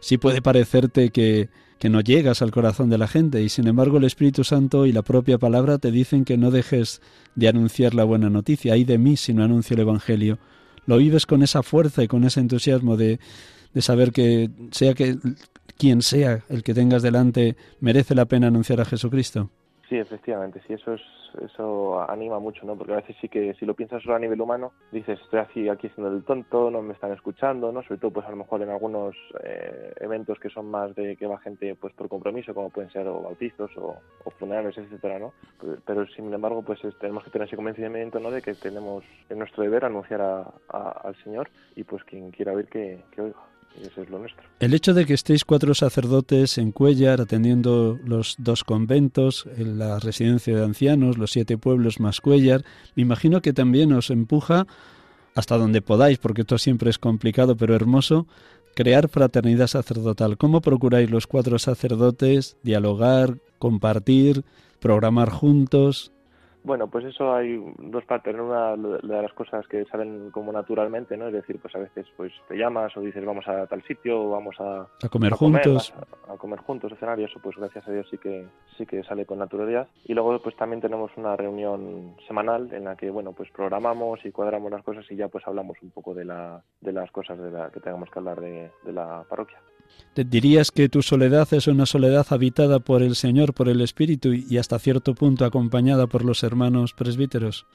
sí 0.00 0.16
puede 0.16 0.40
parecerte 0.40 1.10
que, 1.10 1.50
no 1.90 2.00
llegas 2.00 2.42
al 2.42 2.52
corazón 2.52 2.90
de 2.90 2.96
la 2.96 3.08
gente 3.08 3.42
y 3.42 3.48
sin 3.48 3.66
embargo 3.66 3.96
el 3.96 4.04
Espíritu 4.04 4.44
Santo 4.44 4.86
y 4.86 4.92
la 4.92 5.02
propia 5.02 5.36
palabra 5.38 5.78
te 5.78 5.90
dicen 5.90 6.24
que 6.24 6.36
no 6.36 6.52
dejes 6.52 7.02
de 7.34 7.48
anunciar 7.48 7.92
la 7.92 8.04
buena 8.04 8.30
noticia. 8.30 8.74
Hay 8.74 8.84
de 8.84 8.98
mí 8.98 9.16
si 9.16 9.34
no 9.34 9.42
anuncio 9.42 9.74
el 9.74 9.80
Evangelio. 9.80 10.38
Lo 10.86 10.98
vives 10.98 11.26
con 11.26 11.42
esa 11.42 11.64
fuerza 11.64 12.04
y 12.04 12.06
con 12.06 12.22
ese 12.22 12.38
entusiasmo 12.38 12.96
de 12.96 13.18
saber 13.80 14.12
que 14.12 14.48
sea 14.70 14.94
que 14.94 15.18
quien 15.78 16.02
sea 16.02 16.40
el 16.48 16.62
que 16.62 16.74
tengas 16.74 17.02
delante 17.02 17.56
merece 17.80 18.14
la 18.14 18.26
pena 18.26 18.48
anunciar 18.48 18.80
a 18.80 18.84
Jesucristo. 18.84 19.50
Sí, 19.88 19.96
efectivamente, 19.96 20.60
sí, 20.66 20.72
eso 20.74 20.94
es 20.94 21.02
eso 21.40 22.00
anima 22.10 22.38
mucho, 22.38 22.64
¿no? 22.66 22.76
Porque 22.76 22.92
a 22.92 22.96
veces 22.96 23.16
sí 23.20 23.28
que 23.28 23.54
si 23.54 23.66
lo 23.66 23.74
piensas 23.74 24.02
solo 24.02 24.16
a 24.16 24.18
nivel 24.18 24.40
humano, 24.40 24.72
dices, 24.90 25.18
estoy 25.20 25.40
así 25.40 25.68
aquí 25.68 25.88
siendo 25.90 26.12
el 26.12 26.24
tonto, 26.24 26.70
no 26.70 26.82
me 26.82 26.92
están 26.92 27.12
escuchando, 27.12 27.72
¿no? 27.72 27.82
Sobre 27.82 28.00
todo, 28.00 28.10
pues 28.10 28.26
a 28.26 28.30
lo 28.30 28.36
mejor 28.36 28.62
en 28.62 28.70
algunos 28.70 29.16
eh, 29.42 29.92
eventos 30.00 30.38
que 30.38 30.50
son 30.50 30.70
más 30.70 30.94
de 30.94 31.16
que 31.16 31.26
va 31.26 31.38
gente 31.38 31.74
pues 31.74 31.94
por 31.94 32.08
compromiso, 32.08 32.54
como 32.54 32.70
pueden 32.70 32.90
ser 32.90 33.06
o 33.06 33.22
bautizos 33.22 33.70
o, 33.76 33.96
funerales, 34.38 34.76
etcétera, 34.76 35.18
¿no? 35.18 35.32
Pero, 35.84 36.06
sin 36.08 36.32
embargo, 36.32 36.62
pues 36.62 36.80
tenemos 37.00 37.24
que 37.24 37.30
tener 37.30 37.46
ese 37.46 37.56
convencimiento, 37.56 38.18
¿no? 38.18 38.30
De 38.30 38.42
que 38.42 38.54
tenemos 38.54 39.04
en 39.28 39.38
nuestro 39.38 39.62
deber 39.62 39.84
anunciar 39.84 40.20
al 40.20 41.16
Señor 41.22 41.48
y 41.76 41.84
pues 41.84 42.02
quien 42.04 42.30
quiera 42.30 42.52
oír 42.52 42.66
que 42.66 43.02
oiga. 43.18 43.51
El 44.60 44.74
hecho 44.74 44.94
de 44.94 45.06
que 45.06 45.14
estéis 45.14 45.44
cuatro 45.44 45.74
sacerdotes 45.74 46.58
en 46.58 46.72
Cuellar 46.72 47.20
atendiendo 47.20 47.98
los 48.04 48.36
dos 48.38 48.64
conventos, 48.64 49.46
en 49.56 49.78
la 49.78 49.98
residencia 49.98 50.56
de 50.56 50.64
ancianos, 50.64 51.18
los 51.18 51.32
siete 51.32 51.58
pueblos 51.58 52.00
más 52.00 52.20
Cuellar, 52.20 52.64
me 52.94 53.02
imagino 53.02 53.42
que 53.42 53.52
también 53.52 53.92
os 53.92 54.10
empuja 54.10 54.66
hasta 55.34 55.56
donde 55.56 55.82
podáis, 55.82 56.18
porque 56.18 56.42
esto 56.42 56.58
siempre 56.58 56.90
es 56.90 56.98
complicado 56.98 57.56
pero 57.56 57.74
hermoso, 57.74 58.26
crear 58.74 59.08
fraternidad 59.08 59.66
sacerdotal. 59.66 60.36
¿Cómo 60.36 60.60
procuráis 60.60 61.10
los 61.10 61.26
cuatro 61.26 61.58
sacerdotes 61.58 62.56
dialogar, 62.62 63.38
compartir, 63.58 64.44
programar 64.80 65.30
juntos? 65.30 66.12
Bueno, 66.64 66.88
pues 66.88 67.04
eso 67.04 67.34
hay 67.34 67.60
dos 67.78 68.04
partes. 68.04 68.34
Una 68.34 68.76
de 68.76 69.22
las 69.22 69.32
cosas 69.32 69.66
que 69.66 69.84
salen 69.86 70.30
como 70.30 70.52
naturalmente, 70.52 71.16
¿no? 71.16 71.26
Es 71.26 71.32
decir, 71.32 71.58
pues 71.60 71.74
a 71.74 71.78
veces 71.78 72.06
pues 72.16 72.32
te 72.48 72.56
llamas 72.56 72.96
o 72.96 73.00
dices 73.00 73.24
vamos 73.24 73.46
a 73.48 73.66
tal 73.66 73.82
sitio 73.82 74.22
o 74.22 74.30
vamos 74.30 74.56
a, 74.60 74.86
a 75.02 75.08
comer 75.08 75.32
juntos. 75.32 75.92
a, 76.28 76.36
comer 76.36 76.60
juntos, 76.60 76.92
a 76.92 76.96
cenar 76.96 77.18
y 77.18 77.24
eso 77.24 77.40
pues 77.42 77.56
gracias 77.56 77.86
a 77.88 77.90
Dios 77.90 78.06
sí 78.10 78.18
que 78.18 78.46
sí 78.76 78.86
que 78.86 79.02
sale 79.02 79.26
con 79.26 79.38
naturalidad. 79.38 79.88
Y 80.04 80.14
luego 80.14 80.40
pues 80.40 80.56
también 80.56 80.80
tenemos 80.80 81.10
una 81.16 81.36
reunión 81.36 82.14
semanal 82.28 82.72
en 82.72 82.84
la 82.84 82.96
que 82.96 83.10
bueno 83.10 83.32
pues 83.32 83.50
programamos 83.50 84.24
y 84.24 84.30
cuadramos 84.30 84.70
las 84.70 84.84
cosas 84.84 85.04
y 85.10 85.16
ya 85.16 85.28
pues 85.28 85.46
hablamos 85.46 85.76
un 85.82 85.90
poco 85.90 86.14
de, 86.14 86.24
la, 86.24 86.62
de 86.80 86.92
las 86.92 87.10
cosas 87.10 87.38
de 87.38 87.50
la, 87.50 87.70
que 87.70 87.80
tengamos 87.80 88.08
que 88.10 88.18
hablar 88.18 88.40
de, 88.40 88.70
de 88.84 88.92
la 88.92 89.24
parroquia. 89.28 89.58
¿Te 90.14 90.24
dirías 90.24 90.70
que 90.70 90.90
tu 90.90 91.00
soledad 91.00 91.48
es 91.52 91.66
una 91.68 91.86
soledad 91.86 92.26
habitada 92.30 92.80
por 92.80 93.02
el 93.02 93.14
Señor, 93.14 93.54
por 93.54 93.68
el 93.68 93.80
Espíritu 93.80 94.34
y 94.34 94.58
hasta 94.58 94.78
cierto 94.78 95.14
punto 95.14 95.46
acompañada 95.46 96.06
por 96.06 96.24
los 96.24 96.42
hermanos 96.42 96.92
presbíteros? 96.92 97.66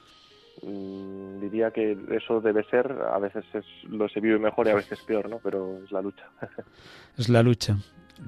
Mm, 0.62 1.40
diría 1.40 1.72
que 1.72 1.96
eso 2.10 2.40
debe 2.40 2.64
ser, 2.64 2.92
a 2.92 3.18
veces 3.18 3.44
es, 3.54 3.64
lo 3.88 4.08
se 4.08 4.20
vive 4.20 4.38
mejor 4.38 4.68
y 4.68 4.70
a 4.70 4.76
veces 4.76 5.00
peor, 5.00 5.28
¿no? 5.28 5.40
Pero 5.42 5.80
es 5.84 5.90
la 5.90 6.00
lucha. 6.00 6.30
es 7.18 7.28
la 7.28 7.42
lucha. 7.42 7.76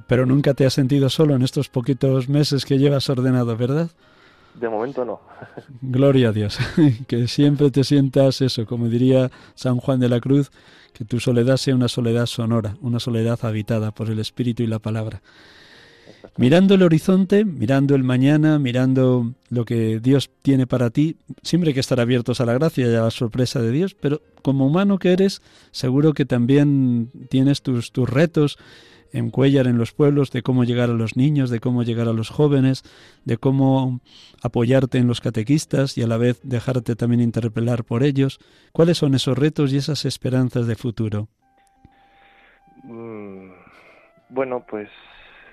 Pero 0.09 0.27
nunca 0.27 0.55
te 0.55 0.67
has 0.67 0.73
sentido 0.73 1.09
solo 1.09 1.37
en 1.37 1.43
estos 1.43 1.69
poquitos 1.69 2.29
meses 2.29 2.65
que 2.65 2.79
llevas 2.79 3.09
ordenado, 3.11 3.57
¿verdad? 3.57 3.91
De 4.55 4.69
momento 4.69 5.05
no. 5.05 5.21
Gloria 5.81 6.31
a 6.31 6.33
Dios. 6.33 6.59
que 7.09 7.29
siempre 7.29 7.71
te 7.71 7.85
sientas 7.85 8.41
eso, 8.41 8.67
como 8.67 8.89
diría 8.89 9.31
San 9.55 9.77
Juan 9.77 10.01
de 10.01 10.09
la 10.09 10.21
Cruz, 10.21 10.51
que 10.93 11.05
tu 11.05 11.21
soledad 11.21 11.57
sea 11.57 11.75
una 11.75 11.89
soledad 11.89 12.27
sonora, 12.27 12.77
una 12.81 13.01
soledad 13.01 13.39
habitada 13.43 13.91
por 13.91 14.11
el 14.11 14.19
Espíritu 14.19 14.63
y 14.63 14.67
la 14.67 14.79
palabra. 14.79 15.23
Mirando 16.37 16.75
el 16.75 16.83
horizonte, 16.83 17.45
mirando 17.45 17.95
el 17.95 18.05
mañana, 18.05 18.59
mirando 18.59 19.33
lo 19.49 19.65
que 19.65 20.01
Dios 20.01 20.31
tiene 20.43 20.67
para 20.67 20.91
ti, 20.91 21.17
siempre 21.43 21.71
hay 21.71 21.75
que 21.75 21.81
estar 21.81 22.01
abiertos 22.01 22.41
a 22.41 22.47
la 22.47 22.55
gracia 22.55 22.87
y 22.87 22.95
a 22.95 23.03
la 23.03 23.11
sorpresa 23.11 23.61
de 23.61 23.71
Dios, 23.71 23.97
pero 23.99 24.23
como 24.43 24.67
humano 24.67 24.99
que 24.99 25.13
eres, 25.13 25.43
seguro 25.71 26.13
que 26.13 26.25
también 26.25 27.11
tienes 27.29 27.63
tus, 27.63 27.93
tus 27.93 28.09
retos 28.09 28.59
en 29.13 29.31
Cuellar, 29.31 29.67
en 29.67 29.79
los 29.79 29.93
pueblos, 29.93 30.31
de 30.31 30.43
cómo 30.43 30.65
llegar 30.65 30.91
a 30.91 30.95
los 30.95 31.17
niños, 31.17 31.51
de 31.51 31.61
cómo 31.61 31.83
llegar 31.83 32.09
a 32.09 32.13
los 32.13 32.31
jóvenes, 32.31 32.83
de 33.25 33.37
cómo 33.37 34.01
apoyarte 34.43 34.99
en 34.99 35.07
los 35.07 35.21
catequistas 35.21 35.97
y 35.99 36.03
a 36.03 36.07
la 36.07 36.17
vez 36.17 36.41
dejarte 36.43 36.97
también 36.97 37.21
interpelar 37.21 37.85
por 37.85 38.03
ellos. 38.03 38.39
¿Cuáles 38.73 38.99
son 38.99 39.15
esos 39.15 39.39
retos 39.39 39.73
y 39.73 39.79
esas 39.79 40.05
esperanzas 40.05 40.67
de 40.67 40.77
futuro? 40.77 41.29
Mm, 42.85 43.51
bueno, 44.31 44.65
pues 44.69 44.89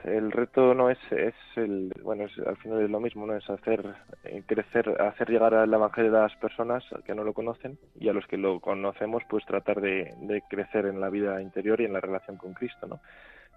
el 0.03 0.31
reto 0.31 0.73
no 0.73 0.89
es, 0.89 0.99
es 1.11 1.35
el, 1.55 1.91
bueno, 2.03 2.25
es, 2.25 2.31
al 2.39 2.57
final 2.57 2.81
es 2.81 2.89
lo 2.89 2.99
mismo, 2.99 3.25
no 3.25 3.35
es 3.35 3.49
hacer 3.49 3.83
eh, 4.23 4.41
crecer, 4.45 4.89
hacer 5.01 5.29
llegar 5.29 5.53
al 5.53 5.73
evangelio 5.73 6.15
a 6.17 6.23
las 6.23 6.35
personas 6.37 6.83
que 7.05 7.13
no 7.13 7.23
lo 7.23 7.33
conocen 7.33 7.77
y 7.99 8.07
a 8.07 8.13
los 8.13 8.25
que 8.27 8.37
lo 8.37 8.59
conocemos, 8.59 9.23
pues 9.29 9.45
tratar 9.45 9.81
de, 9.81 10.13
de 10.21 10.41
crecer 10.49 10.85
en 10.85 11.01
la 11.01 11.09
vida 11.09 11.41
interior 11.41 11.81
y 11.81 11.85
en 11.85 11.93
la 11.93 11.99
relación 11.99 12.37
con 12.37 12.53
Cristo, 12.53 12.87
¿no? 12.87 13.01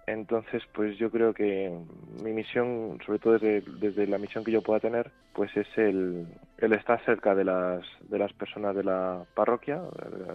Entonces, 0.07 0.63
pues 0.73 0.97
yo 0.97 1.11
creo 1.11 1.33
que 1.33 1.71
mi 2.23 2.33
misión, 2.33 2.99
sobre 3.05 3.19
todo 3.19 3.33
desde, 3.33 3.61
desde 3.79 4.07
la 4.07 4.17
misión 4.17 4.43
que 4.43 4.51
yo 4.51 4.61
pueda 4.61 4.79
tener, 4.79 5.11
pues 5.33 5.55
es 5.55 5.67
el, 5.77 6.27
el 6.57 6.73
estar 6.73 7.03
cerca 7.05 7.35
de 7.35 7.43
las, 7.43 7.83
de 8.09 8.17
las 8.17 8.33
personas 8.33 8.75
de 8.75 8.83
la 8.83 9.23
parroquia, 9.35 9.81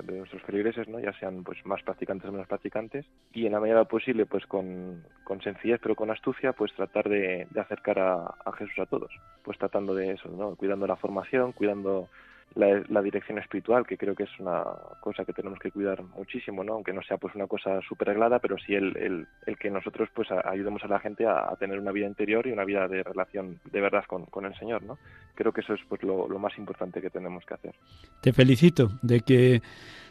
de, 0.05 0.19
nuestros 0.19 0.43
feligreses, 0.43 0.89
¿no? 0.89 1.01
ya 1.01 1.13
sean 1.19 1.43
pues 1.43 1.59
más 1.67 1.83
practicantes 1.83 2.29
o 2.29 2.33
menos 2.33 2.47
practicantes, 2.47 3.05
y 3.33 3.47
en 3.47 3.53
la 3.53 3.61
medida 3.61 3.85
posible, 3.85 4.25
pues 4.27 4.47
con, 4.47 5.05
con 5.25 5.43
sencillez 5.43 5.81
pero 5.83 5.97
con 5.97 6.11
astucia, 6.11 6.53
pues 6.53 6.73
tratar 6.75 7.09
de, 7.09 7.47
de 7.51 7.61
acercar 7.61 7.99
a, 7.99 8.35
a 8.45 8.53
Jesús 8.53 8.79
a 8.79 8.87
todos, 8.87 9.11
pues 9.43 9.59
tratando 9.59 9.95
de 9.95 10.13
eso, 10.13 10.29
¿no? 10.31 10.55
cuidando 10.55 10.87
la 10.87 10.97
formación, 10.97 11.53
cuidando 11.53 12.09
la, 12.55 13.03
dirección 13.03 13.39
espiritual, 13.39 13.87
que 13.87 13.99
creo 13.99 14.15
que 14.15 14.23
es 14.23 14.41
una 14.41 14.65
cosa 15.01 15.25
que 15.25 15.33
tenemos 15.33 15.59
que 15.59 15.71
cuidar 15.71 16.03
muchísimo, 16.03 16.65
¿no? 16.65 16.75
Aunque 16.75 16.93
no 16.93 17.03
sea 17.03 17.19
pues 17.19 17.35
una 17.35 17.47
cosa 17.47 17.81
súper 17.87 18.09
reglada, 18.09 18.39
pero 18.39 18.57
sí 18.59 18.75
el, 18.75 18.97
el, 18.97 19.27
el, 19.47 19.59
que 19.59 19.71
nosotros 19.71 20.09
pues 20.15 20.29
ayudemos 20.31 20.83
a 20.85 20.89
la 20.89 20.99
gente 20.99 21.27
a, 21.27 21.55
tener 21.59 21.79
una 21.79 21.93
vida 21.93 22.07
interior 22.07 22.47
y 22.47 22.53
una 22.53 22.65
vida 22.65 22.89
de 22.89 23.03
relación 23.03 23.61
de 23.71 23.81
verdad 23.81 24.05
con, 24.07 24.25
con 24.27 24.47
el 24.47 24.55
Señor, 24.59 24.83
¿no? 24.83 24.99
Creo 25.35 25.53
que 25.53 25.61
eso 25.61 25.75
es 25.75 25.81
pues 25.89 26.03
lo, 26.03 26.29
lo 26.29 26.39
más 26.39 26.57
importante 26.57 27.03
que 27.03 27.11
tenemos 27.11 27.45
que 27.45 27.55
hacer. 27.55 27.75
Te 28.23 28.33
felicito 28.33 28.91
de 29.03 29.21
que 29.21 29.61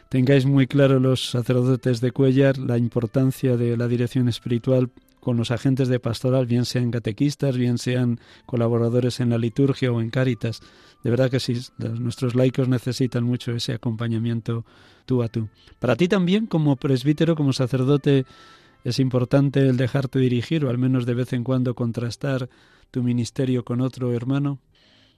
tengáis 0.08 0.46
muy 0.46 0.66
claro 0.66 1.00
los 1.00 1.30
sacerdotes 1.30 2.00
de 2.00 2.12
Cuellar 2.12 2.58
la 2.58 2.78
importancia 2.78 3.56
de 3.56 3.76
la 3.76 3.88
dirección 3.88 4.28
espiritual 4.28 4.90
con 5.26 5.36
los 5.36 5.50
agentes 5.50 5.88
de 5.88 5.98
pastoral, 5.98 6.46
bien 6.46 6.64
sean 6.64 6.92
catequistas, 6.92 7.58
bien 7.58 7.78
sean 7.78 8.20
colaboradores 8.46 9.18
en 9.18 9.30
la 9.30 9.38
liturgia 9.38 9.90
o 9.90 10.00
en 10.00 10.08
Cáritas. 10.08 10.60
De 11.02 11.10
verdad 11.10 11.32
que 11.32 11.40
sí, 11.40 11.54
nuestros 11.78 12.36
laicos 12.36 12.68
necesitan 12.68 13.24
mucho 13.24 13.50
ese 13.50 13.72
acompañamiento 13.72 14.64
tú 15.04 15.24
a 15.24 15.28
tú. 15.28 15.48
Para 15.80 15.96
ti 15.96 16.06
también, 16.06 16.46
como 16.46 16.76
presbítero, 16.76 17.34
como 17.34 17.52
sacerdote, 17.52 18.24
es 18.84 19.00
importante 19.00 19.58
el 19.68 19.76
dejarte 19.76 20.20
dirigir 20.20 20.64
o 20.64 20.70
al 20.70 20.78
menos 20.78 21.06
de 21.06 21.14
vez 21.14 21.32
en 21.32 21.42
cuando 21.42 21.74
contrastar 21.74 22.48
tu 22.92 23.02
ministerio 23.02 23.64
con 23.64 23.80
otro 23.80 24.12
hermano. 24.12 24.60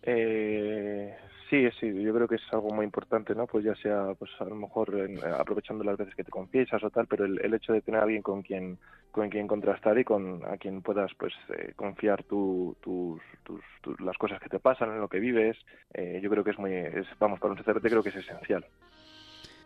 Eh, 0.04 1.14
Sí, 1.50 1.66
sí, 1.80 2.02
yo 2.02 2.14
creo 2.14 2.28
que 2.28 2.34
es 2.34 2.42
algo 2.52 2.68
muy 2.68 2.84
importante, 2.84 3.34
¿no? 3.34 3.46
Pues 3.46 3.64
ya 3.64 3.74
sea, 3.76 4.14
pues 4.18 4.30
a 4.38 4.44
lo 4.44 4.54
mejor 4.54 4.94
aprovechando 5.38 5.82
las 5.82 5.96
veces 5.96 6.14
que 6.14 6.24
te 6.24 6.30
confiesas 6.30 6.82
o 6.84 6.90
tal, 6.90 7.06
pero 7.06 7.24
el, 7.24 7.54
hecho 7.54 7.72
de 7.72 7.80
tener 7.80 8.00
a 8.00 8.02
alguien 8.04 8.22
con 8.22 8.42
quien 8.42 8.78
con 9.10 9.28
quien 9.30 9.46
contrastar 9.46 9.98
y 9.98 10.04
con 10.04 10.42
a 10.44 10.56
quien 10.56 10.82
puedas 10.82 11.10
pues 11.18 11.32
eh, 11.56 11.72
confiar 11.76 12.22
tu, 12.24 12.76
tus, 12.80 13.20
tus, 13.42 14.00
las 14.00 14.16
cosas 14.18 14.40
que 14.40 14.48
te 14.48 14.58
pasan, 14.58 14.90
en 14.90 15.00
lo 15.00 15.08
que 15.08 15.18
vives, 15.18 15.56
eh, 15.94 16.20
yo 16.22 16.30
creo 16.30 16.44
que 16.44 16.50
es 16.50 16.58
muy, 16.58 16.72
es, 16.72 17.06
vamos, 17.18 17.40
para 17.40 17.52
un 17.52 17.58
sacerdote 17.58 17.88
creo 17.88 18.02
que 18.02 18.10
es 18.10 18.16
esencial. 18.16 18.64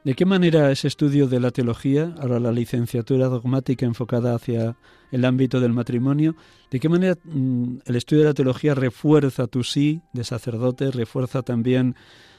¿De 0.05 0.15
qué 0.15 0.27
manera 0.27 0.73
ese 0.73 0.89
estudio 0.89 1.29
de 1.29 1.39
la 1.39 1.53
teología, 1.53 2.13
ahora 2.21 2.41
la 2.41 2.51
licenciatura 2.51 3.29
dogmática 3.29 3.87
enfocada 3.87 4.35
hacia 4.35 4.75
el 5.13 5.25
ámbito 5.25 5.61
del 5.61 5.73
matrimonio, 5.73 6.35
de 6.73 6.81
qué 6.81 6.89
manera 6.89 7.15
mm, 7.23 7.79
el 7.87 7.97
estudio 7.97 8.23
de 8.23 8.29
la 8.31 8.35
teología 8.35 8.75
refuerza 8.75 9.47
tu 9.47 9.63
sí 9.63 10.03
de 10.13 10.25
sacerdote, 10.25 10.91
refuerza 10.91 11.43
también 11.43 11.95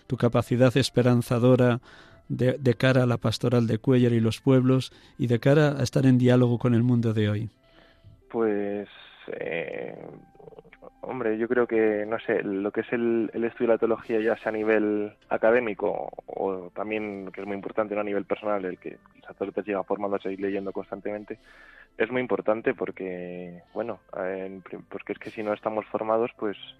tu 0.07 0.17
capacidad 0.17 0.75
esperanzadora 0.75 1.79
de, 2.37 2.57
de, 2.57 2.73
cara 2.75 3.03
a 3.03 3.05
la 3.05 3.17
pastoral 3.17 3.67
de 3.67 3.77
Cuellar 3.77 4.13
y 4.13 4.19
los 4.19 4.41
pueblos 4.41 4.91
y 5.17 5.27
de 5.27 5.39
cara 5.39 5.79
a 5.79 5.83
estar 5.83 6.05
en 6.05 6.17
diálogo 6.17 6.59
con 6.59 6.73
el 6.73 6.83
mundo 6.83 7.13
de 7.13 7.29
hoy? 7.29 7.49
Pues 8.29 8.87
eh, 9.27 9.95
Hombre, 11.05 11.37
yo 11.37 11.49
creo 11.49 11.67
que, 11.67 12.05
no 12.07 12.17
sé, 12.19 12.41
lo 12.43 12.71
que 12.71 12.79
es 12.79 12.93
el, 12.93 13.29
estudio 13.33 13.67
de 13.67 13.73
la 13.73 13.77
teología, 13.77 14.21
ya 14.21 14.37
sea 14.37 14.51
a 14.51 14.55
nivel 14.55 15.11
académico 15.27 16.09
o 16.27 16.71
también, 16.73 17.29
que 17.33 17.41
es 17.41 17.47
muy 17.47 17.57
importante, 17.57 17.99
a 17.99 18.03
nivel 18.03 18.23
personal, 18.23 18.63
el 18.63 18.77
que 18.77 18.97
el 19.15 19.21
sacerdote 19.27 19.63
llega 19.63 19.83
formándose 19.83 20.31
y 20.31 20.37
leyendo 20.37 20.71
constantemente, 20.71 21.39
es 21.97 22.09
muy 22.09 22.21
importante 22.21 22.73
porque, 22.73 23.63
bueno, 23.73 23.99
porque 24.87 25.11
es 25.11 25.19
que 25.19 25.29
si 25.29 25.43
no 25.43 25.51
estamos 25.51 25.85
formados, 25.87 26.31
pues 26.39 26.55
eh, 26.57 26.71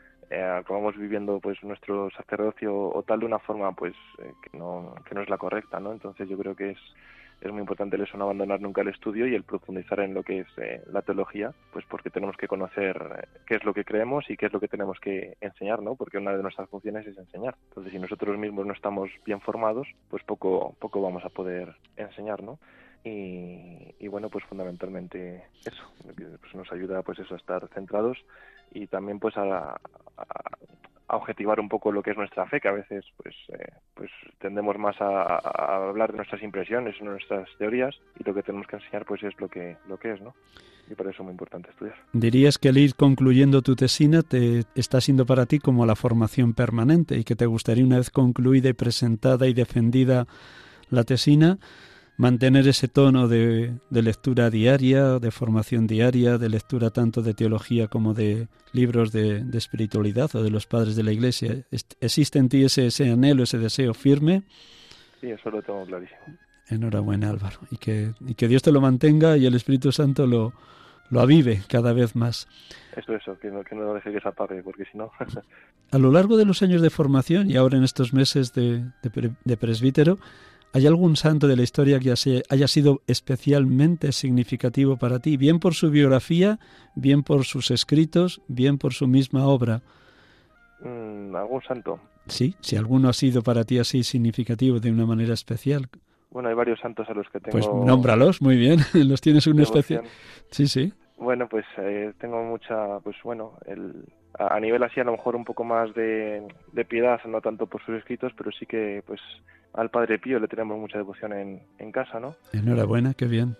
acabamos 0.42 0.98
viviendo 0.98 1.40
pues 1.40 1.62
nuestro 1.64 2.10
sacerdocio 2.12 2.74
o 2.74 3.04
tal 3.04 3.20
de 3.20 3.26
una 3.26 3.40
forma 3.40 3.72
pues 3.74 3.94
eh, 4.20 4.34
que, 4.42 4.58
no, 4.58 4.96
que 5.08 5.16
no 5.16 5.22
es 5.22 5.30
la 5.30 5.38
correcta, 5.38 5.80
¿no? 5.80 5.92
Entonces 5.92 6.30
yo 6.30 6.38
creo 6.38 6.56
que 6.56 6.72
es 6.72 6.80
es 7.44 7.52
muy 7.52 7.60
importante 7.60 8.02
eso, 8.02 8.18
no 8.18 8.24
abandonar 8.24 8.62
nunca 8.62 8.82
el 8.82 8.88
estudio 8.88 9.28
y 9.28 9.36
el 9.36 9.44
profundizar 9.44 10.00
en 10.00 10.14
lo 10.14 10.24
que 10.24 10.40
es 10.40 10.48
eh, 10.58 10.82
la 10.92 11.02
teología, 11.02 11.54
pues 11.74 11.84
porque 11.90 12.10
tenemos 12.10 12.38
que 12.38 12.48
conocer 12.48 12.96
eh, 12.96 13.28
qué 13.46 13.56
es 13.56 13.66
lo 13.66 13.74
que 13.74 13.84
creemos 13.84 14.30
y 14.30 14.38
qué 14.38 14.46
es 14.46 14.54
lo 14.54 14.62
que 14.62 14.70
tenemos 14.70 14.98
que 15.02 15.36
enseñar, 15.42 15.82
¿no? 15.82 15.96
Porque 15.96 16.18
una 16.18 16.36
de 16.36 16.42
nuestras 16.42 16.70
funciones 16.70 17.06
es 17.06 17.18
enseñar. 17.18 17.56
Entonces, 17.68 17.92
si 17.92 18.00
nosotros 18.00 18.38
mismos 18.38 18.66
no 18.66 18.72
estamos 18.72 19.10
bien 19.26 19.42
formados, 19.42 19.88
pues 20.10 20.24
poco, 20.24 20.74
poco 20.80 21.02
vamos 21.02 21.26
a 21.26 21.30
poder 21.30 21.76
enseñar, 21.98 22.42
¿no? 22.42 22.60
Y, 23.06 24.08
bueno, 24.08 24.30
pues 24.30 24.46
fundamentalmente 24.46 25.44
eso, 25.66 25.84
pues 26.06 26.56
nos 26.56 26.72
ayuda 26.72 27.02
pues 27.02 27.20
eso 27.20 27.34
a 27.34 27.38
estar 27.38 27.68
centrados 27.74 28.18
y 28.74 28.88
también 28.88 29.20
pues 29.20 29.36
a, 29.38 29.80
objetivar 31.08 31.60
un 31.60 31.70
poco 31.70 31.92
lo 31.92 32.02
que 32.02 32.12
es 32.12 32.18
nuestra 32.18 32.48
fe, 32.48 32.60
que 32.60 32.68
a 32.68 32.72
veces 32.72 33.06
pues, 33.18 33.36
eh, 33.50 33.72
pues 33.94 34.10
tendemos 34.40 34.78
más 34.80 35.00
a, 35.00 35.38
hablar 35.88 36.12
de 36.12 36.18
nuestras 36.18 36.42
impresiones, 36.42 37.00
nuestras 37.02 37.48
teorías, 37.60 37.96
y 38.20 38.24
lo 38.24 38.34
que 38.34 38.42
tenemos 38.42 38.66
que 38.66 38.78
enseñar 38.78 39.06
pues 39.06 39.22
es 39.22 39.40
lo 39.40 39.48
que, 39.48 39.78
lo 39.88 39.98
que 39.98 40.14
es, 40.14 40.22
¿no? 40.22 40.34
Y 40.90 40.96
por 40.96 41.06
eso 41.08 41.22
es 41.22 41.26
muy 41.26 41.32
importante 41.32 41.70
estudiar. 41.70 41.96
¿Dirías 42.14 42.58
que 42.58 42.70
el 42.70 42.78
ir 42.78 42.96
concluyendo 42.96 43.62
tu 43.62 43.76
tesina 43.76 44.22
te 44.24 44.64
está 44.76 45.02
siendo 45.02 45.26
para 45.26 45.46
ti 45.46 45.60
como 45.60 45.86
la 45.86 45.96
formación 45.96 46.54
permanente 46.54 47.16
y 47.18 47.24
que 47.24 47.36
te 47.36 47.46
gustaría 47.46 47.86
una 47.86 47.98
vez 47.98 48.10
concluida 48.10 48.70
y 48.70 48.74
presentada 48.74 49.48
y 49.48 49.54
defendida 49.54 50.26
la 50.90 51.04
tesina, 51.04 51.58
mantener 52.18 52.68
ese 52.68 52.88
tono 52.88 53.28
de, 53.28 53.74
lectura 53.90 54.50
diaria, 54.50 55.20
de 55.20 55.32
formación 55.32 55.88
diaria, 55.88 56.38
de 56.38 56.50
lectura 56.50 56.90
tanto 56.92 57.22
de 57.22 57.34
teología 57.34 57.88
como 57.88 58.14
de 58.14 58.48
libros 58.72 59.12
de, 59.12 59.44
espiritualidad 59.54 60.36
o 60.36 60.44
de 60.44 60.50
los 60.50 60.68
padres 60.68 60.96
de 60.96 61.04
la 61.04 61.12
Iglesia. 61.12 61.64
¿Existe 62.00 62.40
en 62.40 62.50
ti 62.50 62.64
ese, 62.64 62.88
ese 62.88 63.12
anhelo, 63.12 63.44
ese 63.44 63.58
deseo 63.58 63.94
firme? 63.94 64.44
Sí, 65.22 65.32
eso 65.32 65.50
lo 65.50 65.62
tengo 65.62 65.86
clarísimo. 65.86 66.20
Enhorabuena, 66.70 67.30
Álvaro. 67.30 67.60
Y 67.72 67.78
que, 67.78 68.14
y 68.26 68.36
que 68.36 68.48
Dios 68.48 68.62
te 68.62 68.72
lo 68.72 68.82
mantenga 68.82 69.38
y 69.38 69.46
el 69.46 69.56
Espíritu 69.56 69.92
Santo 69.92 70.28
lo, 70.28 70.54
lo 71.10 71.22
avive 71.22 71.62
cada 71.68 71.94
vez 71.94 72.16
más. 72.16 72.48
Eso, 72.96 73.16
eso, 73.16 73.38
que 73.40 73.50
no, 73.50 73.64
que 73.64 73.76
no 73.76 73.94
deje 73.94 74.12
que 74.12 74.20
se 74.20 74.28
apague, 74.28 74.62
porque 74.64 74.86
si 74.92 74.98
no... 74.98 75.12
A 75.92 76.00
lo 76.00 76.12
largo 76.12 76.38
de 76.38 76.46
los 76.46 76.64
años 76.64 76.82
de 76.82 76.90
formación 76.90 77.52
y 77.52 77.56
ahora 77.56 77.78
en 77.78 77.84
estos 77.84 78.14
meses 78.14 78.52
de, 78.54 78.84
de 79.04 79.58
presbítero, 79.58 80.18
¿Hay 80.76 80.88
algún 80.88 81.16
santo 81.16 81.48
de 81.48 81.56
la 81.56 81.62
historia 81.62 82.00
que 82.00 82.12
haya 82.50 82.68
sido 82.68 83.02
especialmente 83.06 84.12
significativo 84.12 84.98
para 84.98 85.20
ti, 85.20 85.38
bien 85.38 85.60
por 85.60 85.76
su 85.76 85.92
biografía, 85.92 86.58
bien 86.96 87.22
por 87.22 87.44
sus 87.44 87.70
escritos, 87.70 88.42
bien 88.48 88.80
por 88.80 88.94
su 88.94 89.08
misma 89.08 89.46
obra? 89.46 89.82
Mm, 90.80 91.36
¿Algún 91.36 91.62
santo? 91.62 92.00
Sí, 92.26 92.56
si 92.60 92.76
alguno 92.76 93.08
ha 93.10 93.14
sido 93.14 93.44
para 93.44 93.64
ti 93.66 93.78
así 93.78 94.02
significativo 94.02 94.80
de 94.80 94.92
una 94.92 95.06
manera 95.06 95.36
especial. 95.36 95.90
Bueno, 96.32 96.50
hay 96.50 96.56
varios 96.56 96.80
santos 96.80 97.08
a 97.08 97.14
los 97.14 97.30
que 97.30 97.40
pues 97.40 97.66
tengo... 97.66 97.78
Pues 97.78 97.88
nómbralos, 97.88 98.42
muy 98.42 98.58
bien, 98.58 98.80
los 98.96 99.22
tienes 99.22 99.46
un 99.46 99.60
especial. 99.60 100.04
Sí, 100.50 100.68
sí. 100.68 100.92
Bueno, 101.18 101.48
pues 101.48 101.66
eh, 101.78 102.14
tengo 102.20 102.44
mucha, 102.44 103.00
pues 103.04 103.16
bueno, 103.24 103.54
el, 103.68 104.06
a, 104.40 104.60
nivel 104.60 104.82
así 104.82 105.00
a 105.00 105.04
lo 105.04 105.12
mejor 105.12 105.36
un 105.36 105.46
poco 105.46 105.64
más 105.64 105.94
de, 105.94 106.48
de 106.72 106.86
piedad, 106.86 107.22
no 107.26 107.42
tanto 107.42 107.68
por 107.68 107.86
sus 107.86 107.96
escritos, 108.00 108.34
pero 108.36 108.52
sí 108.52 108.66
que 108.66 109.04
pues 109.06 109.22
al 109.74 109.90
Padre 109.90 110.20
Pío 110.20 110.40
le 110.40 110.48
tenemos 110.48 110.78
mucha 110.78 110.98
devoción 110.98 111.34
en, 111.34 111.62
en 111.78 111.92
casa, 111.92 112.20
¿no? 112.20 112.36
Enhorabuena, 112.52 113.14
qué 113.14 113.26
bien. 113.26 113.56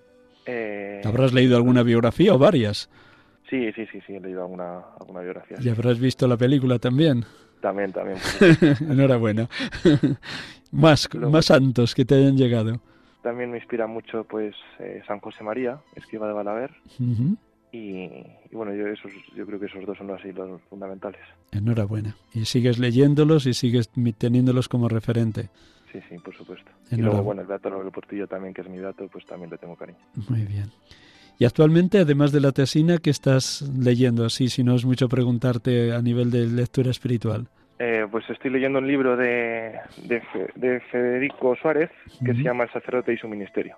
Eh, 0.46 1.02
¿Habrás 1.06 1.34
leído 1.34 1.56
alguna 1.58 1.84
biografía 1.84 2.34
o 2.34 2.38
varias? 2.38 2.90
Sí, 3.50 3.72
sí, 3.74 3.86
sí, 3.92 4.00
sí, 4.06 4.16
he 4.16 4.20
leído 4.20 4.42
alguna, 4.42 4.80
alguna 5.00 5.22
biografía. 5.22 5.58
¿Y 5.62 5.70
habrás 5.70 6.00
visto 6.00 6.28
la 6.28 6.38
película 6.38 6.80
también? 6.80 7.26
También, 7.62 7.92
también. 7.92 8.18
Enhorabuena. 8.90 9.48
más, 10.72 11.10
más 11.16 11.46
santos 11.46 11.96
que 11.96 12.04
te 12.06 12.16
hayan 12.16 12.38
llegado. 12.38 12.80
También 13.22 13.52
me 13.52 13.58
inspira 13.58 13.88
mucho, 13.88 14.26
pues, 14.26 14.54
eh, 14.80 15.02
San 15.08 15.20
José 15.20 15.44
María, 15.44 15.80
escriba 15.96 16.28
de 16.28 16.34
Balaver. 16.34 16.72
y, 17.72 18.10
bueno, 18.52 18.74
yo, 18.74 18.88
esos, 18.88 19.12
yo 19.36 19.46
creo 19.46 19.60
que 19.60 19.68
esos 19.68 19.86
dos 19.86 19.98
son 19.98 20.12
así 20.12 20.34
los 20.34 20.62
fundamentales. 20.64 21.22
Enhorabuena. 21.52 22.18
Y 22.34 22.46
sigues 22.46 22.80
leyéndolos 22.80 23.46
y 23.46 23.54
sigues 23.54 23.90
teniéndolos 24.18 24.68
como 24.68 24.90
referente. 24.90 25.50
Sí, 25.94 26.00
sí, 26.10 26.18
por 26.18 26.36
supuesto. 26.36 26.72
Y 26.90 26.96
luego, 26.96 27.22
bueno, 27.22 27.42
el 27.42 27.48
Beato 27.48 27.70
Álvaro 27.70 27.92
Portillo 27.92 28.28
también, 28.28 28.52
que 28.52 28.62
es 28.62 28.70
mi 28.70 28.80
dato, 28.80 29.08
pues 29.08 29.28
también 29.28 29.52
le 29.52 29.60
tengo 29.60 29.76
cariño. 29.76 30.00
Muy 30.28 30.42
bien. 30.42 30.72
Y 31.38 31.46
actualmente, 31.46 32.00
además 32.00 32.32
de 32.32 32.42
la 32.42 32.52
tesina, 32.52 32.98
¿qué 32.98 33.12
estás 33.12 33.62
leyendo? 33.78 34.26
Así, 34.26 34.50
si 34.50 34.64
no 34.64 34.76
es 34.76 34.86
mucho 34.86 35.08
preguntarte 35.08 35.94
a 35.94 36.02
nivel 36.02 36.32
de 36.32 36.48
lectura 36.48 36.90
espiritual. 36.90 37.48
Eh, 37.78 38.08
pues 38.10 38.28
estoy 38.28 38.50
leyendo 38.50 38.80
un 38.80 38.88
libro 38.88 39.16
de, 39.16 39.80
de, 40.08 40.80
Federico 40.92 41.56
Suárez 41.56 41.92
que 42.26 42.34
se 42.34 42.42
llama 42.42 42.64
El 42.64 42.72
sacerdote 42.72 43.14
y 43.14 43.18
su 43.18 43.28
ministerio. 43.28 43.78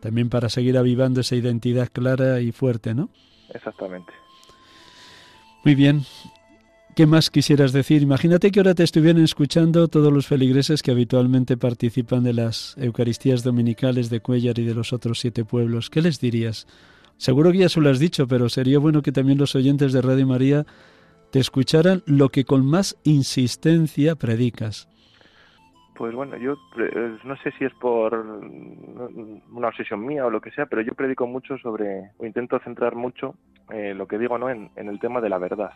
También 0.00 0.28
para 0.28 0.48
seguir 0.48 0.78
avivando 0.78 1.20
esa 1.22 1.34
identidad 1.34 1.88
clara 1.92 2.40
y 2.40 2.52
fuerte, 2.52 2.94
¿no? 2.94 3.10
Exactamente. 3.52 4.12
Muy 5.64 5.74
bien. 5.74 6.02
¿Qué 6.96 7.06
más 7.06 7.30
quisieras 7.30 7.72
decir? 7.72 8.02
Imagínate 8.02 8.50
que 8.50 8.58
ahora 8.58 8.74
te 8.74 8.82
estuvieran 8.82 9.22
escuchando 9.22 9.86
todos 9.86 10.12
los 10.12 10.26
feligreses 10.26 10.82
que 10.82 10.90
habitualmente 10.90 11.56
participan 11.56 12.24
de 12.24 12.34
las 12.34 12.76
Eucaristías 12.78 13.44
dominicales 13.44 14.10
de 14.10 14.20
Cuellar 14.20 14.58
y 14.58 14.64
de 14.64 14.74
los 14.74 14.92
otros 14.92 15.20
siete 15.20 15.44
pueblos. 15.44 15.88
¿Qué 15.88 16.02
les 16.02 16.20
dirías? 16.20 16.66
Seguro 17.16 17.52
que 17.52 17.58
ya 17.58 17.68
se 17.68 17.80
lo 17.80 17.90
has 17.90 18.00
dicho, 18.00 18.26
pero 18.26 18.48
sería 18.48 18.80
bueno 18.80 19.02
que 19.02 19.12
también 19.12 19.38
los 19.38 19.54
oyentes 19.54 19.92
de 19.92 20.02
Radio 20.02 20.26
María 20.26 20.66
te 21.30 21.38
escucharan 21.38 22.02
lo 22.06 22.28
que 22.28 22.44
con 22.44 22.66
más 22.66 22.98
insistencia 23.04 24.16
predicas. 24.16 24.88
Pues 25.94 26.12
bueno, 26.12 26.36
yo 26.38 26.54
eh, 26.76 27.18
no 27.24 27.36
sé 27.36 27.52
si 27.56 27.66
es 27.66 27.72
por 27.74 28.14
una 28.14 29.68
obsesión 29.68 30.04
mía 30.04 30.26
o 30.26 30.30
lo 30.30 30.40
que 30.40 30.50
sea, 30.50 30.66
pero 30.66 30.82
yo 30.82 30.94
predico 30.94 31.26
mucho 31.28 31.56
sobre, 31.58 32.10
o 32.18 32.26
intento 32.26 32.58
centrar 32.64 32.96
mucho 32.96 33.36
eh, 33.72 33.94
lo 33.94 34.08
que 34.08 34.18
digo 34.18 34.38
¿no? 34.38 34.50
en 34.50 34.70
el 34.74 34.98
tema 34.98 35.20
de 35.20 35.28
la 35.28 35.38
verdad 35.38 35.70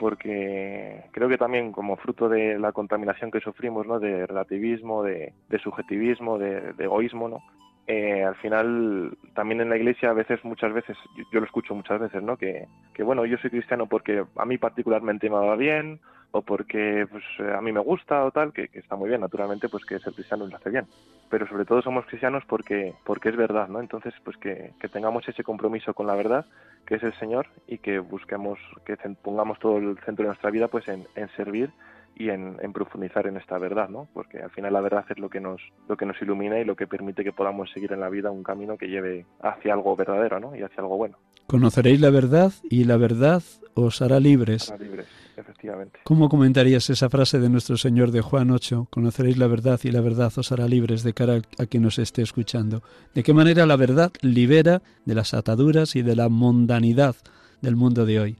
porque 0.00 1.04
creo 1.12 1.28
que 1.28 1.36
también 1.36 1.72
como 1.72 1.98
fruto 1.98 2.30
de 2.30 2.58
la 2.58 2.72
contaminación 2.72 3.30
que 3.30 3.40
sufrimos, 3.40 3.86
¿no? 3.86 4.00
de 4.00 4.26
relativismo, 4.26 5.02
de, 5.02 5.34
subjetivismo, 5.62 6.38
de, 6.38 6.72
egoísmo, 6.78 7.28
¿no? 7.28 7.42
Eh, 7.86 8.24
al 8.24 8.34
final 8.36 9.18
también 9.34 9.60
en 9.60 9.68
la 9.68 9.76
iglesia 9.76 10.08
a 10.08 10.14
veces, 10.14 10.42
muchas 10.42 10.72
veces, 10.72 10.96
yo, 11.30 11.40
lo 11.40 11.44
escucho 11.44 11.74
muchas 11.74 12.00
veces, 12.00 12.22
¿no? 12.22 12.38
Que, 12.38 12.66
que, 12.94 13.02
bueno, 13.02 13.26
yo 13.26 13.36
soy 13.38 13.50
cristiano 13.50 13.86
porque 13.88 14.24
a 14.36 14.46
mí 14.46 14.56
particularmente 14.56 15.28
me 15.28 15.36
va 15.36 15.56
bien 15.56 16.00
o 16.32 16.42
porque 16.42 17.06
pues, 17.10 17.24
a 17.56 17.60
mí 17.60 17.72
me 17.72 17.80
gusta 17.80 18.24
o 18.24 18.30
tal, 18.30 18.52
que, 18.52 18.68
que, 18.68 18.78
está 18.78 18.96
muy 18.96 19.08
bien, 19.08 19.20
naturalmente, 19.20 19.68
pues 19.68 19.84
que 19.84 19.98
ser 19.98 20.12
cristiano 20.12 20.46
lo 20.46 20.56
hace 20.56 20.70
bien. 20.70 20.86
Pero 21.28 21.46
sobre 21.46 21.64
todo 21.64 21.82
somos 21.82 22.06
cristianos 22.06 22.44
porque, 22.46 22.94
porque 23.04 23.30
es 23.30 23.36
verdad, 23.36 23.68
¿no? 23.68 23.80
Entonces, 23.80 24.14
pues 24.24 24.36
que, 24.36 24.72
que 24.80 24.88
tengamos 24.88 25.28
ese 25.28 25.42
compromiso 25.42 25.94
con 25.94 26.06
la 26.06 26.14
verdad, 26.14 26.46
que 26.86 26.96
es 26.96 27.02
el 27.02 27.14
Señor, 27.18 27.48
y 27.66 27.78
que 27.78 27.98
busquemos, 27.98 28.58
que 28.84 28.96
pongamos 29.22 29.58
todo 29.58 29.78
el 29.78 29.98
centro 30.00 30.24
de 30.24 30.28
nuestra 30.28 30.50
vida 30.50 30.68
pues 30.68 30.86
en, 30.88 31.06
en 31.14 31.28
servir 31.30 31.70
y 32.20 32.28
en, 32.28 32.54
profundizar 32.74 33.26
en 33.26 33.38
esta 33.38 33.56
verdad, 33.56 33.88
¿no? 33.88 34.06
Porque 34.12 34.40
al 34.42 34.50
final 34.50 34.74
la 34.74 34.82
verdad 34.82 35.06
es 35.08 35.18
lo 35.18 35.30
que 35.30 35.40
nos 35.40 35.58
lo 35.88 35.96
que 35.96 36.04
nos 36.04 36.20
ilumina 36.20 36.60
y 36.60 36.66
lo 36.66 36.76
que 36.76 36.86
permite 36.86 37.24
que 37.24 37.32
podamos 37.32 37.70
seguir 37.72 37.92
en 37.92 38.00
la 38.00 38.10
vida 38.10 38.30
un 38.30 38.42
camino 38.42 38.76
que 38.76 38.88
lleve 38.88 39.24
hacia 39.40 39.72
algo 39.72 39.96
verdadero, 39.96 40.38
¿no? 40.38 40.54
Y 40.54 40.62
hacia 40.62 40.82
algo 40.82 40.98
bueno. 40.98 41.16
Conoceréis 41.46 41.98
la 41.98 42.10
verdad 42.10 42.52
y 42.68 42.84
la 42.84 42.98
verdad 42.98 43.42
os 43.72 44.02
hará 44.02 44.20
libres. 44.20 44.70
Hará 44.70 44.84
libres, 44.84 45.06
efectivamente. 45.34 46.00
¿Cómo 46.04 46.28
comentarías 46.28 46.90
esa 46.90 47.08
frase 47.08 47.38
de 47.38 47.48
nuestro 47.48 47.78
Señor 47.78 48.10
de 48.10 48.20
Juan 48.20 48.50
8? 48.50 48.88
Conoceréis 48.90 49.38
la 49.38 49.46
verdad 49.46 49.80
y 49.82 49.90
la 49.90 50.02
verdad 50.02 50.30
os 50.36 50.52
hará 50.52 50.68
libres 50.68 51.02
de 51.02 51.14
cara 51.14 51.40
a 51.58 51.64
quien 51.64 51.84
nos 51.84 51.98
esté 51.98 52.20
escuchando. 52.20 52.82
¿De 53.14 53.22
qué 53.22 53.32
manera 53.32 53.64
la 53.64 53.76
verdad 53.76 54.12
libera 54.20 54.82
de 55.06 55.14
las 55.14 55.32
ataduras 55.32 55.96
y 55.96 56.02
de 56.02 56.16
la 56.16 56.28
mundanidad 56.28 57.16
del 57.62 57.76
mundo 57.76 58.04
de 58.04 58.20
hoy? 58.20 58.36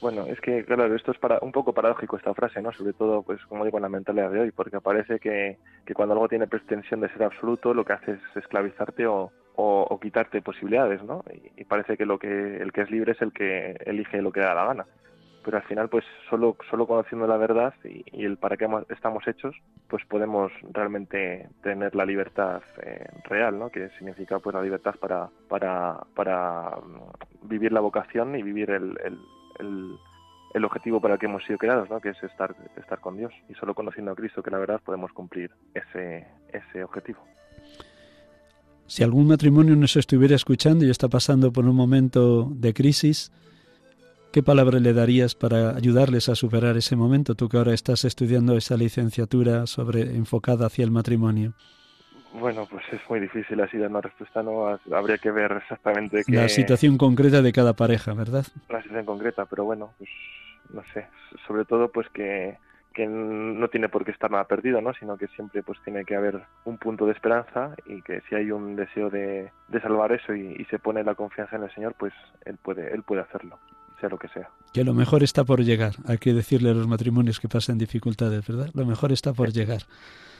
Bueno, 0.00 0.24
es 0.26 0.40
que, 0.40 0.64
claro, 0.64 0.94
esto 0.94 1.12
es 1.12 1.18
para, 1.18 1.38
un 1.42 1.52
poco 1.52 1.74
paradójico 1.74 2.16
esta 2.16 2.32
frase, 2.32 2.62
¿no? 2.62 2.72
Sobre 2.72 2.94
todo, 2.94 3.22
pues, 3.22 3.44
como 3.46 3.66
digo, 3.66 3.76
en 3.76 3.82
la 3.82 3.88
mentalidad 3.90 4.30
de 4.30 4.40
hoy, 4.40 4.50
porque 4.50 4.80
parece 4.80 5.18
que, 5.18 5.58
que 5.84 5.94
cuando 5.94 6.14
algo 6.14 6.28
tiene 6.28 6.46
pretensión 6.46 7.00
de 7.00 7.10
ser 7.10 7.22
absoluto, 7.22 7.74
lo 7.74 7.84
que 7.84 7.92
hace 7.92 8.12
es 8.12 8.36
esclavizarte 8.36 9.06
o, 9.06 9.30
o, 9.56 10.00
quitarte 10.00 10.40
posibilidades, 10.40 11.02
¿no? 11.02 11.22
Y, 11.56 11.64
parece 11.64 11.96
que 11.96 12.06
lo 12.06 12.18
que 12.18 12.56
el 12.56 12.72
que 12.72 12.82
es 12.82 12.90
libre 12.90 13.12
es 13.12 13.22
el 13.22 13.32
que 13.32 13.76
elige 13.84 14.22
lo 14.22 14.32
que 14.32 14.40
da 14.40 14.54
la 14.54 14.64
gana. 14.64 14.86
pero 15.44 15.56
al 15.56 15.62
final 15.64 15.88
pues 15.88 16.04
solo 16.28 16.56
solo 16.70 16.86
conociendo 16.86 17.26
la 17.26 17.36
verdad 17.36 17.74
y, 17.84 18.24
el 18.24 18.36
para 18.38 18.56
qué 18.56 18.66
estamos 18.90 19.26
hechos 19.28 19.54
pues 19.88 20.04
podemos 20.06 20.52
realmente 20.72 21.48
tener 21.62 21.94
la 21.94 22.04
libertad 22.04 22.62
eh, 22.82 23.06
real 23.24 23.58
no 23.58 23.70
que 23.70 23.90
significa 23.90 24.38
pues 24.38 24.54
la 24.54 24.62
libertad 24.62 24.94
para 25.00 25.28
para 25.48 26.00
para 26.14 26.76
mm, 26.82 27.48
vivir 27.48 27.72
la 27.72 27.80
vocación 27.80 28.36
y 28.36 28.42
vivir 28.42 28.70
el, 28.70 28.98
el, 29.04 29.18
el, 29.60 30.64
objetivo 30.64 31.00
para 31.00 31.14
el 31.14 31.20
que 31.20 31.26
hemos 31.26 31.44
sido 31.44 31.58
creados 31.58 31.88
no 31.88 32.00
que 32.00 32.10
es 32.10 32.22
estar 32.22 32.54
estar 32.76 33.00
con 33.00 33.16
Dios. 33.16 33.32
Y 33.48 33.54
solo 33.54 33.74
conociendo 33.74 34.12
a 34.12 34.14
Cristo 34.14 34.42
que 34.42 34.50
la 34.50 34.58
verdad 34.58 34.80
podemos 34.84 35.12
cumplir 35.12 35.50
ese 35.74 36.26
ese 36.52 36.84
objetivo. 36.84 37.20
Si 38.86 39.04
algún 39.04 39.28
matrimonio 39.28 39.76
nos 39.76 39.94
estuviera 39.96 40.34
escuchando 40.34 40.84
y 40.84 40.90
está 40.90 41.08
pasando 41.08 41.52
por 41.52 41.64
un 41.64 41.76
momento 41.76 42.48
de 42.50 42.74
crisis, 42.74 43.30
¿Qué 44.32 44.44
palabra 44.44 44.78
le 44.78 44.92
darías 44.92 45.34
para 45.34 45.74
ayudarles 45.76 46.28
a 46.28 46.36
superar 46.36 46.76
ese 46.76 46.94
momento, 46.94 47.34
tú 47.34 47.48
que 47.48 47.56
ahora 47.56 47.74
estás 47.74 48.04
estudiando 48.04 48.56
esa 48.56 48.76
licenciatura 48.76 49.66
sobre 49.66 50.14
enfocada 50.14 50.66
hacia 50.66 50.84
el 50.84 50.92
matrimonio? 50.92 51.54
Bueno, 52.32 52.66
pues 52.70 52.84
es 52.92 53.00
muy 53.08 53.20
difícil 53.20 53.60
así 53.60 53.76
dar 53.76 53.90
una 53.90 54.00
respuesta, 54.00 54.42
¿no? 54.42 54.78
Habría 54.92 55.18
que 55.18 55.30
ver 55.30 55.52
exactamente 55.52 56.22
qué... 56.24 56.32
La 56.32 56.48
situación 56.48 56.96
concreta 56.96 57.42
de 57.42 57.52
cada 57.52 57.74
pareja, 57.74 58.14
¿verdad? 58.14 58.46
La 58.68 58.82
situación 58.82 59.04
concreta, 59.04 59.46
pero 59.46 59.64
bueno, 59.64 59.92
pues 59.98 60.10
no 60.72 60.82
sé, 60.94 61.06
sobre 61.46 61.64
todo 61.64 61.90
pues 61.90 62.08
que, 62.10 62.56
que 62.94 63.06
no 63.06 63.68
tiene 63.68 63.88
por 63.88 64.04
qué 64.04 64.12
estar 64.12 64.30
nada 64.30 64.44
perdido, 64.44 64.80
¿no? 64.80 64.94
Sino 64.94 65.16
que 65.16 65.26
siempre 65.28 65.62
pues 65.62 65.78
tiene 65.84 66.04
que 66.04 66.14
haber 66.14 66.40
un 66.64 66.78
punto 66.78 67.06
de 67.06 67.12
esperanza 67.12 67.74
y 67.86 68.02
que 68.02 68.22
si 68.28 68.36
hay 68.36 68.52
un 68.52 68.76
deseo 68.76 69.10
de, 69.10 69.50
de 69.68 69.80
salvar 69.80 70.12
eso 70.12 70.34
y, 70.34 70.56
y, 70.58 70.64
se 70.66 70.78
pone 70.78 71.02
la 71.02 71.16
confianza 71.16 71.56
en 71.56 71.64
el 71.64 71.74
Señor, 71.74 71.94
pues 71.98 72.12
él 72.44 72.56
puede, 72.62 72.94
él 72.94 73.02
puede 73.02 73.22
hacerlo 73.22 73.58
sea 74.00 74.08
lo 74.08 74.18
que 74.18 74.28
sea. 74.28 74.48
Que 74.72 74.82
lo 74.82 74.94
mejor 74.94 75.22
está 75.22 75.44
por 75.44 75.62
llegar. 75.62 75.92
Hay 76.06 76.16
que 76.16 76.32
decirle 76.32 76.70
a 76.70 76.74
los 76.74 76.86
matrimonios 76.86 77.38
que 77.38 77.48
pasen 77.48 77.76
dificultades, 77.76 78.46
¿verdad? 78.46 78.70
Lo 78.72 78.86
mejor 78.86 79.12
está 79.12 79.34
por 79.34 79.52
llegar. 79.52 79.82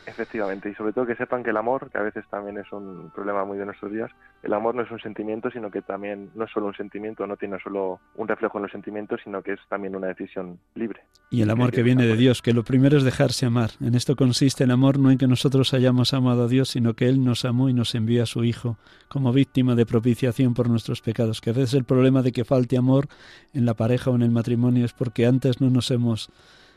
Efectivamente, 0.07 0.71
y 0.71 0.75
sobre 0.75 0.93
todo 0.93 1.07
que 1.07 1.15
sepan 1.15 1.43
que 1.43 1.51
el 1.51 1.57
amor, 1.57 1.91
que 1.91 1.99
a 1.99 2.03
veces 2.03 2.25
también 2.31 2.59
es 2.59 2.71
un 2.73 3.11
problema 3.15 3.45
muy 3.45 3.59
de 3.59 3.67
nuestros 3.67 3.93
días, 3.93 4.11
el 4.43 4.53
amor 4.53 4.75
no 4.75 4.83
es 4.83 4.91
un 4.91 4.99
sentimiento, 5.01 5.51
sino 5.51 5.71
que 5.71 5.83
también 5.83 6.31
no 6.35 6.45
es 6.45 6.51
solo 6.51 6.67
un 6.67 6.75
sentimiento, 6.75 7.27
no 7.27 7.37
tiene 7.37 7.59
solo 7.63 8.01
un 8.17 8.27
reflejo 8.27 8.59
en 8.59 8.63
los 8.63 8.73
sentimientos, 8.73 9.21
sino 9.23 9.43
que 9.43 9.53
es 9.53 9.61
también 9.69 9.95
una 9.95 10.09
decisión 10.09 10.59
libre. 10.75 11.03
Y 11.31 11.43
el 11.43 11.51
amor 11.51 11.71
que 11.71 11.83
viene 11.83 12.07
de 12.07 12.17
Dios, 12.17 12.43
que 12.43 12.53
lo 12.53 12.65
primero 12.65 12.97
es 12.97 13.05
dejarse 13.05 13.47
amar. 13.47 13.71
En 13.81 13.95
esto 13.95 14.17
consiste 14.17 14.65
el 14.65 14.71
amor, 14.71 14.99
no 14.99 15.11
en 15.11 15.19
que 15.19 15.29
nosotros 15.29 15.75
hayamos 15.75 16.15
amado 16.15 16.45
a 16.45 16.49
Dios, 16.49 16.71
sino 16.71 16.95
que 16.95 17.09
Él 17.09 17.23
nos 17.25 17.45
amó 17.45 17.69
y 17.69 17.75
nos 17.75 17.95
envió 17.95 18.23
a 18.23 18.27
su 18.27 18.43
Hijo 18.43 18.79
como 19.09 19.33
víctima 19.33 19.75
de 19.75 19.87
propiciación 19.87 20.55
por 20.55 20.69
nuestros 20.69 21.03
pecados. 21.03 21.41
Que 21.41 21.51
a 21.51 21.53
veces 21.53 21.75
el 21.75 21.85
problema 21.85 22.23
de 22.23 22.33
que 22.33 22.45
falte 22.45 22.77
amor 22.77 23.07
en 23.53 23.67
la 23.67 23.75
pareja 23.75 24.11
o 24.11 24.17
en 24.17 24.23
el 24.23 24.31
matrimonio 24.31 24.85
es 24.85 24.93
porque 24.93 25.27
antes 25.27 25.61
no 25.61 25.71
nos 25.71 25.91
hemos 25.91 26.31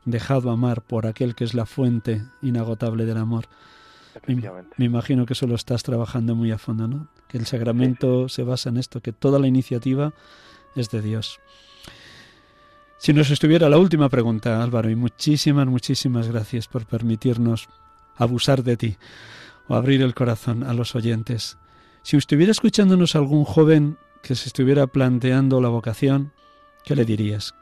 dejado 0.05 0.51
amar 0.51 0.81
por 0.81 1.07
aquel 1.07 1.35
que 1.35 1.43
es 1.43 1.53
la 1.53 1.65
fuente 1.65 2.23
inagotable 2.41 3.05
del 3.05 3.17
amor. 3.17 3.45
Me, 4.27 4.85
imagino 4.85 5.25
que 5.25 5.33
eso 5.33 5.47
lo 5.47 5.55
estás 5.55 5.83
trabajando 5.83 6.35
muy 6.35 6.51
a 6.51 6.57
fondo, 6.57 6.87
¿no? 6.87 7.07
Que 7.27 7.37
el 7.37 7.45
sacramento 7.45 8.29
se 8.29 8.43
basa 8.43 8.69
en 8.69 8.77
esto, 8.77 9.01
que 9.01 9.11
toda 9.11 9.39
la 9.39 9.47
iniciativa 9.47 10.13
es 10.75 10.89
de 10.91 11.01
Dios. 11.01 11.39
Si 12.97 13.11
nos 13.11 13.31
estuviera 13.31 13.69
la 13.69 13.79
última 13.79 14.09
pregunta, 14.09 14.63
Álvaro, 14.63 14.89
y 14.89 14.95
muchísimas, 14.95 15.67
muchísimas 15.67 16.27
gracias 16.27 16.67
por 16.67 16.85
permitirnos 16.85 17.67
abusar 18.15 18.63
de 18.63 18.77
ti 18.77 18.97
o 19.67 19.75
abrir 19.75 20.01
el 20.01 20.13
corazón 20.13 20.63
a 20.63 20.73
los 20.73 20.95
oyentes. 20.95 21.57
Si 22.03 22.15
estuviera 22.15 22.51
escuchándonos 22.51 23.15
algún 23.15 23.45
joven 23.45 23.97
que 24.21 24.35
se 24.35 24.47
estuviera 24.47 24.87
planteando 24.87 25.59
la 25.59 25.69
vocación, 25.69 26.31
¿qué 26.85 26.95
le 26.95 27.03
dirías? 27.03 27.55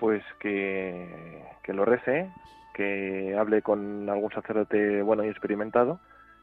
Pues 0.00 0.24
que, 0.40 1.44
lo 1.68 1.84
rece, 1.84 2.30
que 2.72 3.36
hable 3.38 3.62
con 3.62 4.08
algún 4.08 4.32
sacerdote 4.32 5.02
bueno 5.02 5.22
y 5.22 5.28
experimentado 5.28 6.00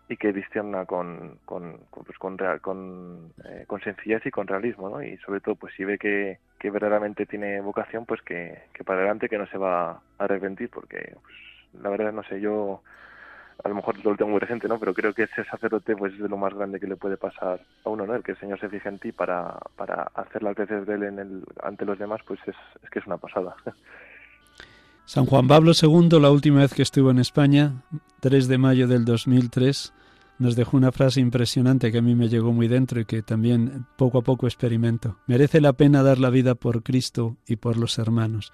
y 0.07 0.15
que 0.15 0.31
discierna 0.31 0.85
con 0.85 1.39
con 1.43 1.79
pues 1.91 2.17
con, 2.17 2.37
real, 2.37 2.61
con, 2.61 3.33
eh, 3.43 3.65
con 3.67 3.81
sencillez 3.81 4.25
y 4.25 4.31
con 4.31 4.47
realismo 4.47 4.89
¿no? 4.89 5.03
y 5.03 5.17
sobre 5.17 5.41
todo 5.41 5.55
pues 5.55 5.73
si 5.75 5.83
ve 5.83 5.97
que, 5.97 6.37
que 6.59 6.69
verdaderamente 6.69 7.25
tiene 7.25 7.59
vocación 7.59 8.05
pues 8.05 8.21
que, 8.21 8.61
que 8.73 8.85
para 8.85 8.99
adelante 8.99 9.27
que 9.27 9.37
no 9.39 9.47
se 9.47 9.57
va 9.57 9.91
a 9.91 10.01
arrepentir 10.19 10.69
porque 10.69 11.15
pues, 11.21 11.35
la 11.83 11.89
verdad 11.89 12.13
no 12.13 12.23
sé 12.23 12.39
yo 12.39 12.83
a 13.67 13.69
lo 13.69 13.75
mejor 13.75 13.97
lo 14.01 14.15
tengo 14.15 14.31
muy 14.31 14.39
reciente, 14.39 14.69
¿no? 14.69 14.79
Pero 14.79 14.93
creo 14.93 15.13
que 15.13 15.23
ese 15.23 15.43
sacerdote 15.43 15.93
pues 15.97 16.13
es 16.13 16.19
de 16.19 16.29
lo 16.29 16.37
más 16.37 16.53
grande 16.53 16.79
que 16.79 16.87
le 16.87 16.95
puede 16.95 17.17
pasar 17.17 17.59
a 17.83 17.89
uno, 17.89 18.07
¿no? 18.07 18.15
El 18.15 18.23
que 18.23 18.31
el 18.31 18.39
Señor 18.39 18.57
se 18.61 18.69
fije 18.69 18.87
en 18.87 18.97
ti 18.97 19.11
para, 19.11 19.59
para 19.75 20.03
hacer 20.15 20.41
las 20.41 20.55
veces 20.55 20.87
de 20.87 20.95
él 20.95 21.03
en 21.03 21.19
el, 21.19 21.43
ante 21.61 21.83
los 21.83 21.99
demás, 21.99 22.21
pues 22.25 22.39
es, 22.47 22.55
es 22.81 22.89
que 22.89 22.99
es 22.99 23.05
una 23.05 23.17
pasada. 23.17 23.57
San 25.05 25.25
Juan 25.25 25.49
Pablo 25.49 25.73
II, 25.79 26.17
la 26.21 26.31
última 26.31 26.61
vez 26.61 26.73
que 26.73 26.81
estuvo 26.81 27.11
en 27.11 27.19
España, 27.19 27.83
3 28.21 28.47
de 28.47 28.57
mayo 28.57 28.87
del 28.87 29.03
2003, 29.03 29.93
nos 30.39 30.55
dejó 30.55 30.77
una 30.77 30.93
frase 30.93 31.19
impresionante 31.19 31.91
que 31.91 31.97
a 31.97 32.01
mí 32.01 32.15
me 32.15 32.29
llegó 32.29 32.53
muy 32.53 32.69
dentro 32.69 33.01
y 33.01 33.05
que 33.05 33.21
también 33.21 33.85
poco 33.97 34.19
a 34.19 34.21
poco 34.21 34.47
experimento. 34.47 35.17
Merece 35.27 35.59
la 35.59 35.73
pena 35.73 36.03
dar 36.03 36.19
la 36.19 36.29
vida 36.29 36.55
por 36.55 36.83
Cristo 36.83 37.35
y 37.45 37.57
por 37.57 37.75
los 37.75 37.99
hermanos 37.99 38.53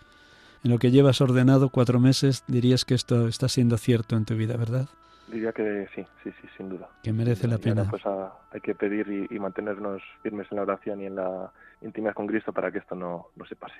en 0.64 0.72
lo 0.72 0.80
que 0.80 0.92
llevas 0.92 1.22
ordenado 1.22 1.70
cuatro 1.70 2.00
meses, 2.00 2.44
dirías 2.48 2.86
que 2.86 2.94
esto 2.94 3.28
está 3.28 3.50
siendo 3.50 3.78
cierto 3.78 4.16
en 4.16 4.26
tu 4.26 4.36
vida, 4.36 4.58
¿verdad? 4.58 4.88
Diría 5.28 5.52
que 5.52 5.88
sí, 5.96 6.06
sí, 6.24 6.32
sí, 6.42 6.48
sin 6.58 6.70
duda. 6.70 6.90
Que 7.02 7.12
merece 7.12 7.48
la 7.48 7.58
pena. 7.58 7.86
pues 7.90 8.04
hay 8.06 8.62
que 8.62 8.76
pedir 8.76 9.28
y, 9.30 9.40
mantenernos 9.40 10.02
firmes 10.22 10.48
en 10.52 10.58
la 10.58 10.64
oración 10.64 11.02
y 11.02 11.06
en 11.06 11.16
la 11.16 11.52
intimidad 11.82 12.14
con 12.14 12.28
Cristo 12.28 12.54
para 12.54 12.72
que 12.72 12.80
esto 12.80 12.96
no, 12.96 13.28
no 13.36 13.46
se 13.46 13.56
pase. 13.56 13.76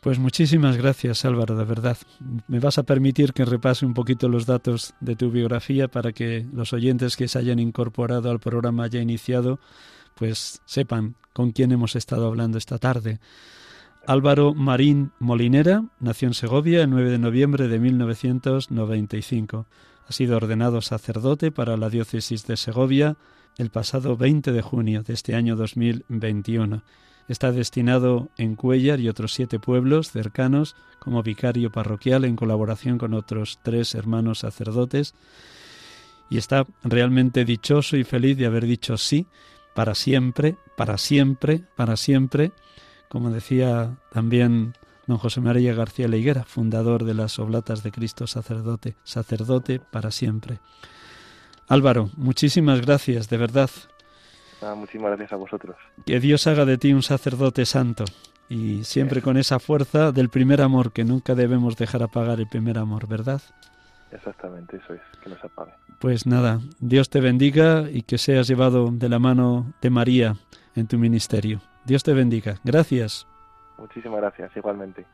Pues 0.00 0.18
muchísimas 0.18 0.76
gracias 0.76 1.24
Álvaro, 1.24 1.56
de 1.56 1.64
verdad. 1.64 1.96
Me 2.48 2.58
vas 2.58 2.78
a 2.78 2.84
permitir 2.84 3.32
que 3.32 3.44
repase 3.44 3.84
un 3.84 3.94
poquito 3.94 4.28
los 4.28 4.46
datos 4.46 4.94
de 5.00 5.14
tu 5.14 5.30
biografía 5.30 5.88
para 5.88 6.12
que 6.12 6.46
los 6.52 6.72
oyentes 6.72 7.16
que 7.16 7.28
se 7.28 7.38
hayan 7.38 7.58
incorporado 7.58 8.30
al 8.30 8.40
programa 8.40 8.86
ya 8.86 9.00
iniciado, 9.00 9.60
pues 10.14 10.62
sepan 10.64 11.16
con 11.32 11.52
quién 11.52 11.72
hemos 11.72 11.96
estado 11.96 12.26
hablando 12.26 12.58
esta 12.58 12.78
tarde. 12.78 13.18
Álvaro 14.06 14.54
Marín 14.54 15.12
Molinera 15.18 15.84
nació 16.00 16.28
en 16.28 16.34
Segovia 16.34 16.82
el 16.82 16.90
9 16.90 17.10
de 17.10 17.18
noviembre 17.18 17.68
de 17.68 17.78
1995. 17.78 19.66
Ha 20.06 20.12
sido 20.12 20.36
ordenado 20.36 20.80
sacerdote 20.80 21.52
para 21.52 21.76
la 21.76 21.90
diócesis 21.90 22.46
de 22.46 22.56
Segovia 22.56 23.16
el 23.58 23.70
pasado 23.70 24.16
20 24.16 24.52
de 24.52 24.62
junio 24.62 25.02
de 25.02 25.12
este 25.12 25.34
año 25.34 25.54
2021. 25.54 26.82
Está 27.28 27.52
destinado 27.52 28.30
en 28.38 28.56
Cuellar 28.56 29.00
y 29.00 29.08
otros 29.08 29.34
siete 29.34 29.58
pueblos 29.60 30.10
cercanos 30.10 30.74
como 30.98 31.22
vicario 31.22 31.70
parroquial 31.70 32.24
en 32.24 32.36
colaboración 32.36 32.98
con 32.98 33.14
otros 33.14 33.60
tres 33.62 33.94
hermanos 33.94 34.40
sacerdotes 34.40 35.14
y 36.30 36.38
está 36.38 36.66
realmente 36.82 37.44
dichoso 37.44 37.96
y 37.96 38.04
feliz 38.04 38.36
de 38.38 38.46
haber 38.46 38.64
dicho 38.64 38.96
sí 38.96 39.26
para 39.74 39.94
siempre, 39.94 40.56
para 40.76 40.98
siempre, 40.98 41.62
para 41.76 41.96
siempre 41.96 42.52
como 43.10 43.30
decía 43.30 43.96
también 44.12 44.74
don 45.08 45.18
José 45.18 45.40
María 45.40 45.74
García 45.74 46.06
Leiguera, 46.06 46.44
fundador 46.44 47.04
de 47.04 47.14
las 47.14 47.40
Oblatas 47.40 47.82
de 47.82 47.90
Cristo 47.90 48.28
sacerdote, 48.28 48.94
sacerdote 49.02 49.80
para 49.80 50.12
siempre. 50.12 50.60
Álvaro, 51.66 52.10
muchísimas 52.16 52.80
gracias, 52.80 53.28
de 53.28 53.36
verdad. 53.36 53.68
muchísimas 54.76 55.10
gracias 55.10 55.32
a 55.32 55.36
vosotros. 55.36 55.76
Que 56.06 56.20
Dios 56.20 56.46
haga 56.46 56.64
de 56.64 56.78
ti 56.78 56.92
un 56.92 57.02
sacerdote 57.02 57.66
santo 57.66 58.04
y 58.48 58.84
siempre 58.84 59.22
con 59.22 59.36
esa 59.36 59.58
fuerza 59.58 60.12
del 60.12 60.28
primer 60.28 60.62
amor, 60.62 60.92
que 60.92 61.04
nunca 61.04 61.34
debemos 61.34 61.76
dejar 61.76 62.04
apagar 62.04 62.38
el 62.38 62.48
primer 62.48 62.78
amor, 62.78 63.08
¿verdad? 63.08 63.42
Exactamente, 64.12 64.76
eso 64.76 64.94
es, 64.94 65.00
que 65.22 65.30
nos 65.30 65.42
apague. 65.42 65.72
Pues 65.98 66.26
nada, 66.26 66.60
Dios 66.78 67.10
te 67.10 67.20
bendiga 67.20 67.90
y 67.90 68.02
que 68.02 68.18
seas 68.18 68.46
llevado 68.46 68.90
de 68.92 69.08
la 69.08 69.18
mano 69.18 69.72
de 69.82 69.90
María 69.90 70.36
en 70.76 70.86
tu 70.86 70.96
ministerio. 70.96 71.60
Dios 71.84 72.02
te 72.02 72.12
bendiga. 72.12 72.56
Gracias. 72.64 73.26
Muchísimas 73.78 74.20
gracias, 74.20 74.56
igualmente. 74.56 75.06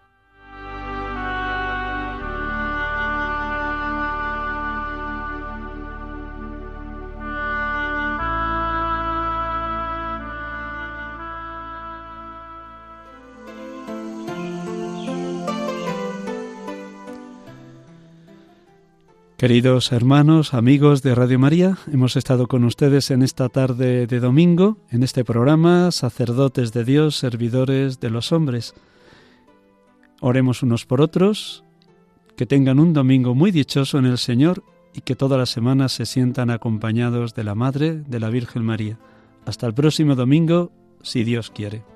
Queridos 19.36 19.92
hermanos, 19.92 20.54
amigos 20.54 21.02
de 21.02 21.14
Radio 21.14 21.38
María, 21.38 21.76
hemos 21.92 22.16
estado 22.16 22.46
con 22.46 22.64
ustedes 22.64 23.10
en 23.10 23.20
esta 23.20 23.50
tarde 23.50 24.06
de 24.06 24.18
domingo, 24.18 24.78
en 24.90 25.02
este 25.02 25.26
programa, 25.26 25.92
sacerdotes 25.92 26.72
de 26.72 26.84
Dios, 26.84 27.16
servidores 27.16 28.00
de 28.00 28.08
los 28.08 28.32
hombres. 28.32 28.72
Oremos 30.22 30.62
unos 30.62 30.86
por 30.86 31.02
otros, 31.02 31.64
que 32.34 32.46
tengan 32.46 32.80
un 32.80 32.94
domingo 32.94 33.34
muy 33.34 33.50
dichoso 33.50 33.98
en 33.98 34.06
el 34.06 34.16
Señor 34.16 34.64
y 34.94 35.02
que 35.02 35.16
todas 35.16 35.38
las 35.38 35.50
semanas 35.50 35.92
se 35.92 36.06
sientan 36.06 36.48
acompañados 36.48 37.34
de 37.34 37.44
la 37.44 37.54
Madre 37.54 37.92
de 37.92 38.20
la 38.20 38.30
Virgen 38.30 38.64
María. 38.64 38.98
Hasta 39.44 39.66
el 39.66 39.74
próximo 39.74 40.14
domingo, 40.14 40.72
si 41.02 41.24
Dios 41.24 41.50
quiere. 41.50 41.95